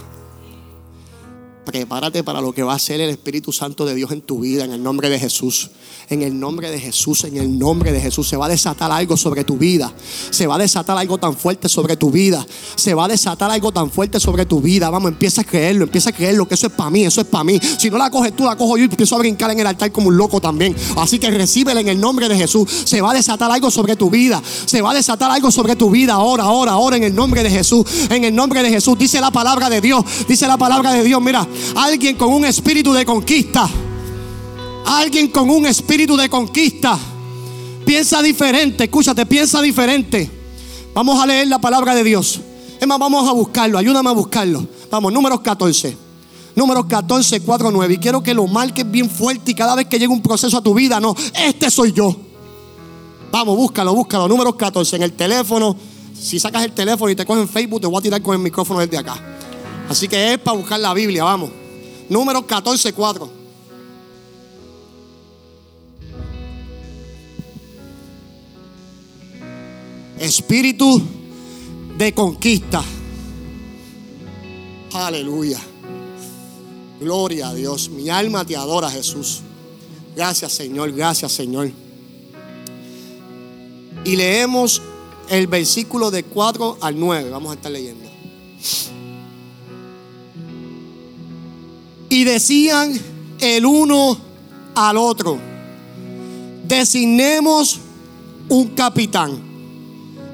Prepárate 1.66 2.24
para 2.24 2.41
lo 2.41 2.51
que 2.51 2.61
va 2.61 2.74
a 2.74 2.80
ser 2.80 2.99
el 2.99 3.09
Espíritu 3.09 3.53
Santo 3.53 3.86
de 3.86 3.95
Dios 3.95 4.11
en 4.11 4.22
tu 4.22 4.41
vida, 4.41 4.66
en 4.66 4.74
el 4.74 4.84
nombre 4.84 5.09
de 5.09 5.18
Jesús. 5.18 5.70
En 6.09 6.22
el 6.22 6.38
nombre 6.38 6.70
de 6.70 6.78
Jesús, 6.78 7.24
en 7.24 7.38
el 7.38 7.57
nombre 7.57 7.93
de 7.93 8.01
Jesús. 8.01 8.28
Se 8.28 8.36
va 8.36 8.47
a 8.47 8.49
desatar 8.49 8.91
algo 8.91 9.16
sobre 9.16 9.45
tu 9.45 9.57
vida. 9.57 9.93
Se 10.30 10.45
va 10.45 10.55
a 10.55 10.57
desatar 10.57 10.97
algo 10.97 11.18
tan 11.18 11.38
fuerte 11.38 11.70
sobre 11.70 11.95
tu 11.95 12.11
vida. 12.11 12.45
Se 12.76 12.93
va 12.93 13.05
a 13.05 13.07
desatar 13.07 13.49
algo 13.49 13.72
tan 13.72 13.89
fuerte 13.89 14.20
sobre 14.20 14.45
tu 14.45 14.59
vida. 14.59 14.89
Vamos, 14.89 15.11
empieza 15.11 15.41
a 15.41 15.43
creerlo, 15.45 15.86
empieza 15.86 16.09
a 16.09 16.14
creerlo, 16.14 16.45
que 16.45 16.55
eso 16.55 16.68
es 16.68 16.74
para 16.74 16.89
mí, 16.89 17.05
eso 17.05 17.22
es 17.22 17.28
para 17.28 17.45
mí. 17.45 17.57
Si 17.78 17.89
no 17.89 17.97
la 17.97 18.11
coges 18.11 18.36
tú, 18.36 18.43
la 18.43 18.57
cojo 18.57 18.76
yo 18.76 18.84
y 18.84 18.88
empiezo 18.88 19.16
a 19.16 19.20
brincar 19.20 19.49
en 19.51 19.59
el 19.61 19.68
altar 19.68 19.91
como 19.93 20.09
un 20.09 20.18
loco 20.18 20.41
también. 20.41 20.76
Así 20.97 21.18
que 21.18 21.32
recíbela 21.32 21.80
en 21.80 21.88
el 21.88 21.99
nombre 21.99 22.28
de 22.28 22.36
Jesús. 22.36 22.70
Se 22.84 22.99
va 22.99 23.11
a 23.11 23.14
desatar 23.14 23.49
algo 23.49 23.72
sobre 23.72 23.95
tu 23.95 24.09
vida. 24.09 24.41
Se 24.66 24.82
va 24.82 24.91
a 24.91 24.93
desatar 24.93 25.32
algo 25.32 25.49
sobre 25.49 25.78
tu 25.78 25.89
vida 25.89 26.14
ahora, 26.14 26.43
ahora, 26.43 26.74
ahora, 26.74 26.97
en 26.97 27.03
el 27.03 27.16
nombre 27.16 27.41
de 27.41 27.49
Jesús. 27.49 27.86
En 28.09 28.26
el 28.26 28.36
nombre 28.36 28.61
de 28.61 28.70
Jesús. 28.70 28.97
Dice 28.97 29.22
la 29.22 29.32
palabra 29.32 29.70
de 29.70 29.80
Dios. 29.80 30.03
Dice 30.28 30.47
la 30.47 30.57
palabra 30.57 30.91
de 30.91 31.03
Dios. 31.03 31.22
Mira, 31.22 31.47
Alguien 31.75 32.15
con 32.15 32.31
un 32.31 32.45
espíritu 32.45 32.93
de 32.93 33.05
conquista. 33.05 33.69
Alguien 34.85 35.29
con 35.29 35.49
un 35.49 35.65
espíritu 35.65 36.15
de 36.17 36.29
conquista. 36.29 36.97
Piensa 37.85 38.21
diferente, 38.21 38.85
escúchate, 38.85 39.25
piensa 39.25 39.61
diferente. 39.61 40.29
Vamos 40.93 41.19
a 41.19 41.25
leer 41.25 41.47
la 41.47 41.59
palabra 41.59 41.95
de 41.95 42.03
Dios. 42.03 42.39
Es 42.79 42.87
más, 42.87 42.99
vamos 42.99 43.27
a 43.27 43.31
buscarlo, 43.31 43.77
ayúdame 43.77 44.09
a 44.09 44.13
buscarlo. 44.13 44.67
Vamos, 44.89 45.11
números 45.11 45.41
14. 45.41 45.97
Números 46.55 46.85
14, 46.85 47.41
4, 47.41 47.71
9. 47.71 47.93
Y 47.93 47.97
quiero 47.97 48.21
que 48.21 48.33
lo 48.33 48.45
marques 48.47 48.89
bien 48.89 49.09
fuerte 49.09 49.51
y 49.51 49.55
cada 49.55 49.75
vez 49.75 49.87
que 49.87 49.97
llegue 49.97 50.13
un 50.13 50.21
proceso 50.21 50.57
a 50.57 50.61
tu 50.61 50.73
vida, 50.73 50.99
no, 50.99 51.15
este 51.33 51.71
soy 51.71 51.91
yo. 51.93 52.15
Vamos, 53.31 53.57
búscalo, 53.57 53.95
búscalo. 53.95 54.27
Números 54.27 54.55
14 54.55 54.97
en 54.97 55.03
el 55.03 55.13
teléfono. 55.13 55.75
Si 56.13 56.39
sacas 56.39 56.63
el 56.63 56.71
teléfono 56.71 57.09
y 57.09 57.15
te 57.15 57.25
cogen 57.25 57.47
Facebook, 57.49 57.81
te 57.81 57.87
voy 57.87 57.97
a 57.97 58.01
tirar 58.01 58.21
con 58.21 58.35
el 58.35 58.41
micrófono 58.41 58.79
desde 58.79 58.97
acá. 58.97 59.19
Así 59.89 60.07
que 60.07 60.34
es 60.34 60.39
para 60.39 60.57
buscar 60.57 60.79
la 60.79 60.93
Biblia, 60.93 61.23
vamos. 61.23 61.51
Número 62.09 62.45
14, 62.45 62.93
4. 62.93 63.29
Espíritu 70.19 71.01
de 71.97 72.13
conquista. 72.13 72.84
Aleluya. 74.93 75.59
Gloria 76.99 77.49
a 77.49 77.53
Dios. 77.53 77.89
Mi 77.89 78.09
alma 78.09 78.45
te 78.45 78.55
adora, 78.55 78.89
Jesús. 78.89 79.41
Gracias, 80.15 80.53
Señor. 80.53 80.91
Gracias, 80.91 81.31
Señor. 81.31 81.71
Y 84.05 84.15
leemos 84.15 84.81
el 85.29 85.47
versículo 85.47 86.11
de 86.11 86.23
4 86.23 86.77
al 86.81 86.99
9. 86.99 87.29
Vamos 87.29 87.51
a 87.51 87.55
estar 87.55 87.71
leyendo. 87.71 88.09
Y 92.14 92.26
decían 92.26 92.93
el 93.39 93.66
uno 93.66 94.16
al 94.76 94.97
otro, 94.97 95.39
designemos 96.68 97.80
un 98.49 98.68
capitán 98.68 99.41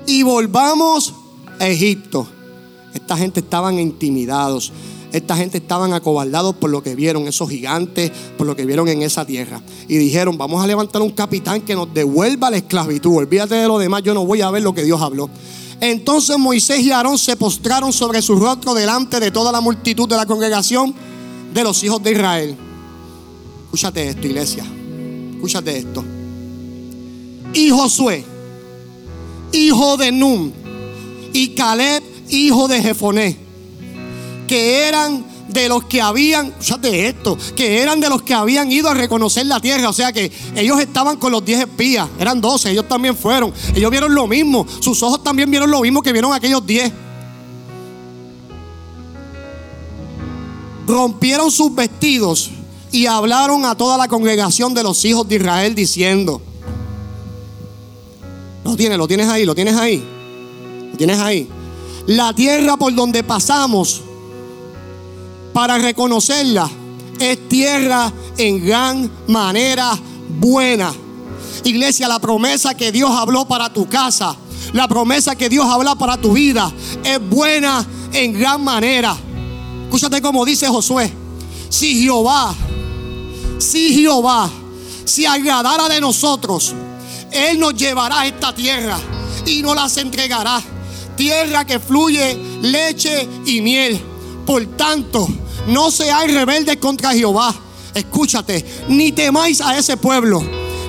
y 0.05 0.21
volvamos 0.23 1.13
a 1.57 1.69
Egipto. 1.69 2.27
Esta 2.93 3.15
gente 3.15 3.39
estaban 3.39 3.79
intimidados. 3.79 4.73
Esta 5.13 5.37
gente 5.37 5.59
estaban 5.59 5.93
acobardados 5.93 6.53
por 6.55 6.69
lo 6.69 6.83
que 6.83 6.95
vieron, 6.95 7.29
esos 7.29 7.49
gigantes, 7.49 8.11
por 8.37 8.45
lo 8.45 8.57
que 8.57 8.65
vieron 8.65 8.89
en 8.89 9.01
esa 9.01 9.25
tierra. 9.25 9.61
Y 9.87 9.95
dijeron, 9.95 10.37
vamos 10.37 10.61
a 10.61 10.67
levantar 10.67 11.01
un 11.01 11.11
capitán 11.11 11.61
que 11.61 11.75
nos 11.75 11.93
devuelva 11.93 12.51
la 12.51 12.57
esclavitud. 12.57 13.15
Olvídate 13.15 13.55
de 13.55 13.69
lo 13.69 13.79
demás, 13.79 14.03
yo 14.03 14.13
no 14.13 14.25
voy 14.25 14.41
a 14.41 14.51
ver 14.51 14.63
lo 14.63 14.73
que 14.73 14.83
Dios 14.83 15.01
habló. 15.01 15.29
Entonces 15.79 16.37
Moisés 16.37 16.81
y 16.81 16.91
Aarón 16.91 17.17
se 17.17 17.37
postraron 17.37 17.93
sobre 17.93 18.21
su 18.21 18.35
rostro 18.35 18.73
delante 18.73 19.21
de 19.21 19.31
toda 19.31 19.53
la 19.53 19.61
multitud 19.61 20.09
de 20.09 20.17
la 20.17 20.25
congregación 20.25 20.93
de 21.53 21.63
los 21.63 21.83
hijos 21.83 22.01
de 22.03 22.11
Israel. 22.11 22.57
Escúchate 23.65 24.09
esto, 24.09 24.27
iglesia. 24.27 24.65
Escúchate 25.35 25.77
esto. 25.77 26.03
Y 27.53 27.69
Josué, 27.69 28.23
hijo 29.51 29.97
de 29.97 30.11
Nun, 30.11 30.53
y 31.33 31.49
Caleb, 31.49 32.03
hijo 32.29 32.67
de 32.67 32.81
Jefoné, 32.81 33.37
que 34.47 34.87
eran 34.87 35.25
de 35.49 35.67
los 35.67 35.85
que 35.85 36.01
habían, 36.01 36.47
escúchate 36.47 37.07
esto, 37.07 37.37
que 37.55 37.81
eran 37.81 37.99
de 37.99 38.09
los 38.09 38.21
que 38.21 38.33
habían 38.33 38.71
ido 38.71 38.89
a 38.89 38.93
reconocer 38.93 39.45
la 39.47 39.59
tierra. 39.59 39.89
O 39.89 39.93
sea 39.93 40.13
que 40.13 40.31
ellos 40.55 40.79
estaban 40.79 41.17
con 41.17 41.31
los 41.31 41.43
diez 41.43 41.59
espías, 41.59 42.07
eran 42.19 42.39
doce, 42.39 42.71
ellos 42.71 42.87
también 42.87 43.15
fueron. 43.15 43.51
Ellos 43.75 43.89
vieron 43.89 44.13
lo 44.13 44.27
mismo, 44.27 44.65
sus 44.79 45.01
ojos 45.03 45.23
también 45.23 45.49
vieron 45.49 45.69
lo 45.71 45.81
mismo 45.81 46.01
que 46.01 46.11
vieron 46.11 46.33
aquellos 46.33 46.65
diez. 46.65 46.91
Rompieron 50.89 51.51
sus 51.51 51.73
vestidos 51.73 52.49
y 52.91 53.05
hablaron 53.05 53.63
a 53.63 53.75
toda 53.75 53.95
la 53.95 54.07
congregación 54.07 54.73
de 54.73 54.81
los 54.81 55.05
hijos 55.05 55.27
de 55.27 55.35
Israel 55.35 55.75
diciendo, 55.75 56.41
lo 58.65 58.75
tienes, 58.75 58.97
lo 58.97 59.07
tienes 59.07 59.27
ahí, 59.27 59.45
lo 59.45 59.53
tienes 59.53 59.77
ahí, 59.77 60.03
lo 60.91 60.97
tienes 60.97 61.19
ahí. 61.19 61.47
La 62.07 62.33
tierra 62.33 62.75
por 62.75 62.93
donde 62.95 63.23
pasamos 63.23 64.01
para 65.53 65.77
reconocerla 65.77 66.67
es 67.19 67.47
tierra 67.47 68.11
en 68.37 68.65
gran 68.65 69.11
manera 69.27 69.91
buena. 70.39 70.91
Iglesia, 71.65 72.07
la 72.07 72.17
promesa 72.19 72.73
que 72.73 72.91
Dios 72.91 73.11
habló 73.11 73.47
para 73.47 73.71
tu 73.71 73.87
casa, 73.87 74.35
la 74.73 74.87
promesa 74.87 75.35
que 75.35 75.49
Dios 75.49 75.65
habla 75.67 75.93
para 75.93 76.17
tu 76.17 76.33
vida 76.33 76.71
es 77.03 77.19
buena 77.29 77.85
en 78.11 78.33
gran 78.33 78.63
manera. 78.63 79.15
Escúchate 79.89 80.21
como 80.21 80.45
dice 80.45 80.67
Josué. 80.67 81.11
Si 81.67 82.03
Jehová, 82.03 82.53
si 83.57 83.95
Jehová 83.95 84.47
si 85.09 85.25
agradara 85.25 85.89
de 85.89 85.99
nosotros, 85.99 86.75
Él 87.31 87.59
nos 87.59 87.73
llevará 87.73 88.21
a 88.21 88.27
esta 88.27 88.53
tierra 88.53 88.99
y 89.47 89.63
nos 89.63 89.75
las 89.75 89.97
entregará. 89.97 90.61
Tierra 91.17 91.65
que 91.65 91.79
fluye 91.79 92.37
leche 92.61 93.27
y 93.47 93.61
miel. 93.61 93.99
Por 94.45 94.63
tanto, 94.77 95.27
no 95.67 95.89
seáis 95.89 96.31
rebeldes 96.31 96.77
contra 96.77 97.11
Jehová. 97.11 97.51
Escúchate, 97.95 98.63
ni 98.89 99.11
temáis 99.11 99.59
a 99.59 99.75
ese 99.75 99.97
pueblo 99.97 100.43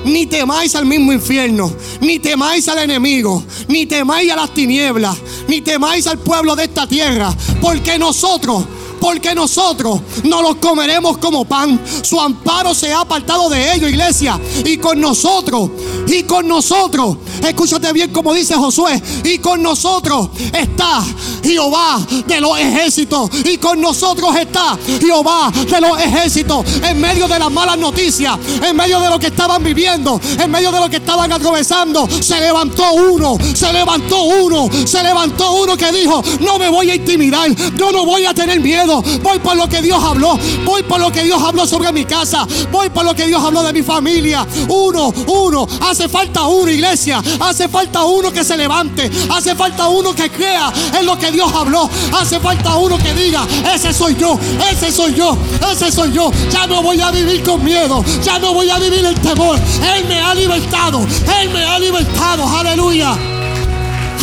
ni 0.04 0.26
temáis 0.26 0.74
al 0.74 0.86
mismo 0.86 1.12
infierno, 1.12 1.70
ni 2.00 2.18
temáis 2.18 2.68
al 2.68 2.78
enemigo, 2.78 3.44
ni 3.68 3.84
temáis 3.84 4.32
a 4.32 4.36
las 4.36 4.54
tinieblas, 4.54 5.14
ni 5.46 5.60
temáis 5.60 6.06
al 6.06 6.18
pueblo 6.18 6.56
de 6.56 6.64
esta 6.64 6.86
tierra, 6.86 7.34
porque 7.60 7.98
nosotros 7.98 8.64
porque 9.00 9.34
nosotros 9.34 10.00
no 10.24 10.42
los 10.42 10.56
comeremos 10.56 11.18
como 11.18 11.44
pan. 11.44 11.80
Su 12.02 12.20
amparo 12.20 12.74
se 12.74 12.92
ha 12.92 13.00
apartado 13.00 13.48
de 13.48 13.74
ellos, 13.74 13.90
iglesia. 13.90 14.38
Y 14.64 14.76
con 14.76 15.00
nosotros, 15.00 15.70
y 16.06 16.22
con 16.24 16.46
nosotros, 16.46 17.16
escúchate 17.42 17.92
bien 17.92 18.10
como 18.12 18.34
dice 18.34 18.54
Josué, 18.54 19.00
y 19.24 19.38
con 19.38 19.62
nosotros 19.62 20.28
está 20.52 21.02
Jehová 21.42 22.00
de 22.26 22.40
los 22.40 22.58
ejércitos. 22.58 23.30
Y 23.44 23.56
con 23.58 23.80
nosotros 23.80 24.34
está 24.36 24.78
Jehová 25.00 25.50
de 25.50 25.80
los 25.80 25.98
ejércitos. 25.98 26.64
En 26.82 27.00
medio 27.00 27.26
de 27.28 27.38
las 27.38 27.50
malas 27.50 27.78
noticias, 27.78 28.38
en 28.62 28.76
medio 28.76 29.00
de 29.00 29.08
lo 29.08 29.18
que 29.18 29.28
estaban 29.28 29.62
viviendo, 29.62 30.20
en 30.38 30.50
medio 30.50 30.70
de 30.70 30.80
lo 30.80 30.90
que 30.90 30.96
estaban 30.96 31.32
atravesando, 31.32 32.08
se 32.08 32.40
levantó 32.40 32.92
uno, 32.92 33.36
se 33.54 33.72
levantó 33.72 34.22
uno, 34.22 34.68
se 34.84 35.02
levantó 35.02 35.52
uno 35.52 35.76
que 35.76 35.90
dijo, 35.92 36.22
no 36.40 36.58
me 36.58 36.68
voy 36.68 36.90
a 36.90 36.94
intimidar, 36.94 37.50
yo 37.76 37.92
no 37.92 38.04
voy 38.04 38.26
a 38.26 38.34
tener 38.34 38.60
miedo, 38.60 38.89
voy 39.22 39.38
por 39.38 39.56
lo 39.56 39.68
que 39.68 39.80
Dios 39.80 40.02
habló, 40.02 40.38
voy 40.64 40.82
por 40.82 41.00
lo 41.00 41.10
que 41.12 41.22
Dios 41.22 41.40
habló 41.42 41.66
sobre 41.66 41.92
mi 41.92 42.04
casa, 42.04 42.46
voy 42.70 42.90
por 42.90 43.04
lo 43.04 43.14
que 43.14 43.26
Dios 43.26 43.42
habló 43.42 43.62
de 43.62 43.72
mi 43.72 43.82
familia. 43.82 44.46
Uno, 44.68 45.12
uno, 45.26 45.66
hace 45.82 46.08
falta 46.08 46.46
uno, 46.46 46.70
iglesia, 46.70 47.22
hace 47.40 47.68
falta 47.68 48.04
uno 48.04 48.32
que 48.32 48.44
se 48.44 48.56
levante, 48.56 49.10
hace 49.30 49.54
falta 49.54 49.88
uno 49.88 50.14
que 50.14 50.30
crea 50.30 50.72
en 50.98 51.06
lo 51.06 51.18
que 51.18 51.30
Dios 51.30 51.52
habló, 51.52 51.88
hace 52.18 52.40
falta 52.40 52.76
uno 52.76 52.98
que 52.98 53.14
diga, 53.14 53.46
ese 53.74 53.92
soy 53.92 54.16
yo, 54.16 54.38
ese 54.70 54.90
soy 54.90 55.14
yo, 55.14 55.36
ese 55.70 55.92
soy 55.92 56.12
yo, 56.12 56.30
ya 56.50 56.66
no 56.66 56.82
voy 56.82 57.00
a 57.00 57.10
vivir 57.10 57.42
con 57.42 57.62
miedo, 57.64 58.04
ya 58.22 58.38
no 58.38 58.52
voy 58.52 58.70
a 58.70 58.78
vivir 58.78 59.04
el 59.04 59.14
temor, 59.20 59.58
Él 59.96 60.04
me 60.08 60.20
ha 60.20 60.34
libertado, 60.34 61.00
Él 61.40 61.50
me 61.50 61.64
ha 61.64 61.78
libertado, 61.78 62.48
aleluya, 62.48 63.16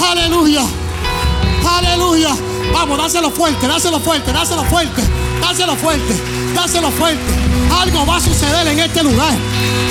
aleluya. 0.03 0.63
Aleluya. 1.67 2.56
Vamos, 2.73 2.97
dáselo 2.97 3.31
fuerte, 3.31 3.67
dáselo 3.67 3.99
fuerte, 3.99 4.31
dáselo 4.31 4.63
fuerte, 4.65 5.01
dáselo 5.41 5.75
fuerte, 5.75 6.13
dáselo 6.53 6.91
fuerte. 6.91 7.33
Algo 7.71 8.05
va 8.05 8.17
a 8.17 8.19
suceder 8.19 8.67
en 8.67 8.79
este 8.79 9.03
lugar. 9.03 9.33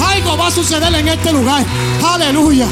Algo 0.08 0.36
va 0.36 0.46
a 0.48 0.50
suceder 0.50 0.94
en 0.94 1.08
este 1.08 1.32
lugar. 1.32 1.64
Aleluya. 2.04 2.66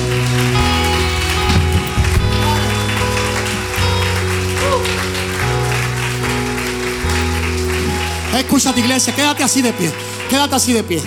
Escúchate 8.36 8.80
iglesia, 8.80 9.14
quédate 9.14 9.42
así 9.44 9.62
de 9.62 9.72
pie. 9.72 9.92
Quédate 10.28 10.54
así 10.56 10.72
de 10.72 10.82
pie. 10.82 11.02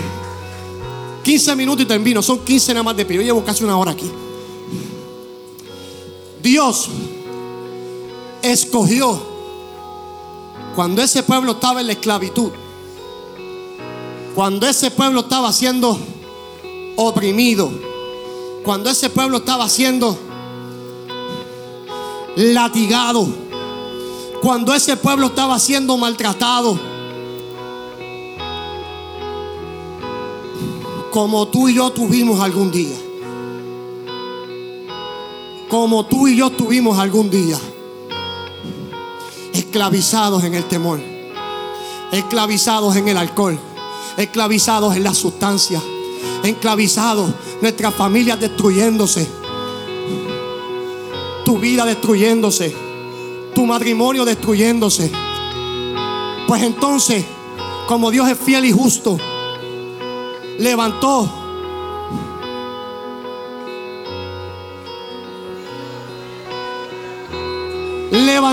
15 1.24 1.56
minutos 1.58 1.84
y 1.84 1.86
termino. 1.86 2.22
Son 2.22 2.40
15 2.40 2.74
nada 2.74 2.84
más 2.84 2.96
de 2.96 3.06
pie. 3.06 3.18
Yo 3.18 3.24
llevo 3.24 3.44
casi 3.44 3.64
una 3.64 3.78
hora 3.78 3.92
aquí. 3.92 4.10
Dios 6.42 6.90
escogió 8.52 9.20
cuando 10.76 11.02
ese 11.02 11.24
pueblo 11.24 11.54
estaba 11.54 11.82
en 11.82 11.88
la 11.88 11.94
esclavitud, 11.94 12.52
cuando 14.36 14.68
ese 14.68 14.92
pueblo 14.92 15.22
estaba 15.22 15.52
siendo 15.52 15.98
oprimido, 16.96 17.72
cuando 18.64 18.90
ese 18.90 19.10
pueblo 19.10 19.38
estaba 19.38 19.68
siendo 19.70 20.18
latigado, 22.36 23.28
cuando 24.42 24.74
ese 24.74 24.96
pueblo 24.98 25.28
estaba 25.28 25.58
siendo 25.58 25.98
maltratado, 25.98 26.80
como 31.12 31.48
tú 31.48 31.70
y 31.70 31.74
yo 31.74 31.90
tuvimos 31.90 32.40
algún 32.40 32.72
día, 32.72 32.96
como 35.70 36.06
tú 36.06 36.28
y 36.28 36.38
yo 36.38 36.52
tuvimos 36.52 37.00
algún 37.00 37.32
día 37.32 37.58
esclavizados 39.78 40.44
en 40.44 40.56
el 40.56 40.64
temor, 40.64 41.00
esclavizados 42.12 42.96
en 42.96 43.10
el 43.10 43.16
alcohol, 43.16 43.60
esclavizados 44.18 44.96
en 44.96 45.04
las 45.04 45.20
sustancias, 45.20 45.84
esclavizados 46.44 47.30
nuestras 47.62 47.94
familias 47.94 48.40
destruyéndose, 48.40 49.30
tu 51.46 51.60
vida 51.60 51.86
destruyéndose, 51.86 52.76
tu 53.54 53.68
matrimonio 53.68 54.26
destruyéndose. 54.26 55.12
Pues 56.48 56.64
entonces, 56.64 57.24
como 57.88 58.10
Dios 58.10 58.28
es 58.30 58.40
fiel 58.40 58.66
y 58.66 58.72
justo, 58.72 59.20
levantó 60.58 61.32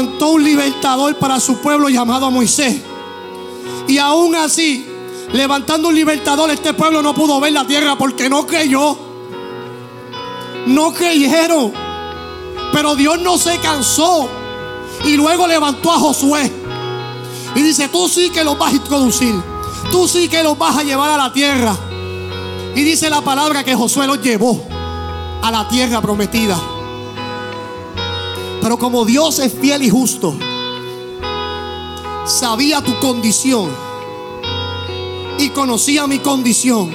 levantó 0.04 0.28
un 0.32 0.44
libertador 0.44 1.16
para 1.16 1.40
su 1.40 1.56
pueblo 1.58 1.88
llamado 1.88 2.30
Moisés. 2.30 2.82
Y 3.88 3.96
aún 3.96 4.34
así, 4.34 4.86
levantando 5.32 5.88
un 5.88 5.94
libertador, 5.94 6.50
este 6.50 6.74
pueblo 6.74 7.00
no 7.00 7.14
pudo 7.14 7.40
ver 7.40 7.52
la 7.52 7.66
tierra 7.66 7.96
porque 7.96 8.28
no 8.28 8.46
creyó. 8.46 8.98
No 10.66 10.92
creyeron. 10.92 11.72
Pero 12.72 12.94
Dios 12.96 13.18
no 13.20 13.38
se 13.38 13.58
cansó. 13.60 14.28
Y 15.04 15.16
luego 15.16 15.46
levantó 15.46 15.90
a 15.90 15.98
Josué. 15.98 16.52
Y 17.54 17.62
dice, 17.62 17.88
tú 17.88 18.06
sí 18.06 18.28
que 18.28 18.44
los 18.44 18.58
vas 18.58 18.72
a 18.72 18.76
introducir. 18.76 19.34
Tú 19.90 20.06
sí 20.06 20.28
que 20.28 20.42
los 20.42 20.58
vas 20.58 20.76
a 20.76 20.82
llevar 20.82 21.10
a 21.10 21.16
la 21.16 21.32
tierra. 21.32 21.74
Y 22.74 22.82
dice 22.82 23.08
la 23.08 23.22
palabra 23.22 23.64
que 23.64 23.74
Josué 23.74 24.06
los 24.06 24.20
llevó 24.20 24.66
a 25.40 25.50
la 25.50 25.66
tierra 25.68 26.02
prometida. 26.02 26.73
Pero 28.64 28.78
como 28.78 29.04
Dios 29.04 29.40
es 29.40 29.52
fiel 29.52 29.82
y 29.82 29.90
justo, 29.90 30.34
sabía 32.24 32.80
tu 32.80 32.98
condición 32.98 33.70
y 35.36 35.50
conocía 35.50 36.06
mi 36.06 36.18
condición. 36.20 36.90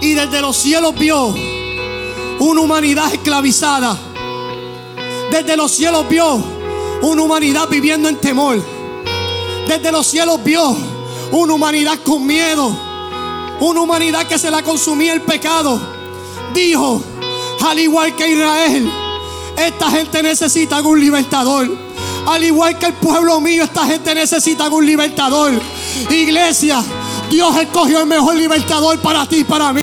Y 0.00 0.14
desde 0.14 0.40
los 0.40 0.56
cielos 0.56 0.96
vio 0.98 1.32
una 2.40 2.60
humanidad 2.60 3.14
esclavizada. 3.14 3.96
Desde 5.30 5.56
los 5.56 5.70
cielos 5.70 6.08
vio 6.08 6.42
una 7.02 7.22
humanidad 7.22 7.68
viviendo 7.68 8.08
en 8.08 8.16
temor. 8.16 8.60
Desde 9.68 9.92
los 9.92 10.08
cielos 10.08 10.42
vio 10.42 10.76
una 11.30 11.54
humanidad 11.54 12.00
con 12.04 12.26
miedo. 12.26 12.76
Una 13.60 13.80
humanidad 13.80 14.26
que 14.26 14.40
se 14.40 14.50
la 14.50 14.64
consumía 14.64 15.12
el 15.12 15.20
pecado. 15.20 15.80
Dijo, 16.52 17.00
al 17.64 17.78
igual 17.78 18.16
que 18.16 18.28
Israel, 18.28 19.05
esta 19.56 19.90
gente 19.90 20.22
necesita 20.22 20.80
un 20.80 21.00
libertador. 21.00 21.68
Al 22.26 22.42
igual 22.42 22.76
que 22.78 22.86
el 22.86 22.94
pueblo 22.94 23.40
mío, 23.40 23.64
esta 23.64 23.86
gente 23.86 24.14
necesita 24.14 24.68
un 24.68 24.84
libertador. 24.84 25.52
Iglesia, 26.10 26.82
Dios 27.30 27.56
escogió 27.56 28.00
el 28.00 28.06
mejor 28.06 28.34
libertador 28.34 28.98
para 28.98 29.26
ti 29.26 29.38
y 29.38 29.44
para 29.44 29.72
mí. 29.72 29.82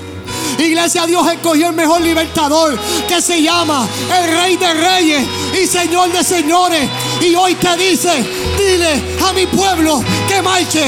Iglesia, 0.60 1.06
Dios 1.06 1.26
escogió 1.32 1.70
el 1.70 1.74
mejor 1.74 2.02
libertador 2.02 2.78
que 3.08 3.22
se 3.22 3.42
llama 3.42 3.88
el 4.20 4.36
Rey 4.36 4.58
de 4.58 4.74
Reyes 4.74 5.24
y 5.62 5.66
Señor 5.66 6.12
de 6.12 6.24
Señores. 6.24 6.88
Y 7.22 7.34
hoy 7.34 7.56
te 7.56 7.76
dice, 7.78 8.24
dile 8.58 9.02
a 9.26 9.34
mi 9.34 9.48
pueblo 9.48 10.04
que 10.28 10.42
marche. 10.42 10.84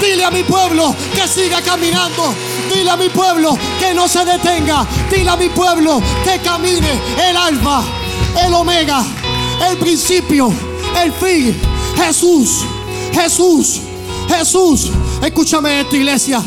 Dile 0.00 0.24
a 0.24 0.30
mi 0.30 0.42
pueblo 0.42 0.94
que 1.14 1.26
siga 1.26 1.62
caminando. 1.62 2.34
Dile 2.72 2.90
a 2.90 2.96
mi 2.96 3.08
pueblo 3.08 3.56
que 3.80 3.94
no 3.94 4.06
se 4.06 4.24
detenga. 4.24 4.86
Dile 5.10 5.30
a 5.30 5.36
mi 5.36 5.48
pueblo 5.48 6.02
que 6.22 6.38
camine 6.40 7.00
el 7.28 7.36
alfa 7.36 7.82
el 8.44 8.54
omega, 8.54 9.04
el 9.70 9.76
principio, 9.78 10.52
el 11.02 11.12
fin. 11.12 11.56
Jesús, 11.96 12.64
Jesús, 13.12 13.80
Jesús. 14.28 14.90
Escúchame 15.22 15.80
esta 15.80 15.96
iglesia. 15.96 16.42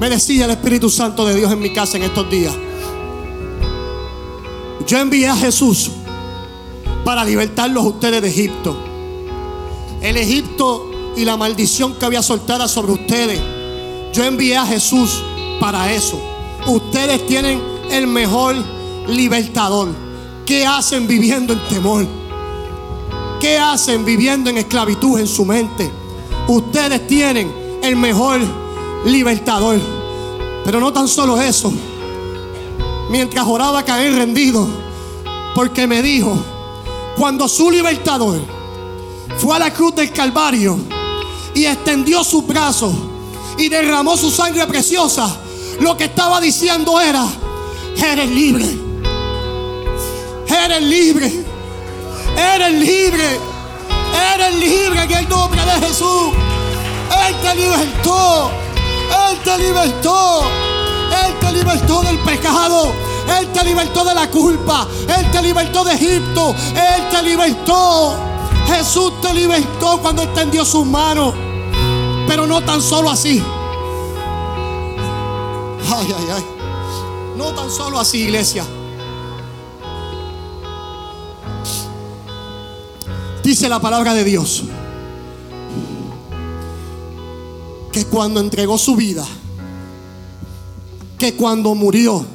Me 0.00 0.10
decía 0.10 0.44
el 0.44 0.50
Espíritu 0.50 0.90
Santo 0.90 1.24
de 1.24 1.34
Dios 1.34 1.50
en 1.50 1.60
mi 1.60 1.72
casa 1.72 1.96
en 1.96 2.04
estos 2.04 2.30
días. 2.30 2.54
Yo 4.86 4.98
envié 4.98 5.26
a 5.28 5.36
Jesús 5.36 5.90
para 7.04 7.24
libertarlos 7.24 7.84
a 7.84 7.88
ustedes 7.88 8.22
de 8.22 8.28
Egipto. 8.28 8.76
El 10.00 10.16
Egipto 10.16 11.14
y 11.16 11.24
la 11.24 11.36
maldición 11.36 11.94
que 11.94 12.04
había 12.04 12.22
soltada 12.22 12.68
sobre 12.68 12.92
ustedes. 12.92 13.40
Yo 14.12 14.24
envié 14.24 14.56
a 14.56 14.66
Jesús 14.66 15.22
para 15.58 15.92
eso. 15.92 16.35
Ustedes 16.66 17.26
tienen 17.26 17.62
el 17.90 18.06
mejor 18.06 18.56
libertador. 19.08 19.88
¿Qué 20.44 20.66
hacen 20.66 21.06
viviendo 21.06 21.52
en 21.52 21.60
temor? 21.68 22.06
¿Qué 23.40 23.58
hacen 23.58 24.04
viviendo 24.04 24.50
en 24.50 24.58
esclavitud 24.58 25.18
en 25.18 25.28
su 25.28 25.44
mente? 25.44 25.90
Ustedes 26.48 27.06
tienen 27.06 27.52
el 27.82 27.96
mejor 27.96 28.40
libertador. 29.04 29.80
Pero 30.64 30.80
no 30.80 30.92
tan 30.92 31.06
solo 31.06 31.40
eso. 31.40 31.72
Mientras 33.10 33.46
oraba 33.46 33.84
caer 33.84 34.14
rendido. 34.14 34.66
Porque 35.54 35.86
me 35.86 36.02
dijo, 36.02 36.36
cuando 37.16 37.48
su 37.48 37.70
libertador 37.70 38.40
fue 39.38 39.56
a 39.56 39.60
la 39.60 39.72
cruz 39.72 39.94
del 39.94 40.10
Calvario 40.10 40.78
y 41.54 41.64
extendió 41.64 42.22
sus 42.24 42.46
brazos 42.46 42.92
y 43.56 43.68
derramó 43.68 44.16
su 44.16 44.30
sangre 44.30 44.66
preciosa, 44.66 45.34
lo 45.80 45.96
que 45.96 46.04
estaba 46.04 46.40
diciendo 46.40 47.00
era, 47.00 47.26
eres 47.96 48.30
libre. 48.30 48.66
Eres 50.48 50.82
libre. 50.82 51.44
Eres 52.36 52.72
libre. 52.72 53.40
Eres 54.34 54.54
libre 54.54 55.02
en 55.02 55.12
el 55.12 55.28
nombre 55.28 55.60
de 55.64 55.86
Jesús. 55.86 56.32
Él 57.28 57.34
te 57.42 57.54
libertó. 57.54 58.50
Él 59.30 59.38
te 59.44 59.58
libertó. 59.58 60.42
Él 61.24 61.34
te 61.40 61.52
libertó 61.52 62.02
del 62.02 62.18
pecado. 62.20 62.92
Él 63.38 63.46
te 63.52 63.64
libertó 63.64 64.04
de 64.04 64.14
la 64.14 64.28
culpa. 64.28 64.86
Él 65.18 65.30
te 65.30 65.42
libertó 65.42 65.84
de 65.84 65.94
Egipto. 65.94 66.54
Él 66.74 67.08
te 67.10 67.22
libertó. 67.22 68.14
Jesús 68.66 69.20
te 69.20 69.32
libertó 69.34 69.98
cuando 70.00 70.22
extendió 70.22 70.64
sus 70.64 70.86
manos. 70.86 71.34
Pero 72.26 72.46
no 72.46 72.60
tan 72.62 72.80
solo 72.80 73.10
así. 73.10 73.42
Ay, 75.98 76.14
ay, 76.14 76.26
ay. 76.30 76.44
No 77.38 77.54
tan 77.54 77.70
solo 77.70 77.98
así, 77.98 78.24
iglesia. 78.24 78.66
Dice 83.42 83.68
la 83.68 83.80
palabra 83.80 84.12
de 84.12 84.24
Dios 84.24 84.64
que 87.92 88.04
cuando 88.04 88.40
entregó 88.40 88.76
su 88.76 88.94
vida, 88.94 89.24
que 91.18 91.34
cuando 91.34 91.74
murió, 91.74 92.26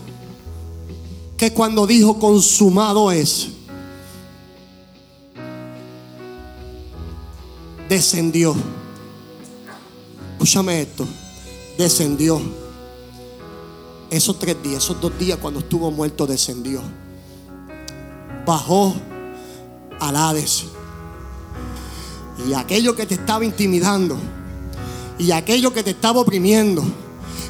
que 1.37 1.53
cuando 1.53 1.85
dijo 1.85 2.17
consumado 2.17 3.11
es, 3.11 3.49
descendió. 7.87 8.55
Escúchame 10.33 10.81
esto, 10.81 11.05
descendió. 11.77 12.60
Esos 14.11 14.37
tres 14.37 14.61
días, 14.61 14.83
esos 14.83 14.99
dos 14.99 15.17
días 15.17 15.39
cuando 15.41 15.61
estuvo 15.61 15.89
muerto, 15.89 16.27
descendió. 16.27 16.81
Bajó 18.45 18.93
al 20.01 20.15
Hades. 20.17 20.65
Y 22.45 22.53
aquello 22.53 22.93
que 22.93 23.05
te 23.05 23.13
estaba 23.13 23.45
intimidando, 23.45 24.17
y 25.17 25.31
aquello 25.31 25.71
que 25.71 25.81
te 25.81 25.91
estaba 25.91 26.19
oprimiendo, 26.19 26.83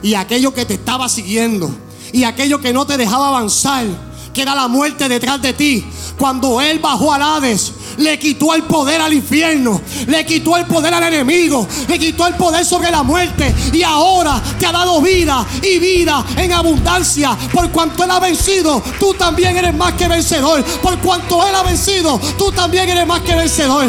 y 0.03 0.14
aquello 0.14 0.53
que 0.53 0.66
te 0.66 0.76
estaba 0.76 1.09
siguiendo, 1.09 1.68
y 2.14 2.26
aquello 2.26 2.62
que 2.62 2.74
no 2.74 2.86
te 2.86 2.95
dejaba 2.95 3.30
avanzar, 3.30 3.86
que 4.32 4.43
era 4.43 4.53
la 4.53 4.68
muerte 4.68 5.09
detrás 5.09 5.41
de 5.41 5.53
ti, 5.53 5.84
cuando 6.20 6.62
Él 6.62 6.78
bajó 6.78 7.12
al 7.12 7.24
Hades, 7.24 7.72
le 7.97 8.17
quitó 8.19 8.53
el 8.53 8.63
poder 8.63 9.01
al 9.01 9.13
infierno, 9.13 9.81
le 10.07 10.25
quitó 10.25 10.57
el 10.57 10.65
poder 10.65 10.93
al 10.93 11.03
enemigo, 11.03 11.67
le 11.87 11.99
quitó 11.99 12.27
el 12.27 12.35
poder 12.35 12.65
sobre 12.65 12.91
la 12.91 13.03
muerte 13.03 13.53
y 13.73 13.83
ahora 13.83 14.41
te 14.59 14.65
ha 14.65 14.71
dado 14.71 15.01
vida 15.01 15.45
y 15.61 15.79
vida 15.79 16.25
en 16.37 16.53
abundancia. 16.53 17.37
Por 17.51 17.69
cuanto 17.71 18.03
Él 18.03 18.11
ha 18.11 18.19
vencido, 18.19 18.81
tú 18.99 19.13
también 19.13 19.57
eres 19.57 19.73
más 19.73 19.93
que 19.93 20.07
vencedor. 20.07 20.63
Por 20.81 20.97
cuanto 20.99 21.45
Él 21.45 21.55
ha 21.55 21.63
vencido, 21.63 22.19
tú 22.37 22.51
también 22.51 22.89
eres 22.89 23.05
más 23.07 23.21
que 23.21 23.35
vencedor. 23.35 23.85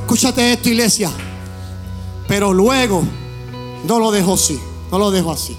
Escúchate 0.00 0.52
esto, 0.52 0.68
iglesia. 0.68 1.10
Pero 2.28 2.52
luego 2.52 3.02
no 3.86 3.98
lo 3.98 4.10
dejó 4.10 4.34
así, 4.34 4.58
no 4.90 4.98
lo 4.98 5.10
dejó 5.10 5.32
así. 5.32 5.56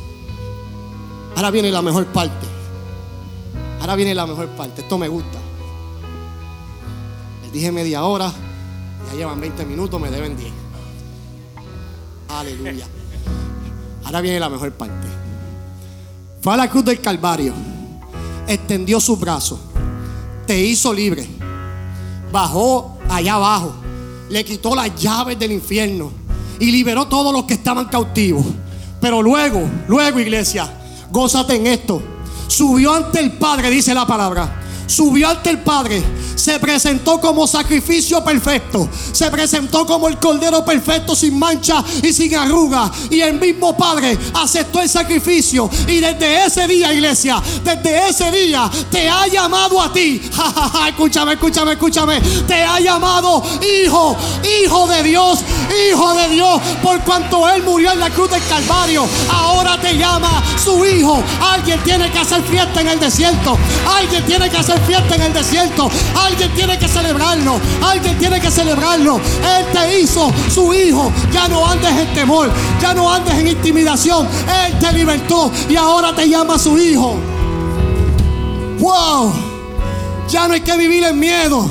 Ahora 1.35 1.51
viene 1.51 1.69
la 1.71 1.81
mejor 1.81 2.05
parte. 2.07 2.54
Ahora 3.79 3.95
viene 3.95 4.15
la 4.15 4.25
mejor 4.25 4.47
parte. 4.49 4.81
Esto 4.81 4.97
me 4.97 5.07
gusta. 5.07 5.37
Les 7.43 7.51
dije 7.51 7.71
media 7.71 8.03
hora. 8.03 8.31
Ya 9.11 9.17
llevan 9.17 9.39
20 9.39 9.65
minutos, 9.65 9.99
me 10.01 10.09
deben 10.09 10.35
10. 10.35 10.51
Aleluya. 12.29 12.87
Ahora 14.03 14.21
viene 14.21 14.39
la 14.39 14.49
mejor 14.49 14.71
parte. 14.71 15.07
Fue 16.41 16.53
a 16.53 16.57
la 16.57 16.69
cruz 16.69 16.85
del 16.85 16.99
Calvario. 16.99 17.53
Extendió 18.47 18.99
su 18.99 19.17
brazo. 19.17 19.59
Te 20.45 20.59
hizo 20.59 20.93
libre. 20.93 21.27
Bajó 22.31 22.97
allá 23.09 23.35
abajo. 23.35 23.73
Le 24.29 24.43
quitó 24.43 24.75
las 24.75 24.95
llaves 24.95 25.37
del 25.37 25.51
infierno. 25.51 26.11
Y 26.59 26.71
liberó 26.71 27.07
todos 27.07 27.33
los 27.33 27.43
que 27.45 27.55
estaban 27.55 27.85
cautivos. 27.85 28.45
Pero 29.01 29.21
luego, 29.21 29.61
luego 29.87 30.19
iglesia, 30.19 30.71
gózate 31.11 31.55
en 31.55 31.67
esto 31.67 32.01
Subió 32.47 32.93
ante 32.93 33.19
el 33.19 33.31
Padre, 33.33 33.69
dice 33.69 33.93
la 33.93 34.05
palabra. 34.05 34.64
Subió 34.87 35.29
ante 35.29 35.49
el 35.49 35.59
Padre, 35.59 36.03
se 36.35 36.59
presentó 36.59 37.19
como 37.19 37.47
sacrificio 37.47 38.23
perfecto, 38.23 38.87
se 39.11 39.29
presentó 39.31 39.85
como 39.85 40.07
el 40.07 40.17
cordero 40.17 40.63
perfecto 40.63 41.15
sin 41.15 41.37
mancha 41.39 41.83
y 42.03 42.13
sin 42.13 42.35
arruga. 42.35 42.91
Y 43.09 43.21
el 43.21 43.39
mismo 43.39 43.75
Padre 43.75 44.17
aceptó 44.33 44.81
el 44.81 44.89
sacrificio. 44.89 45.69
Y 45.87 45.99
desde 45.99 46.45
ese 46.45 46.67
día, 46.67 46.93
iglesia, 46.93 47.41
desde 47.63 48.09
ese 48.09 48.31
día 48.31 48.69
te 48.91 49.09
ha 49.09 49.27
llamado 49.27 49.81
a 49.81 49.91
ti. 49.91 50.21
escúchame, 50.87 51.33
escúchame, 51.33 51.73
escúchame. 51.73 52.21
Te 52.47 52.63
ha 52.63 52.79
llamado 52.79 53.43
hijo, 53.61 54.15
hijo 54.63 54.87
de 54.87 55.03
Dios, 55.03 55.39
hijo 55.89 56.13
de 56.13 56.29
Dios. 56.29 56.61
Por 56.83 56.99
cuanto 57.01 57.49
Él 57.49 57.63
murió 57.63 57.91
en 57.91 57.99
la 57.99 58.09
cruz 58.09 58.29
del 58.29 58.43
Calvario, 58.43 59.07
ahora 59.31 59.79
te 59.79 59.97
llama 59.97 60.43
su 60.63 60.85
hijo. 60.85 61.23
Alguien 61.41 61.81
tiene 61.83 62.11
que 62.11 62.19
hacer 62.19 62.41
fiesta 62.43 62.81
en 62.81 62.89
el 62.89 62.99
desierto. 62.99 63.57
Alguien 63.87 64.23
tiene 64.25 64.49
que 64.49 64.57
hacer 64.57 64.74
fiesta 64.79 65.15
en 65.15 65.21
el 65.21 65.33
desierto. 65.33 65.89
Alguien 66.15 66.53
tiene 66.53 66.77
que 66.77 66.87
celebrarlo. 66.87 67.59
Alguien 67.81 68.17
tiene 68.17 68.39
que 68.39 68.51
celebrarlo. 68.51 69.17
Él 69.17 69.65
te 69.73 69.99
hizo 69.99 70.31
su 70.53 70.73
hijo. 70.73 71.11
Ya 71.31 71.47
no 71.47 71.65
andes 71.65 71.91
en 71.91 72.13
temor. 72.13 72.49
Ya 72.81 72.93
no 72.93 73.11
andes 73.11 73.33
en 73.35 73.47
intimidación. 73.47 74.27
Él 74.65 74.79
te 74.79 74.93
libertó 74.93 75.51
y 75.69 75.75
ahora 75.75 76.13
te 76.15 76.27
llama 76.27 76.57
su 76.57 76.77
hijo. 76.77 77.15
Wow. 78.79 79.33
Ya 80.29 80.47
no 80.47 80.53
hay 80.53 80.61
que 80.61 80.75
vivir 80.77 81.03
en 81.03 81.19
miedo. 81.19 81.69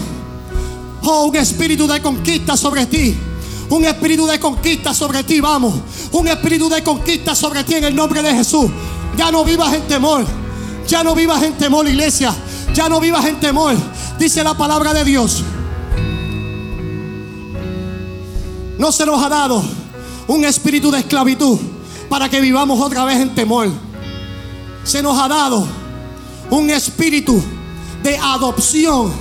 Oh, 1.02 1.26
un 1.26 1.36
espíritu 1.36 1.86
de 1.86 2.00
conquista 2.00 2.56
sobre 2.56 2.86
ti. 2.86 3.16
Un 3.70 3.84
espíritu 3.84 4.26
de 4.26 4.38
conquista 4.38 4.94
sobre 4.94 5.24
ti, 5.24 5.40
vamos. 5.40 5.74
Un 6.12 6.28
espíritu 6.28 6.68
de 6.68 6.82
conquista 6.82 7.34
sobre 7.34 7.64
ti 7.64 7.74
en 7.74 7.84
el 7.84 7.94
nombre 7.94 8.22
de 8.22 8.32
Jesús. 8.32 8.70
Ya 9.16 9.30
no 9.30 9.44
vivas 9.44 9.72
en 9.74 9.82
temor. 9.82 10.24
Ya 10.86 11.02
no 11.02 11.14
vivas 11.14 11.42
en 11.42 11.54
temor, 11.54 11.88
iglesia. 11.88 12.34
Ya 12.74 12.88
no 12.88 12.98
vivas 12.98 13.24
en 13.26 13.38
temor, 13.38 13.76
dice 14.18 14.42
la 14.42 14.54
palabra 14.54 14.92
de 14.92 15.04
Dios. 15.04 15.44
No 18.78 18.90
se 18.90 19.06
nos 19.06 19.22
ha 19.22 19.28
dado 19.28 19.62
un 20.26 20.44
espíritu 20.44 20.90
de 20.90 20.98
esclavitud 20.98 21.56
para 22.08 22.28
que 22.28 22.40
vivamos 22.40 22.80
otra 22.80 23.04
vez 23.04 23.20
en 23.20 23.32
temor. 23.32 23.68
Se 24.82 25.02
nos 25.02 25.16
ha 25.18 25.28
dado 25.28 25.64
un 26.50 26.68
espíritu 26.68 27.40
de 28.02 28.18
adopción 28.18 29.12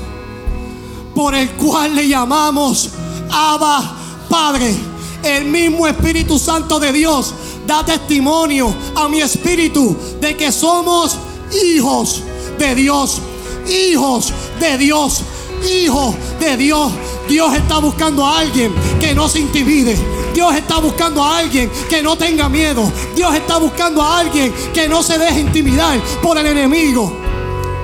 por 1.13 1.35
el 1.35 1.51
cual 1.51 1.95
le 1.95 2.07
llamamos 2.07 2.89
Abba 3.29 3.95
Padre. 4.29 4.75
El 5.23 5.45
mismo 5.45 5.87
Espíritu 5.87 6.37
Santo 6.37 6.79
de 6.79 6.91
Dios 6.91 7.33
da 7.65 7.85
testimonio 7.85 8.73
a 8.95 9.07
mi 9.07 9.21
espíritu 9.21 9.95
de 10.19 10.35
que 10.35 10.51
somos 10.51 11.17
hijos 11.63 12.23
de 12.57 12.75
Dios 12.75 13.21
hijos 13.67 14.33
de 14.59 14.77
Dios, 14.77 15.21
hijos 15.69 16.15
de 16.39 16.57
Dios. 16.57 16.91
Dios 17.27 17.55
está 17.55 17.79
buscando 17.79 18.25
a 18.25 18.39
alguien 18.39 18.73
que 18.99 19.13
no 19.13 19.27
se 19.29 19.39
intimide. 19.39 19.97
Dios 20.33 20.55
está 20.55 20.79
buscando 20.79 21.23
a 21.23 21.37
alguien 21.37 21.71
que 21.89 22.01
no 22.01 22.17
tenga 22.17 22.49
miedo. 22.49 22.91
Dios 23.15 23.33
está 23.35 23.57
buscando 23.57 24.01
a 24.01 24.19
alguien 24.19 24.53
que 24.73 24.87
no 24.87 25.03
se 25.03 25.17
deje 25.17 25.41
intimidar 25.41 25.99
por 26.21 26.37
el 26.37 26.47
enemigo. 26.47 27.13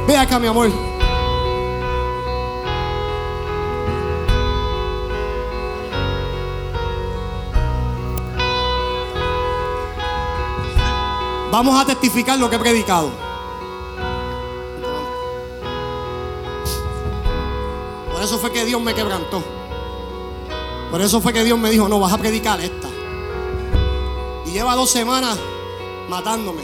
Ve 0.08 0.18
acá, 0.18 0.40
mi 0.40 0.48
amor. 0.48 0.90
Vamos 11.52 11.82
a 11.82 11.86
testificar 11.86 12.38
lo 12.38 12.50
que 12.50 12.56
he 12.58 12.60
predicado. 12.60 13.29
Por 18.20 18.26
eso 18.26 18.38
fue 18.38 18.52
que 18.52 18.66
Dios 18.66 18.82
me 18.82 18.94
quebrantó. 18.94 19.42
Por 20.92 21.00
eso 21.00 21.22
fue 21.22 21.32
que 21.32 21.42
Dios 21.42 21.58
me 21.58 21.70
dijo, 21.70 21.88
no, 21.88 22.02
vas 22.02 22.12
a 22.12 22.18
predicar 22.18 22.60
esta. 22.60 22.90
Y 24.46 24.52
lleva 24.52 24.76
dos 24.76 24.90
semanas 24.90 25.38
matándome. 26.10 26.64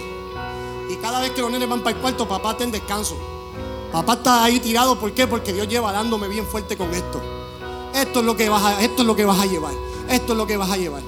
Y 0.90 0.98
cada 0.98 1.22
vez 1.22 1.32
que 1.32 1.40
los 1.40 1.50
nenes 1.50 1.70
van 1.70 1.80
para 1.80 1.96
el 1.96 2.02
cuarto, 2.02 2.28
papá 2.28 2.52
está 2.52 2.66
en 2.66 2.72
descanso. 2.72 3.16
Papá 3.90 4.16
está 4.16 4.44
ahí 4.44 4.60
tirado, 4.60 5.00
¿por 5.00 5.14
qué? 5.14 5.28
Porque 5.28 5.54
Dios 5.54 5.70
lleva 5.70 5.94
dándome 5.94 6.28
bien 6.28 6.46
fuerte 6.46 6.76
con 6.76 6.94
esto. 6.94 7.22
Esto 7.94 8.20
es 8.20 8.26
lo 8.26 8.36
que 8.36 8.50
vas 8.50 8.62
a, 8.62 8.82
esto 8.84 9.04
es 9.04 9.08
lo 9.08 9.16
que 9.16 9.24
vas 9.24 9.40
a 9.40 9.46
llevar. 9.46 9.74
Esto 10.10 10.34
es 10.34 10.38
lo 10.38 10.46
que 10.46 10.58
vas 10.58 10.72
a 10.72 10.76
llevar. 10.76 11.04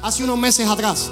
Hace 0.00 0.22
unos 0.22 0.38
meses 0.38 0.68
atrás, 0.68 1.10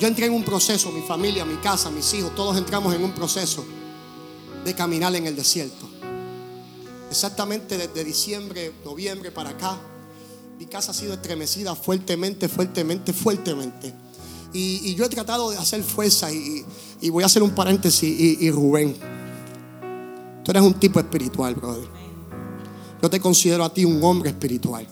Yo 0.00 0.08
entré 0.08 0.26
en 0.26 0.32
un 0.32 0.44
proceso, 0.44 0.90
mi 0.90 1.02
familia, 1.02 1.44
mi 1.44 1.56
casa, 1.56 1.90
mis 1.90 2.12
hijos, 2.14 2.34
todos 2.34 2.56
entramos 2.56 2.94
en 2.94 3.04
un 3.04 3.12
proceso 3.12 3.64
de 4.64 4.74
caminar 4.74 5.14
en 5.14 5.26
el 5.26 5.36
desierto. 5.36 5.88
Exactamente 7.10 7.78
desde 7.78 8.02
diciembre, 8.02 8.72
noviembre 8.84 9.30
para 9.30 9.50
acá, 9.50 9.78
mi 10.58 10.66
casa 10.66 10.90
ha 10.90 10.94
sido 10.94 11.14
estremecida 11.14 11.74
fuertemente, 11.74 12.48
fuertemente, 12.48 13.12
fuertemente. 13.12 13.94
Y, 14.52 14.94
yo 14.94 15.04
he 15.04 15.08
tratado 15.08 15.50
de 15.50 15.58
hacer 15.58 15.82
fuerza 15.82 16.32
y, 16.32 16.64
voy 17.10 17.22
a 17.22 17.26
hacer 17.26 17.42
un 17.42 17.50
paréntesis. 17.50 18.40
Y, 18.40 18.50
Rubén, 18.50 18.96
tú 20.44 20.50
eres 20.50 20.62
un 20.62 20.74
tipo 20.74 21.00
espiritual, 21.00 21.54
brother. 21.54 21.88
Yo 23.02 23.10
te 23.10 23.20
considero 23.20 23.64
a 23.64 23.72
ti 23.72 23.84
un 23.84 24.02
hombre 24.02 24.30
espiritual, 24.30 24.86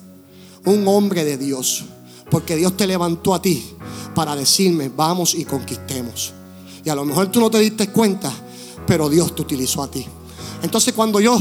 un 0.65 0.87
hombre 0.87 1.25
de 1.25 1.39
Dios, 1.39 1.85
porque 2.33 2.57
Dios 2.57 2.75
te 2.79 2.87
levantó 2.87 3.35
a 3.35 3.43
ti 3.43 3.63
para 4.15 4.35
decirme, 4.35 4.89
vamos 4.89 5.35
y 5.35 5.45
conquistemos. 5.45 6.33
Y 6.83 6.89
a 6.89 6.95
lo 6.95 7.05
mejor 7.05 7.31
tú 7.31 7.41
no 7.41 7.51
te 7.51 7.59
diste 7.59 7.91
cuenta, 7.91 8.33
pero 8.87 9.11
Dios 9.11 9.35
te 9.37 9.43
utilizó 9.43 9.83
a 9.83 9.91
ti. 9.91 10.07
Entonces 10.63 10.95
cuando 10.95 11.21
yo 11.21 11.39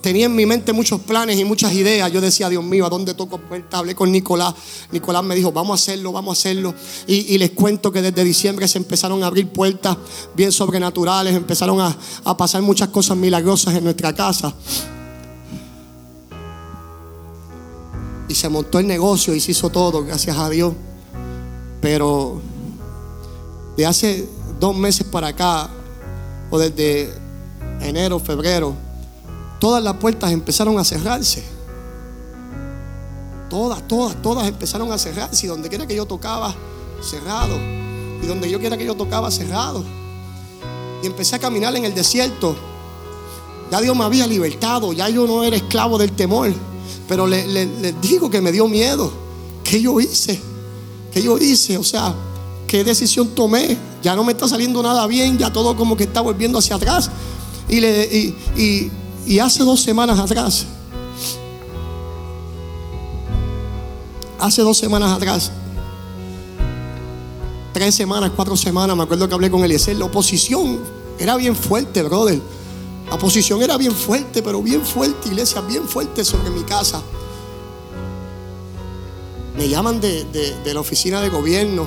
tenía 0.00 0.26
en 0.26 0.34
mi 0.34 0.44
mente 0.44 0.72
muchos 0.72 1.00
planes 1.02 1.38
y 1.38 1.44
muchas 1.44 1.72
ideas. 1.74 2.10
Yo 2.10 2.20
decía, 2.20 2.48
Dios 2.48 2.64
mío, 2.64 2.84
¿a 2.84 2.88
dónde 2.88 3.14
toco? 3.14 3.40
Hablé 3.70 3.94
con 3.94 4.10
Nicolás. 4.10 4.52
Nicolás 4.90 5.22
me 5.22 5.36
dijo, 5.36 5.52
vamos 5.52 5.80
a 5.80 5.80
hacerlo, 5.80 6.10
vamos 6.10 6.36
a 6.36 6.40
hacerlo. 6.40 6.74
Y, 7.06 7.38
les 7.38 7.52
cuento 7.52 7.92
que 7.92 8.02
desde 8.02 8.24
diciembre 8.24 8.66
se 8.66 8.78
empezaron 8.78 9.22
a 9.22 9.28
abrir 9.28 9.46
puertas 9.46 9.96
bien 10.34 10.50
sobrenaturales, 10.50 11.36
empezaron 11.36 11.80
a 11.80 12.36
pasar 12.36 12.62
muchas 12.62 12.88
cosas 12.88 13.16
milagrosas 13.16 13.76
en 13.76 13.84
nuestra 13.84 14.12
casa. 14.12 14.52
Y 18.32 18.34
se 18.34 18.48
montó 18.48 18.78
el 18.78 18.86
negocio 18.86 19.34
y 19.34 19.40
se 19.40 19.50
hizo 19.50 19.68
todo, 19.68 20.02
gracias 20.06 20.38
a 20.38 20.48
Dios. 20.48 20.72
Pero 21.82 22.40
de 23.76 23.84
hace 23.84 24.26
dos 24.58 24.74
meses 24.74 25.06
para 25.06 25.26
acá, 25.26 25.68
o 26.50 26.58
desde 26.58 27.12
enero, 27.82 28.18
febrero, 28.18 28.74
todas 29.60 29.84
las 29.84 29.96
puertas 29.96 30.32
empezaron 30.32 30.78
a 30.78 30.84
cerrarse. 30.84 31.44
Todas, 33.50 33.86
todas, 33.86 34.22
todas 34.22 34.48
empezaron 34.48 34.90
a 34.90 34.96
cerrarse. 34.96 35.44
Y 35.44 35.48
donde 35.50 35.68
quiera 35.68 35.86
que 35.86 35.94
yo 35.94 36.06
tocaba, 36.06 36.54
cerrado. 37.02 37.58
Y 38.22 38.26
donde 38.26 38.50
yo 38.50 38.58
quiera 38.58 38.78
que 38.78 38.86
yo 38.86 38.94
tocaba, 38.94 39.30
cerrado. 39.30 39.84
Y 41.02 41.06
empecé 41.06 41.36
a 41.36 41.38
caminar 41.38 41.76
en 41.76 41.84
el 41.84 41.94
desierto. 41.94 42.56
Ya 43.70 43.82
Dios 43.82 43.94
me 43.94 44.04
había 44.04 44.26
libertado. 44.26 44.94
Ya 44.94 45.10
yo 45.10 45.26
no 45.26 45.44
era 45.44 45.54
esclavo 45.54 45.98
del 45.98 46.12
temor. 46.12 46.50
Pero 47.08 47.26
les 47.26 47.46
le, 47.46 47.66
digo 48.00 48.30
que 48.30 48.40
me 48.40 48.52
dio 48.52 48.68
miedo. 48.68 49.12
¿Qué 49.64 49.80
yo 49.80 50.00
hice? 50.00 50.40
¿Qué 51.12 51.22
yo 51.22 51.38
hice? 51.38 51.78
O 51.78 51.84
sea, 51.84 52.14
¿qué 52.66 52.84
decisión 52.84 53.28
tomé? 53.34 53.76
Ya 54.02 54.16
no 54.16 54.24
me 54.24 54.32
está 54.32 54.48
saliendo 54.48 54.82
nada 54.82 55.06
bien. 55.06 55.38
Ya 55.38 55.52
todo 55.52 55.76
como 55.76 55.96
que 55.96 56.04
está 56.04 56.20
volviendo 56.20 56.58
hacia 56.58 56.76
atrás. 56.76 57.10
Y, 57.68 58.90
y 59.26 59.38
hace 59.38 59.62
dos 59.62 59.80
semanas 59.80 60.18
atrás, 60.18 60.66
hace 64.38 64.62
dos 64.62 64.76
semanas 64.76 65.12
atrás, 65.12 65.52
tres 67.72 67.94
semanas, 67.94 68.32
cuatro 68.34 68.56
semanas, 68.56 68.96
me 68.96 69.04
acuerdo 69.04 69.28
que 69.28 69.34
hablé 69.34 69.50
con 69.50 69.64
Eliezer, 69.64 69.96
la 69.96 70.06
oposición 70.06 70.80
era 71.18 71.36
bien 71.36 71.54
fuerte, 71.54 72.02
brother. 72.02 72.40
La 73.12 73.16
oposición 73.16 73.60
era 73.60 73.76
bien 73.76 73.92
fuerte, 73.92 74.42
pero 74.42 74.62
bien 74.62 74.80
fuerte, 74.80 75.28
iglesia, 75.28 75.60
bien 75.60 75.86
fuerte 75.86 76.24
sobre 76.24 76.48
mi 76.48 76.62
casa. 76.62 77.02
Me 79.54 79.68
llaman 79.68 80.00
de, 80.00 80.24
de 80.24 80.72
la 80.72 80.80
oficina 80.80 81.20
de 81.20 81.28
gobierno. 81.28 81.86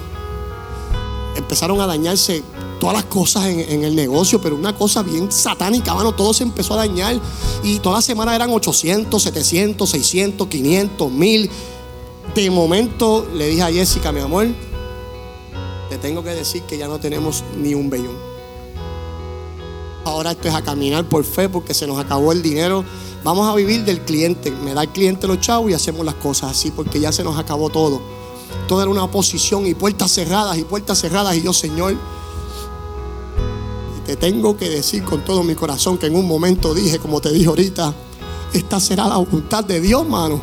Empezaron 1.35 1.81
a 1.81 1.87
dañarse 1.87 2.43
todas 2.79 2.97
las 2.97 3.05
cosas 3.05 3.45
en, 3.45 3.83
el 3.83 3.95
negocio, 3.95 4.39
pero 4.39 4.55
una 4.55 4.75
cosa 4.75 5.01
bien 5.01 5.31
satánica, 5.31 5.95
mano, 5.95 6.13
todo 6.13 6.31
se 6.31 6.43
empezó 6.43 6.75
a 6.75 6.77
dañar 6.85 7.19
y 7.63 7.79
toda 7.79 7.95
la 7.95 8.01
semana 8.03 8.35
eran 8.35 8.51
800, 8.51 9.23
700, 9.23 9.89
600, 9.89 10.47
500, 10.47 11.11
1000. 11.11 11.49
De 12.35 12.51
momento 12.51 13.27
le 13.33 13.47
dije 13.47 13.63
a 13.63 13.71
Jessica, 13.71 14.11
mi 14.11 14.19
amor, 14.19 14.45
te 15.89 15.97
tengo 15.97 16.23
que 16.23 16.35
decir 16.35 16.61
que 16.67 16.77
ya 16.77 16.87
no 16.87 16.99
tenemos 16.99 17.43
ni 17.57 17.73
un 17.73 17.89
bellón. 17.89 18.34
Ahora 20.05 20.31
esto 20.31 20.47
es 20.47 20.53
a 20.53 20.61
caminar 20.61 21.03
por 21.09 21.23
fe 21.23 21.49
porque 21.49 21.73
se 21.73 21.87
nos 21.87 21.99
acabó 21.99 22.31
el 22.31 22.43
dinero. 22.43 22.85
Vamos 23.23 23.49
a 23.49 23.55
vivir 23.55 23.83
del 23.83 24.01
cliente. 24.01 24.51
Me 24.51 24.75
da 24.75 24.83
el 24.83 24.89
cliente 24.89 25.25
los 25.25 25.41
chavos 25.41 25.71
y 25.71 25.73
hacemos 25.73 26.05
las 26.05 26.13
cosas 26.15 26.51
así 26.51 26.69
porque 26.69 26.99
ya 26.99 27.11
se 27.11 27.23
nos 27.23 27.39
acabó 27.39 27.71
todo. 27.71 27.99
Todo 28.67 28.83
era 28.83 28.91
una 28.91 29.03
oposición 29.03 29.65
y 29.65 29.73
puertas 29.73 30.11
cerradas 30.11 30.59
y 30.59 30.63
puertas 30.63 31.01
cerradas. 31.01 31.35
Y 31.35 31.41
yo, 31.41 31.53
Señor, 31.53 31.95
te 34.05 34.15
tengo 34.15 34.55
que 34.55 34.69
decir 34.69 35.03
con 35.03 35.25
todo 35.25 35.41
mi 35.41 35.55
corazón 35.55 35.97
que 35.97 36.05
en 36.05 36.15
un 36.15 36.27
momento 36.27 36.75
dije, 36.75 36.99
como 36.99 37.19
te 37.19 37.31
dije 37.31 37.47
ahorita, 37.47 37.91
esta 38.53 38.79
será 38.79 39.07
la 39.07 39.17
voluntad 39.17 39.63
de 39.63 39.81
Dios, 39.81 40.07
mano. 40.07 40.39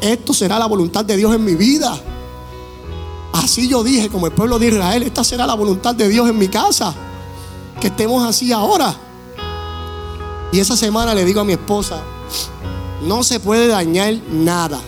Esto 0.00 0.32
será 0.32 0.60
la 0.60 0.66
voluntad 0.66 1.04
de 1.04 1.16
Dios 1.16 1.34
en 1.34 1.44
mi 1.44 1.56
vida. 1.56 2.00
Así 3.32 3.66
yo 3.66 3.82
dije, 3.82 4.08
como 4.08 4.26
el 4.26 4.32
pueblo 4.32 4.60
de 4.60 4.68
Israel, 4.68 5.02
esta 5.02 5.24
será 5.24 5.44
la 5.44 5.54
voluntad 5.54 5.96
de 5.96 6.08
Dios 6.08 6.28
en 6.28 6.38
mi 6.38 6.46
casa. 6.46 6.94
Que 7.82 7.88
estemos 7.88 8.24
así 8.24 8.52
ahora. 8.52 8.94
Y 10.52 10.60
esa 10.60 10.76
semana 10.76 11.16
le 11.16 11.24
digo 11.24 11.40
a 11.40 11.44
mi 11.44 11.54
esposa, 11.54 12.00
no 13.02 13.24
se 13.24 13.40
puede 13.40 13.66
dañar 13.66 14.14
nada. 14.30 14.80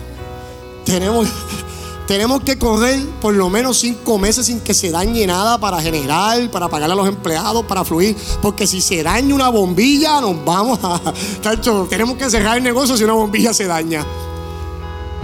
Tenemos, 0.85 1.27
tenemos 2.07 2.43
que 2.43 2.57
correr 2.57 3.05
por 3.19 3.33
lo 3.33 3.49
menos 3.49 3.79
cinco 3.79 4.17
meses 4.17 4.45
sin 4.45 4.61
que 4.61 4.73
se 4.73 4.91
dañe 4.91 5.27
nada 5.27 5.57
para 5.57 5.81
generar, 5.81 6.49
para 6.49 6.69
pagarle 6.69 6.93
a 6.93 6.95
los 6.95 7.09
empleados, 7.09 7.65
para 7.65 7.83
fluir. 7.83 8.15
Porque 8.41 8.65
si 8.65 8.79
se 8.79 9.03
daña 9.03 9.35
una 9.35 9.49
bombilla, 9.49 10.21
nos 10.21 10.45
vamos 10.45 10.79
a. 10.81 11.01
tenemos 11.89 12.15
que 12.15 12.29
cerrar 12.29 12.55
el 12.55 12.63
negocio 12.63 12.95
si 12.95 13.03
una 13.03 13.11
bombilla 13.11 13.53
se 13.53 13.65
daña. 13.65 14.05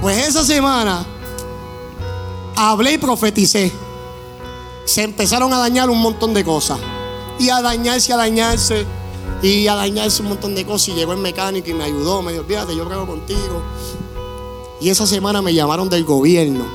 Pues 0.02 0.28
esa 0.28 0.44
semana 0.44 1.06
hablé 2.58 2.96
y 2.96 2.98
profeticé. 2.98 3.72
Se 4.84 5.04
empezaron 5.04 5.54
a 5.54 5.58
dañar 5.58 5.90
un 5.90 6.02
montón 6.02 6.34
de 6.34 6.44
cosas. 6.44 6.78
Y 7.42 7.50
a 7.50 7.60
dañarse, 7.60 8.14
a 8.14 8.18
dañarse. 8.18 8.86
Y 9.42 9.66
a 9.66 9.74
dañarse 9.74 10.22
un 10.22 10.30
montón 10.30 10.54
de 10.54 10.64
cosas. 10.64 10.90
Y 10.90 10.94
llegó 10.94 11.14
el 11.14 11.18
mecánico 11.18 11.72
y 11.72 11.74
me 11.74 11.86
ayudó. 11.86 12.22
Me 12.22 12.34
dijo, 12.34 12.44
fíjate, 12.44 12.76
yo 12.76 12.86
creo 12.86 13.08
contigo. 13.08 13.64
Y 14.80 14.90
esa 14.90 15.08
semana 15.08 15.42
me 15.42 15.52
llamaron 15.52 15.90
del 15.90 16.06
gobierno. 16.06 16.66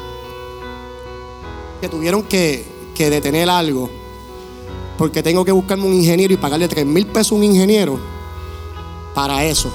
Que 1.81 1.89
tuvieron 1.89 2.25
que, 2.25 2.67
detener 2.99 3.49
algo. 3.49 3.89
Porque 4.99 5.23
tengo 5.23 5.45
que 5.45 5.53
buscarme 5.53 5.85
un 5.85 5.95
ingeniero 5.95 6.35
y 6.35 6.37
pagarle 6.37 6.67
3 6.67 6.85
mil 6.85 7.07
pesos 7.07 7.33
a 7.33 7.35
un 7.37 7.45
ingeniero 7.45 8.01
para 9.15 9.45
eso. 9.45 9.71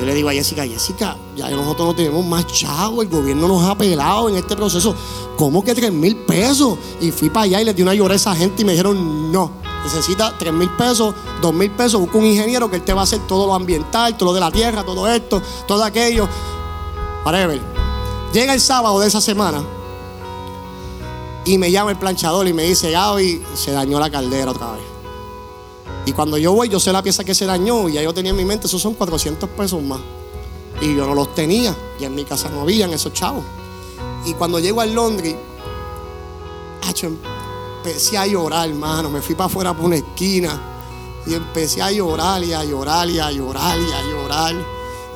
Yo 0.00 0.06
le 0.06 0.14
digo 0.14 0.30
a 0.30 0.32
Jessica, 0.32 0.64
Jessica, 0.64 1.14
ya 1.36 1.50
nosotros 1.50 1.88
no 1.88 1.94
tenemos 1.94 2.24
más 2.24 2.46
chavo, 2.46 3.02
el 3.02 3.08
gobierno 3.08 3.46
nos 3.46 3.68
ha 3.68 3.76
pelado 3.76 4.30
en 4.30 4.36
este 4.36 4.56
proceso. 4.56 4.94
¿Cómo 5.36 5.62
que 5.62 5.74
3 5.74 5.92
mil 5.92 6.16
pesos? 6.16 6.78
Y 7.02 7.10
fui 7.10 7.28
para 7.28 7.44
allá 7.44 7.60
y 7.60 7.66
les 7.66 7.76
di 7.76 7.82
una 7.82 7.92
llorada 7.92 8.14
a 8.14 8.16
esa 8.16 8.34
gente 8.34 8.62
y 8.62 8.64
me 8.64 8.72
dijeron, 8.72 9.30
no, 9.30 9.50
necesita 9.84 10.32
3 10.38 10.54
mil 10.54 10.70
pesos, 10.70 11.14
2 11.42 11.52
mil 11.52 11.70
pesos, 11.72 12.00
busca 12.00 12.16
un 12.16 12.24
ingeniero 12.24 12.70
que 12.70 12.76
él 12.76 12.82
te 12.82 12.94
va 12.94 13.02
a 13.02 13.04
hacer 13.04 13.18
todo 13.28 13.46
lo 13.46 13.54
ambiental, 13.54 14.16
todo 14.16 14.30
lo 14.30 14.34
de 14.34 14.40
la 14.40 14.50
tierra, 14.50 14.84
todo 14.84 15.06
esto, 15.06 15.42
todo 15.68 15.84
aquello. 15.84 16.26
Whatever. 17.26 17.60
Llega 18.32 18.54
el 18.54 18.60
sábado 18.62 19.00
de 19.00 19.08
esa 19.08 19.20
semana 19.20 19.62
y 21.44 21.58
me 21.58 21.70
llama 21.70 21.90
el 21.90 21.98
planchador 21.98 22.48
y 22.48 22.54
me 22.54 22.62
dice, 22.62 22.90
Gaby, 22.90 23.42
se 23.52 23.72
dañó 23.72 24.00
la 24.00 24.08
caldera 24.08 24.52
otra 24.52 24.72
vez. 24.72 24.99
Y 26.06 26.12
cuando 26.12 26.38
yo 26.38 26.52
voy, 26.52 26.68
yo 26.68 26.80
sé 26.80 26.92
la 26.92 27.02
pieza 27.02 27.24
que 27.24 27.34
se 27.34 27.46
dañó 27.46 27.88
y 27.88 27.94
ya 27.94 28.02
yo 28.02 28.12
tenía 28.14 28.30
en 28.30 28.36
mi 28.36 28.44
mente, 28.44 28.66
esos 28.66 28.80
son 28.80 28.94
400 28.94 29.48
pesos 29.50 29.82
más. 29.82 30.00
Y 30.80 30.96
yo 30.96 31.06
no 31.06 31.14
los 31.14 31.34
tenía, 31.34 31.76
y 31.98 32.04
en 32.04 32.14
mi 32.14 32.24
casa 32.24 32.48
no 32.48 32.62
habían 32.62 32.92
esos 32.92 33.12
chavos. 33.12 33.44
Y 34.24 34.34
cuando 34.34 34.58
llego 34.58 34.80
al 34.80 34.94
Londres, 34.94 35.36
empecé 37.02 38.18
a 38.18 38.26
llorar, 38.26 38.68
hermano. 38.68 39.10
Me 39.10 39.20
fui 39.20 39.34
para 39.34 39.46
afuera 39.46 39.74
por 39.74 39.86
una 39.86 39.96
esquina 39.96 40.58
y 41.26 41.34
empecé 41.34 41.82
a 41.82 41.90
llorar 41.90 42.42
y 42.42 42.52
a 42.52 42.64
llorar 42.64 43.08
y 43.08 43.18
a 43.18 43.30
llorar 43.30 43.78
y 43.78 43.92
a 43.92 44.02
llorar. 44.10 44.54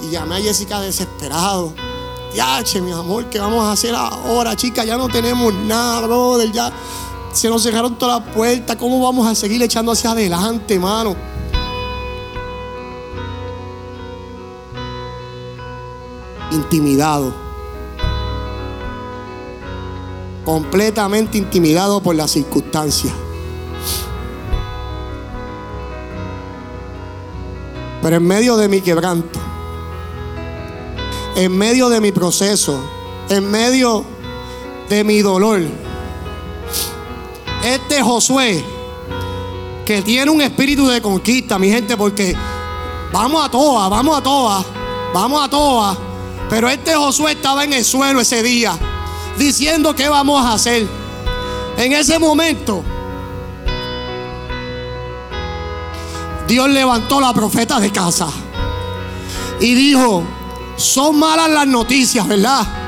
Y 0.03 0.11
llamé 0.11 0.37
a 0.37 0.41
Jessica 0.41 0.81
desesperado 0.81 1.73
che, 2.65 2.81
mi 2.81 2.93
amor, 2.93 3.27
¿qué 3.27 3.39
vamos 3.39 3.65
a 3.65 3.73
hacer 3.73 3.95
ahora, 3.95 4.57
chica? 4.57 4.85
Ya 4.85 4.97
no 4.97 5.09
tenemos 5.09 5.55
nada, 5.55 6.01
brother. 6.01 6.51
Ya 6.51 6.73
se 7.35 7.49
nos 7.51 7.63
cerraron 7.63 7.99
todas 7.99 8.21
las 8.21 8.35
puertas. 8.35 8.77
¿Cómo 8.77 9.01
vamos 9.01 9.27
a 9.27 9.35
seguir 9.35 9.63
echando 9.63 9.93
hacia 9.93 10.13
adelante, 10.13 10.79
mano? 10.79 11.17
Intimidado. 16.53 17.35
Completamente 20.45 21.39
intimidado 21.39 22.01
por 22.01 22.15
las 22.15 22.31
circunstancias. 22.31 23.13
Pero 28.01 28.17
en 28.17 28.27
medio 28.27 28.57
de 28.57 28.69
mi 28.69 28.81
quebranto, 28.81 29.41
en 31.37 31.57
medio 31.57 31.89
de 31.89 32.01
mi 32.01 32.13
proceso, 32.13 32.79
en 33.31 33.51
medio 33.51 34.05
de 34.89 35.03
mi 35.03 35.23
dolor. 35.23 35.63
Este 37.65 38.03
Josué, 38.03 38.63
que 39.87 40.03
tiene 40.03 40.31
un 40.31 40.43
espíritu 40.43 40.87
de 40.87 41.01
conquista, 41.01 41.59
mi 41.59 41.71
gente, 41.71 41.97
porque 41.97 42.37
vamos 43.11 43.43
a 43.43 43.51
toa, 43.51 43.89
vamos 43.89 44.19
a 44.19 44.23
toa, 44.23 44.65
vamos 45.15 45.43
a 45.43 45.49
toa. 45.49 45.99
Pero 46.51 46.69
este 46.69 46.95
Josué 46.95 47.33
estaba 47.33 47.65
en 47.65 47.73
el 47.73 47.85
suelo 47.85 48.21
ese 48.21 48.43
día. 48.43 48.79
diciendo 49.39 49.95
qué 49.95 50.09
vamos 50.09 50.45
a 50.45 50.53
hacer. 50.53 50.87
En 51.79 51.93
ese 51.93 52.19
momento, 52.19 52.85
Dios 56.47 56.69
levantó 56.69 57.21
la 57.21 57.33
profeta 57.33 57.81
de 57.81 57.91
casa 57.91 58.29
y 59.59 59.75
dijo, 59.75 60.23
son 60.77 61.19
malas 61.19 61.49
las 61.49 61.67
noticias, 61.67 62.29
¿verdad? 62.29 62.84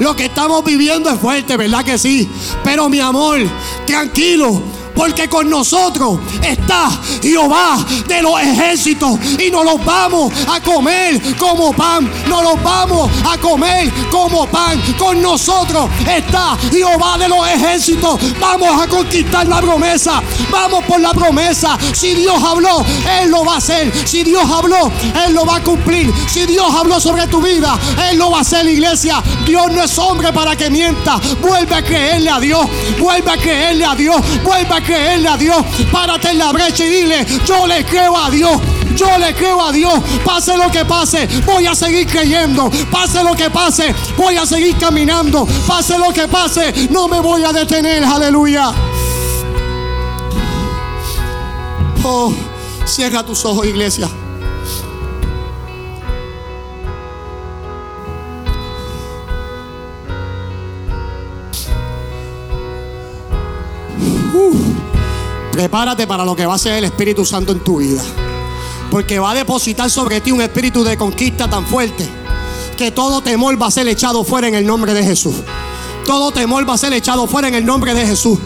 Lo 0.00 0.16
que 0.16 0.24
estamos 0.24 0.64
viviendo 0.64 1.10
es 1.10 1.20
fuerte, 1.20 1.56
¿verdad 1.58 1.84
que 1.84 1.98
sí? 1.98 2.28
Pero 2.64 2.88
mi 2.88 3.00
amor, 3.00 3.38
tranquilo, 3.86 4.62
porque 5.00 5.30
con 5.30 5.48
nosotros 5.48 6.18
está 6.46 6.90
Jehová 7.22 7.78
de 8.06 8.20
los 8.20 8.38
ejércitos 8.38 9.18
y 9.38 9.50
nos 9.50 9.64
los 9.64 9.82
vamos 9.82 10.30
a 10.46 10.60
comer 10.60 11.18
como 11.38 11.72
pan, 11.72 12.06
nos 12.28 12.42
los 12.42 12.62
vamos 12.62 13.10
a 13.26 13.38
comer 13.38 13.90
como 14.10 14.46
pan. 14.46 14.78
Con 14.98 15.22
nosotros 15.22 15.88
está 16.06 16.54
Jehová 16.70 17.16
de 17.16 17.30
los 17.30 17.48
ejércitos. 17.48 18.20
Vamos 18.38 18.78
a 18.78 18.86
conquistar 18.88 19.48
la 19.48 19.62
promesa, 19.62 20.22
vamos 20.50 20.84
por 20.84 21.00
la 21.00 21.14
promesa. 21.14 21.78
Si 21.94 22.14
Dios 22.14 22.36
habló, 22.42 22.84
Él 23.22 23.30
lo 23.30 23.42
va 23.42 23.54
a 23.54 23.56
hacer. 23.56 23.90
Si 24.06 24.22
Dios 24.22 24.44
habló, 24.50 24.92
Él 25.26 25.32
lo 25.32 25.46
va 25.46 25.56
a 25.56 25.62
cumplir. 25.62 26.12
Si 26.28 26.44
Dios 26.44 26.66
habló 26.74 27.00
sobre 27.00 27.26
tu 27.26 27.40
vida, 27.40 27.78
Él 28.10 28.18
lo 28.18 28.32
va 28.32 28.38
a 28.38 28.40
hacer, 28.42 28.68
iglesia. 28.68 29.22
Dios 29.46 29.72
no 29.72 29.82
es 29.82 29.96
hombre 29.96 30.30
para 30.30 30.54
que 30.56 30.68
mienta. 30.68 31.18
Vuelve 31.40 31.74
a 31.74 31.82
creerle 31.82 32.28
a 32.28 32.38
Dios, 32.38 32.66
vuelve 32.98 33.30
a 33.30 33.38
creerle 33.38 33.86
a 33.86 33.94
Dios, 33.94 34.20
vuelve 34.44 34.74
a 34.74 34.80
creerle 34.82 34.89
a 34.94 35.36
Dios. 35.36 35.64
Párate 35.92 36.30
en 36.30 36.38
la 36.38 36.52
brecha 36.52 36.84
y 36.84 36.88
dile, 36.88 37.26
yo 37.46 37.66
le 37.66 37.84
creo 37.84 38.16
a 38.16 38.30
Dios. 38.30 38.60
Yo 38.96 39.18
le 39.18 39.34
creo 39.34 39.64
a 39.64 39.72
Dios. 39.72 39.94
Pase 40.24 40.56
lo 40.56 40.70
que 40.70 40.84
pase, 40.84 41.28
voy 41.46 41.66
a 41.66 41.74
seguir 41.74 42.06
creyendo. 42.06 42.70
Pase 42.90 43.22
lo 43.22 43.34
que 43.34 43.50
pase, 43.50 43.94
voy 44.16 44.36
a 44.36 44.44
seguir 44.44 44.76
caminando. 44.76 45.46
Pase 45.66 45.96
lo 45.96 46.12
que 46.12 46.26
pase, 46.26 46.88
no 46.90 47.08
me 47.08 47.20
voy 47.20 47.44
a 47.44 47.52
detener. 47.52 48.04
Aleluya. 48.04 48.72
Oh, 52.02 52.32
cierra 52.84 53.24
tus 53.24 53.44
ojos, 53.44 53.66
iglesia. 53.66 54.08
Prepárate 65.70 66.04
para 66.08 66.24
lo 66.24 66.34
que 66.34 66.44
va 66.44 66.56
a 66.56 66.58
ser 66.58 66.72
el 66.72 66.84
Espíritu 66.84 67.24
Santo 67.24 67.52
en 67.52 67.60
tu 67.60 67.76
vida. 67.76 68.02
Porque 68.90 69.20
va 69.20 69.30
a 69.30 69.34
depositar 69.34 69.88
sobre 69.88 70.20
ti 70.20 70.32
un 70.32 70.40
espíritu 70.40 70.82
de 70.82 70.96
conquista 70.96 71.48
tan 71.48 71.64
fuerte 71.64 72.08
que 72.76 72.90
todo 72.90 73.20
temor 73.20 73.62
va 73.62 73.68
a 73.68 73.70
ser 73.70 73.86
echado 73.86 74.24
fuera 74.24 74.48
en 74.48 74.56
el 74.56 74.66
nombre 74.66 74.92
de 74.94 75.04
Jesús. 75.04 75.36
Todo 76.04 76.32
temor 76.32 76.68
va 76.68 76.74
a 76.74 76.76
ser 76.78 76.92
echado 76.92 77.28
fuera 77.28 77.46
en 77.46 77.54
el 77.54 77.64
nombre 77.64 77.94
de 77.94 78.04
Jesús. 78.04 78.36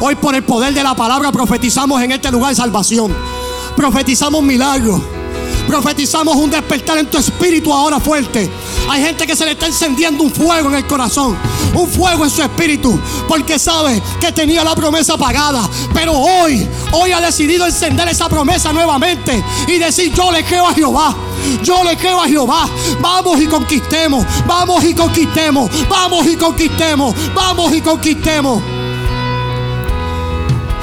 Hoy 0.00 0.16
por 0.16 0.34
el 0.34 0.42
poder 0.42 0.74
de 0.74 0.82
la 0.82 0.96
palabra 0.96 1.30
profetizamos 1.30 2.02
en 2.02 2.10
este 2.10 2.32
lugar 2.32 2.52
salvación. 2.52 3.14
Profetizamos 3.76 4.42
milagros. 4.42 5.00
Profetizamos 5.68 6.34
un 6.34 6.50
despertar 6.50 6.98
en 6.98 7.06
tu 7.06 7.16
espíritu 7.16 7.72
ahora 7.72 8.00
fuerte. 8.00 8.50
Hay 8.92 9.02
gente 9.02 9.26
que 9.26 9.34
se 9.34 9.46
le 9.46 9.52
está 9.52 9.64
encendiendo 9.66 10.22
un 10.22 10.30
fuego 10.30 10.68
en 10.68 10.74
el 10.74 10.86
corazón, 10.86 11.34
un 11.72 11.88
fuego 11.88 12.24
en 12.24 12.30
su 12.30 12.42
espíritu, 12.42 13.00
porque 13.26 13.58
sabe 13.58 14.02
que 14.20 14.32
tenía 14.32 14.62
la 14.62 14.74
promesa 14.74 15.16
pagada. 15.16 15.66
Pero 15.94 16.12
hoy, 16.12 16.68
hoy 16.92 17.10
ha 17.12 17.20
decidido 17.22 17.64
encender 17.64 18.06
esa 18.08 18.28
promesa 18.28 18.70
nuevamente 18.70 19.42
y 19.66 19.78
decir: 19.78 20.12
Yo 20.12 20.30
le 20.30 20.44
creo 20.44 20.68
a 20.68 20.74
Jehová. 20.74 21.16
Yo 21.62 21.82
le 21.82 21.96
creo 21.96 22.20
a 22.20 22.28
Jehová. 22.28 22.68
Vamos 23.00 23.40
y 23.40 23.46
conquistemos. 23.46 24.26
Vamos 24.46 24.84
y 24.84 24.92
conquistemos. 24.92 25.70
Vamos 25.88 26.26
y 26.26 26.36
conquistemos. 26.36 27.14
Vamos 27.34 27.72
y 27.72 27.80
conquistemos. 27.80 28.62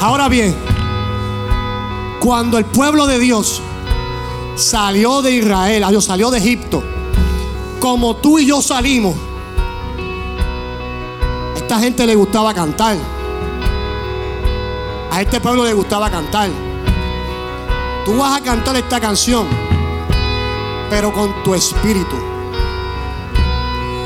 Ahora 0.02 0.28
bien, 0.28 0.56
cuando 2.20 2.58
el 2.58 2.66
pueblo 2.66 3.06
de 3.06 3.20
Dios 3.20 3.62
salió 4.56 5.22
de 5.22 5.36
Israel, 5.36 5.86
salió 6.02 6.32
de 6.32 6.40
Egipto, 6.40 6.84
como 7.80 8.16
tú 8.18 8.40
y 8.40 8.46
yo 8.46 8.62
salimos, 8.62 9.16
a 11.56 11.58
esta 11.58 11.80
gente 11.80 12.06
le 12.06 12.16
gustaba 12.16 12.54
cantar. 12.54 12.98
A 15.12 15.22
este 15.22 15.40
pueblo 15.40 15.64
le 15.64 15.74
gustaba 15.74 16.10
cantar. 16.10 16.50
Tú 18.06 18.18
vas 18.18 18.38
a 18.38 18.44
cantar 18.44 18.76
esta 18.76 19.00
canción, 19.00 19.48
pero 20.90 21.14
con 21.14 21.44
tu 21.44 21.56
espíritu. 21.56 22.16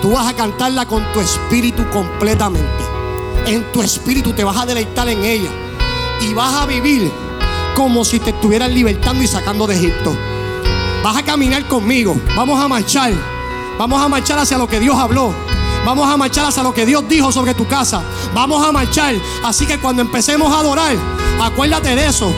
Tú 0.02 0.12
vas 0.12 0.28
a 0.28 0.34
cantarla 0.34 0.86
con 0.86 1.04
tu 1.12 1.20
espíritu 1.20 1.84
completamente. 1.90 2.84
En 3.46 3.72
tu 3.72 3.82
espíritu 3.82 4.34
te 4.34 4.44
vas 4.44 4.58
a 4.58 4.66
deleitar 4.66 5.08
en 5.10 5.24
ella. 5.24 5.50
Y 6.22 6.34
vas 6.34 6.54
a 6.54 6.66
vivir 6.66 7.12
como 7.76 8.06
si 8.06 8.20
te 8.20 8.30
estuvieran 8.30 8.74
libertando 8.74 9.24
y 9.24 9.28
sacando 9.28 9.66
de 9.66 9.76
Egipto. 9.76 10.16
Vas 11.04 11.18
a 11.18 11.24
caminar 11.24 11.68
conmigo. 11.68 12.16
Vamos 12.36 12.60
a 12.62 12.68
marchar. 12.68 13.33
Vamos 13.78 14.02
a 14.02 14.08
marchar 14.08 14.40
hacia 14.40 14.58
lo 14.58 14.68
que 14.68 14.80
Dios 14.80 14.96
habló. 14.98 15.34
Vamos 15.86 16.08
a 16.10 16.16
marchar 16.16 16.46
hacia 16.46 16.64
lo 16.64 16.74
que 16.74 16.86
Dios 16.86 17.08
dijo 17.10 17.32
sobre 17.32 17.54
tu 17.54 17.68
casa. 17.68 18.02
Vamos 18.34 18.66
a 18.66 18.72
marchar. 18.72 19.16
Así 19.44 19.66
que 19.66 19.80
cuando 19.80 20.02
empecemos 20.02 20.52
a 20.54 20.60
adorar, 20.60 20.96
acuérdate 21.42 21.96
de 21.96 22.08
eso. 22.08 22.34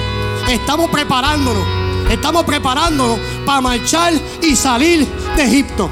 Estamos 0.49 0.89
preparándonos. 0.89 1.63
Estamos 2.09 2.43
preparándonos 2.43 3.19
para 3.45 3.61
marchar 3.61 4.13
y 4.41 4.55
salir 4.55 5.07
de 5.35 5.43
Egipto. 5.43 5.89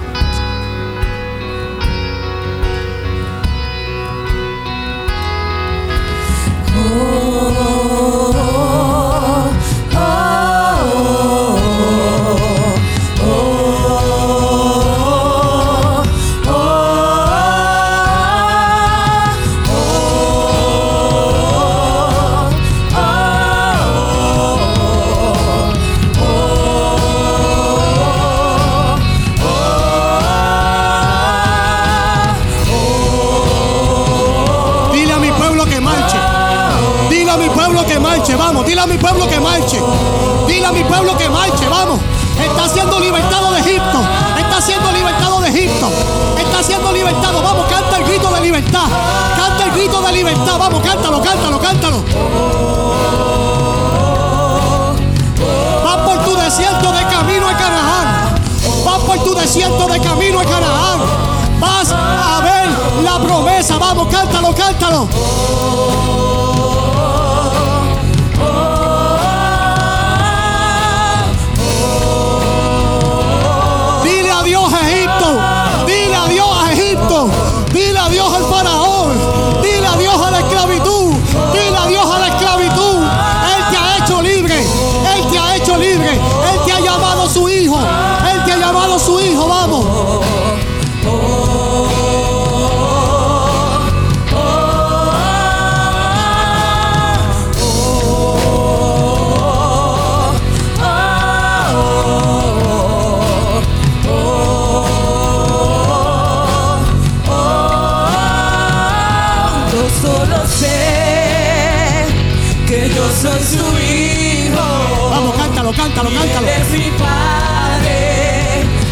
Cántalo, 115.83 116.09
cántalo, 116.09 116.25
Y 116.25 116.33
cántalo. 116.33 116.47
Él 116.47 116.61
es 116.61 116.69
mi 116.79 116.91
padre 116.91 117.97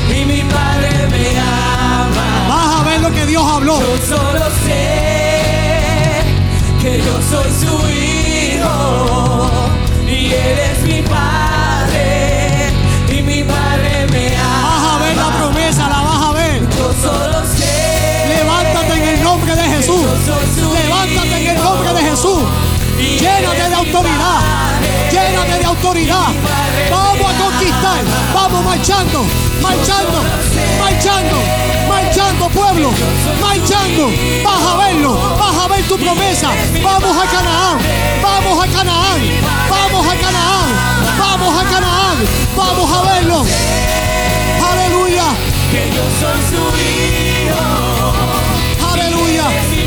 y 0.10 0.26
mi 0.26 0.42
padre 0.44 0.90
me 1.10 1.40
ama. 1.40 2.28
Vas 2.50 2.76
a 2.80 2.84
ver 2.84 3.00
lo 3.02 3.12
que 3.12 3.26
Dios 3.26 3.44
habló. 3.46 3.80
Yo 3.80 3.98
solo 4.16 4.46
sé 4.66 6.24
que 6.82 6.92
yo 6.98 7.16
soy 7.32 7.50
su 7.64 7.74
hijo 7.90 9.50
y 10.08 10.26
él 10.34 10.58
es 10.72 10.80
mi 10.84 10.91
autoridad. 25.82 26.28
Vamos 26.91 27.32
a 27.32 27.38
conquistar. 27.44 28.02
Vamos 28.34 28.64
marchando. 28.64 29.26
Marchando. 29.62 30.22
Marchando. 30.80 31.38
Marchando, 31.90 32.49
pueblo. 32.49 32.91
Marchando. 33.41 34.12
Vas 34.44 34.64
a 34.64 34.78
verlo. 34.78 35.14
Vas 35.40 35.58
a 35.58 35.68
ver 35.68 35.84
tu 35.88 35.98
promesa. 35.98 36.49
Vamos 36.84 37.18
a 37.18 37.26
Canaán. 37.26 37.80
Vamos 38.22 38.64
a 38.64 38.68
Canaán. 38.68 39.22
Vamos 39.70 40.08
a 40.08 40.16
Canaán. 40.16 40.70
Vamos 41.20 41.62
a 41.62 41.64
Canaán. 41.70 42.18
Vamos 42.56 42.91
a 42.91 43.14
verlo. 43.14 43.45
Aleluya. 44.72 45.26
que 45.72 45.90
yo 45.95 46.03
soy 46.20 46.41
su 46.52 46.64
hijo. 46.78 48.14
Aleluya. 48.94 49.81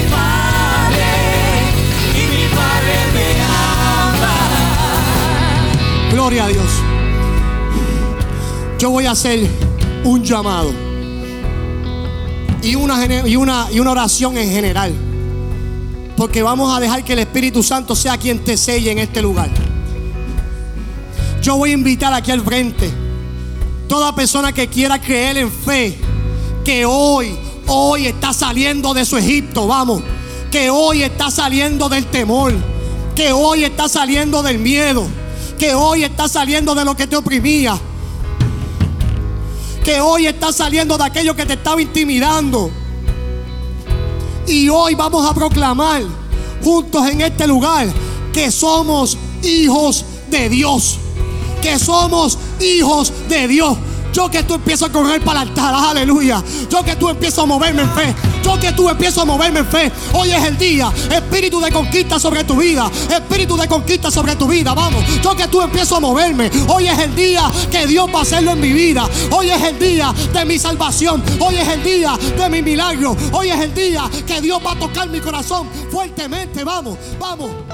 Gloria 6.24 6.46
a 6.46 6.48
Dios. 6.48 6.70
Yo 8.78 8.88
voy 8.88 9.04
a 9.04 9.10
hacer 9.10 9.46
un 10.04 10.24
llamado 10.24 10.72
y 12.62 12.74
una, 12.76 13.28
y 13.28 13.36
una, 13.36 13.66
y 13.70 13.78
una 13.78 13.90
oración 13.90 14.38
en 14.38 14.48
general. 14.48 14.94
Porque 16.16 16.42
vamos 16.42 16.74
a 16.74 16.80
dejar 16.80 17.04
que 17.04 17.12
el 17.12 17.18
Espíritu 17.18 17.62
Santo 17.62 17.94
sea 17.94 18.16
quien 18.16 18.42
te 18.42 18.56
selle 18.56 18.90
en 18.90 19.00
este 19.00 19.20
lugar. 19.20 19.50
Yo 21.42 21.58
voy 21.58 21.72
a 21.72 21.74
invitar 21.74 22.14
aquí 22.14 22.30
al 22.30 22.40
frente 22.40 22.90
toda 23.86 24.14
persona 24.14 24.50
que 24.50 24.68
quiera 24.68 24.98
creer 24.98 25.36
en 25.36 25.52
fe, 25.52 25.94
que 26.64 26.86
hoy, 26.86 27.36
hoy 27.66 28.06
está 28.06 28.32
saliendo 28.32 28.94
de 28.94 29.04
su 29.04 29.18
Egipto, 29.18 29.66
vamos, 29.66 30.02
que 30.50 30.70
hoy 30.70 31.02
está 31.02 31.30
saliendo 31.30 31.90
del 31.90 32.06
temor, 32.06 32.54
que 33.14 33.30
hoy 33.34 33.64
está 33.64 33.90
saliendo 33.90 34.42
del 34.42 34.58
miedo, 34.58 35.06
que 35.58 35.74
hoy 35.74 36.04
está 36.04 36.28
saliendo 36.28 36.74
de 36.74 36.84
lo 36.84 36.96
que 36.96 37.06
te 37.06 37.16
oprimía, 37.16 37.78
que 39.84 40.00
hoy 40.00 40.26
está 40.26 40.52
saliendo 40.52 40.96
de 40.96 41.04
aquello 41.04 41.34
que 41.34 41.46
te 41.46 41.54
estaba 41.54 41.80
intimidando. 41.80 42.70
Y 44.46 44.68
hoy 44.68 44.94
vamos 44.94 45.28
a 45.28 45.34
proclamar 45.34 46.02
juntos 46.62 47.06
en 47.08 47.20
este 47.20 47.46
lugar 47.46 47.86
que 48.32 48.50
somos 48.50 49.16
hijos 49.42 50.04
de 50.30 50.48
Dios. 50.48 50.98
Que 51.62 51.78
somos 51.78 52.38
hijos 52.60 53.12
de 53.28 53.48
Dios. 53.48 53.76
Yo 54.14 54.30
que 54.30 54.44
tú 54.44 54.54
empiezo 54.54 54.86
a 54.86 54.92
correr 54.92 55.20
para 55.22 55.42
el 55.42 55.48
altar, 55.48 55.74
aleluya. 55.74 56.40
Yo 56.70 56.84
que 56.84 56.94
tú 56.94 57.08
empiezo 57.08 57.42
a 57.42 57.46
moverme 57.46 57.82
en 57.82 57.90
fe. 57.90 58.14
Yo 58.44 58.60
que 58.60 58.70
tú 58.70 58.88
empiezo 58.88 59.22
a 59.22 59.24
moverme 59.24 59.58
en 59.58 59.66
fe. 59.66 59.90
Hoy 60.12 60.30
es 60.30 60.44
el 60.44 60.56
día. 60.56 60.92
Espíritu 61.10 61.60
de 61.60 61.72
conquista 61.72 62.20
sobre 62.20 62.44
tu 62.44 62.54
vida. 62.54 62.88
Espíritu 63.10 63.56
de 63.56 63.66
conquista 63.66 64.12
sobre 64.12 64.36
tu 64.36 64.46
vida. 64.46 64.72
Vamos. 64.72 65.04
Yo 65.20 65.34
que 65.34 65.48
tú 65.48 65.60
empiezo 65.60 65.96
a 65.96 66.00
moverme. 66.00 66.48
Hoy 66.68 66.86
es 66.86 66.98
el 67.00 67.16
día 67.16 67.50
que 67.72 67.88
Dios 67.88 68.08
va 68.14 68.20
a 68.20 68.22
hacerlo 68.22 68.52
en 68.52 68.60
mi 68.60 68.72
vida. 68.72 69.04
Hoy 69.32 69.50
es 69.50 69.60
el 69.60 69.80
día 69.80 70.14
de 70.32 70.44
mi 70.44 70.60
salvación. 70.60 71.20
Hoy 71.40 71.56
es 71.56 71.66
el 71.66 71.82
día 71.82 72.16
de 72.38 72.48
mi 72.48 72.62
milagro. 72.62 73.16
Hoy 73.32 73.50
es 73.50 73.60
el 73.60 73.74
día 73.74 74.08
que 74.24 74.40
Dios 74.40 74.60
va 74.64 74.72
a 74.72 74.78
tocar 74.78 75.08
mi 75.08 75.18
corazón 75.18 75.68
fuertemente. 75.90 76.62
Vamos, 76.62 76.96
vamos. 77.18 77.73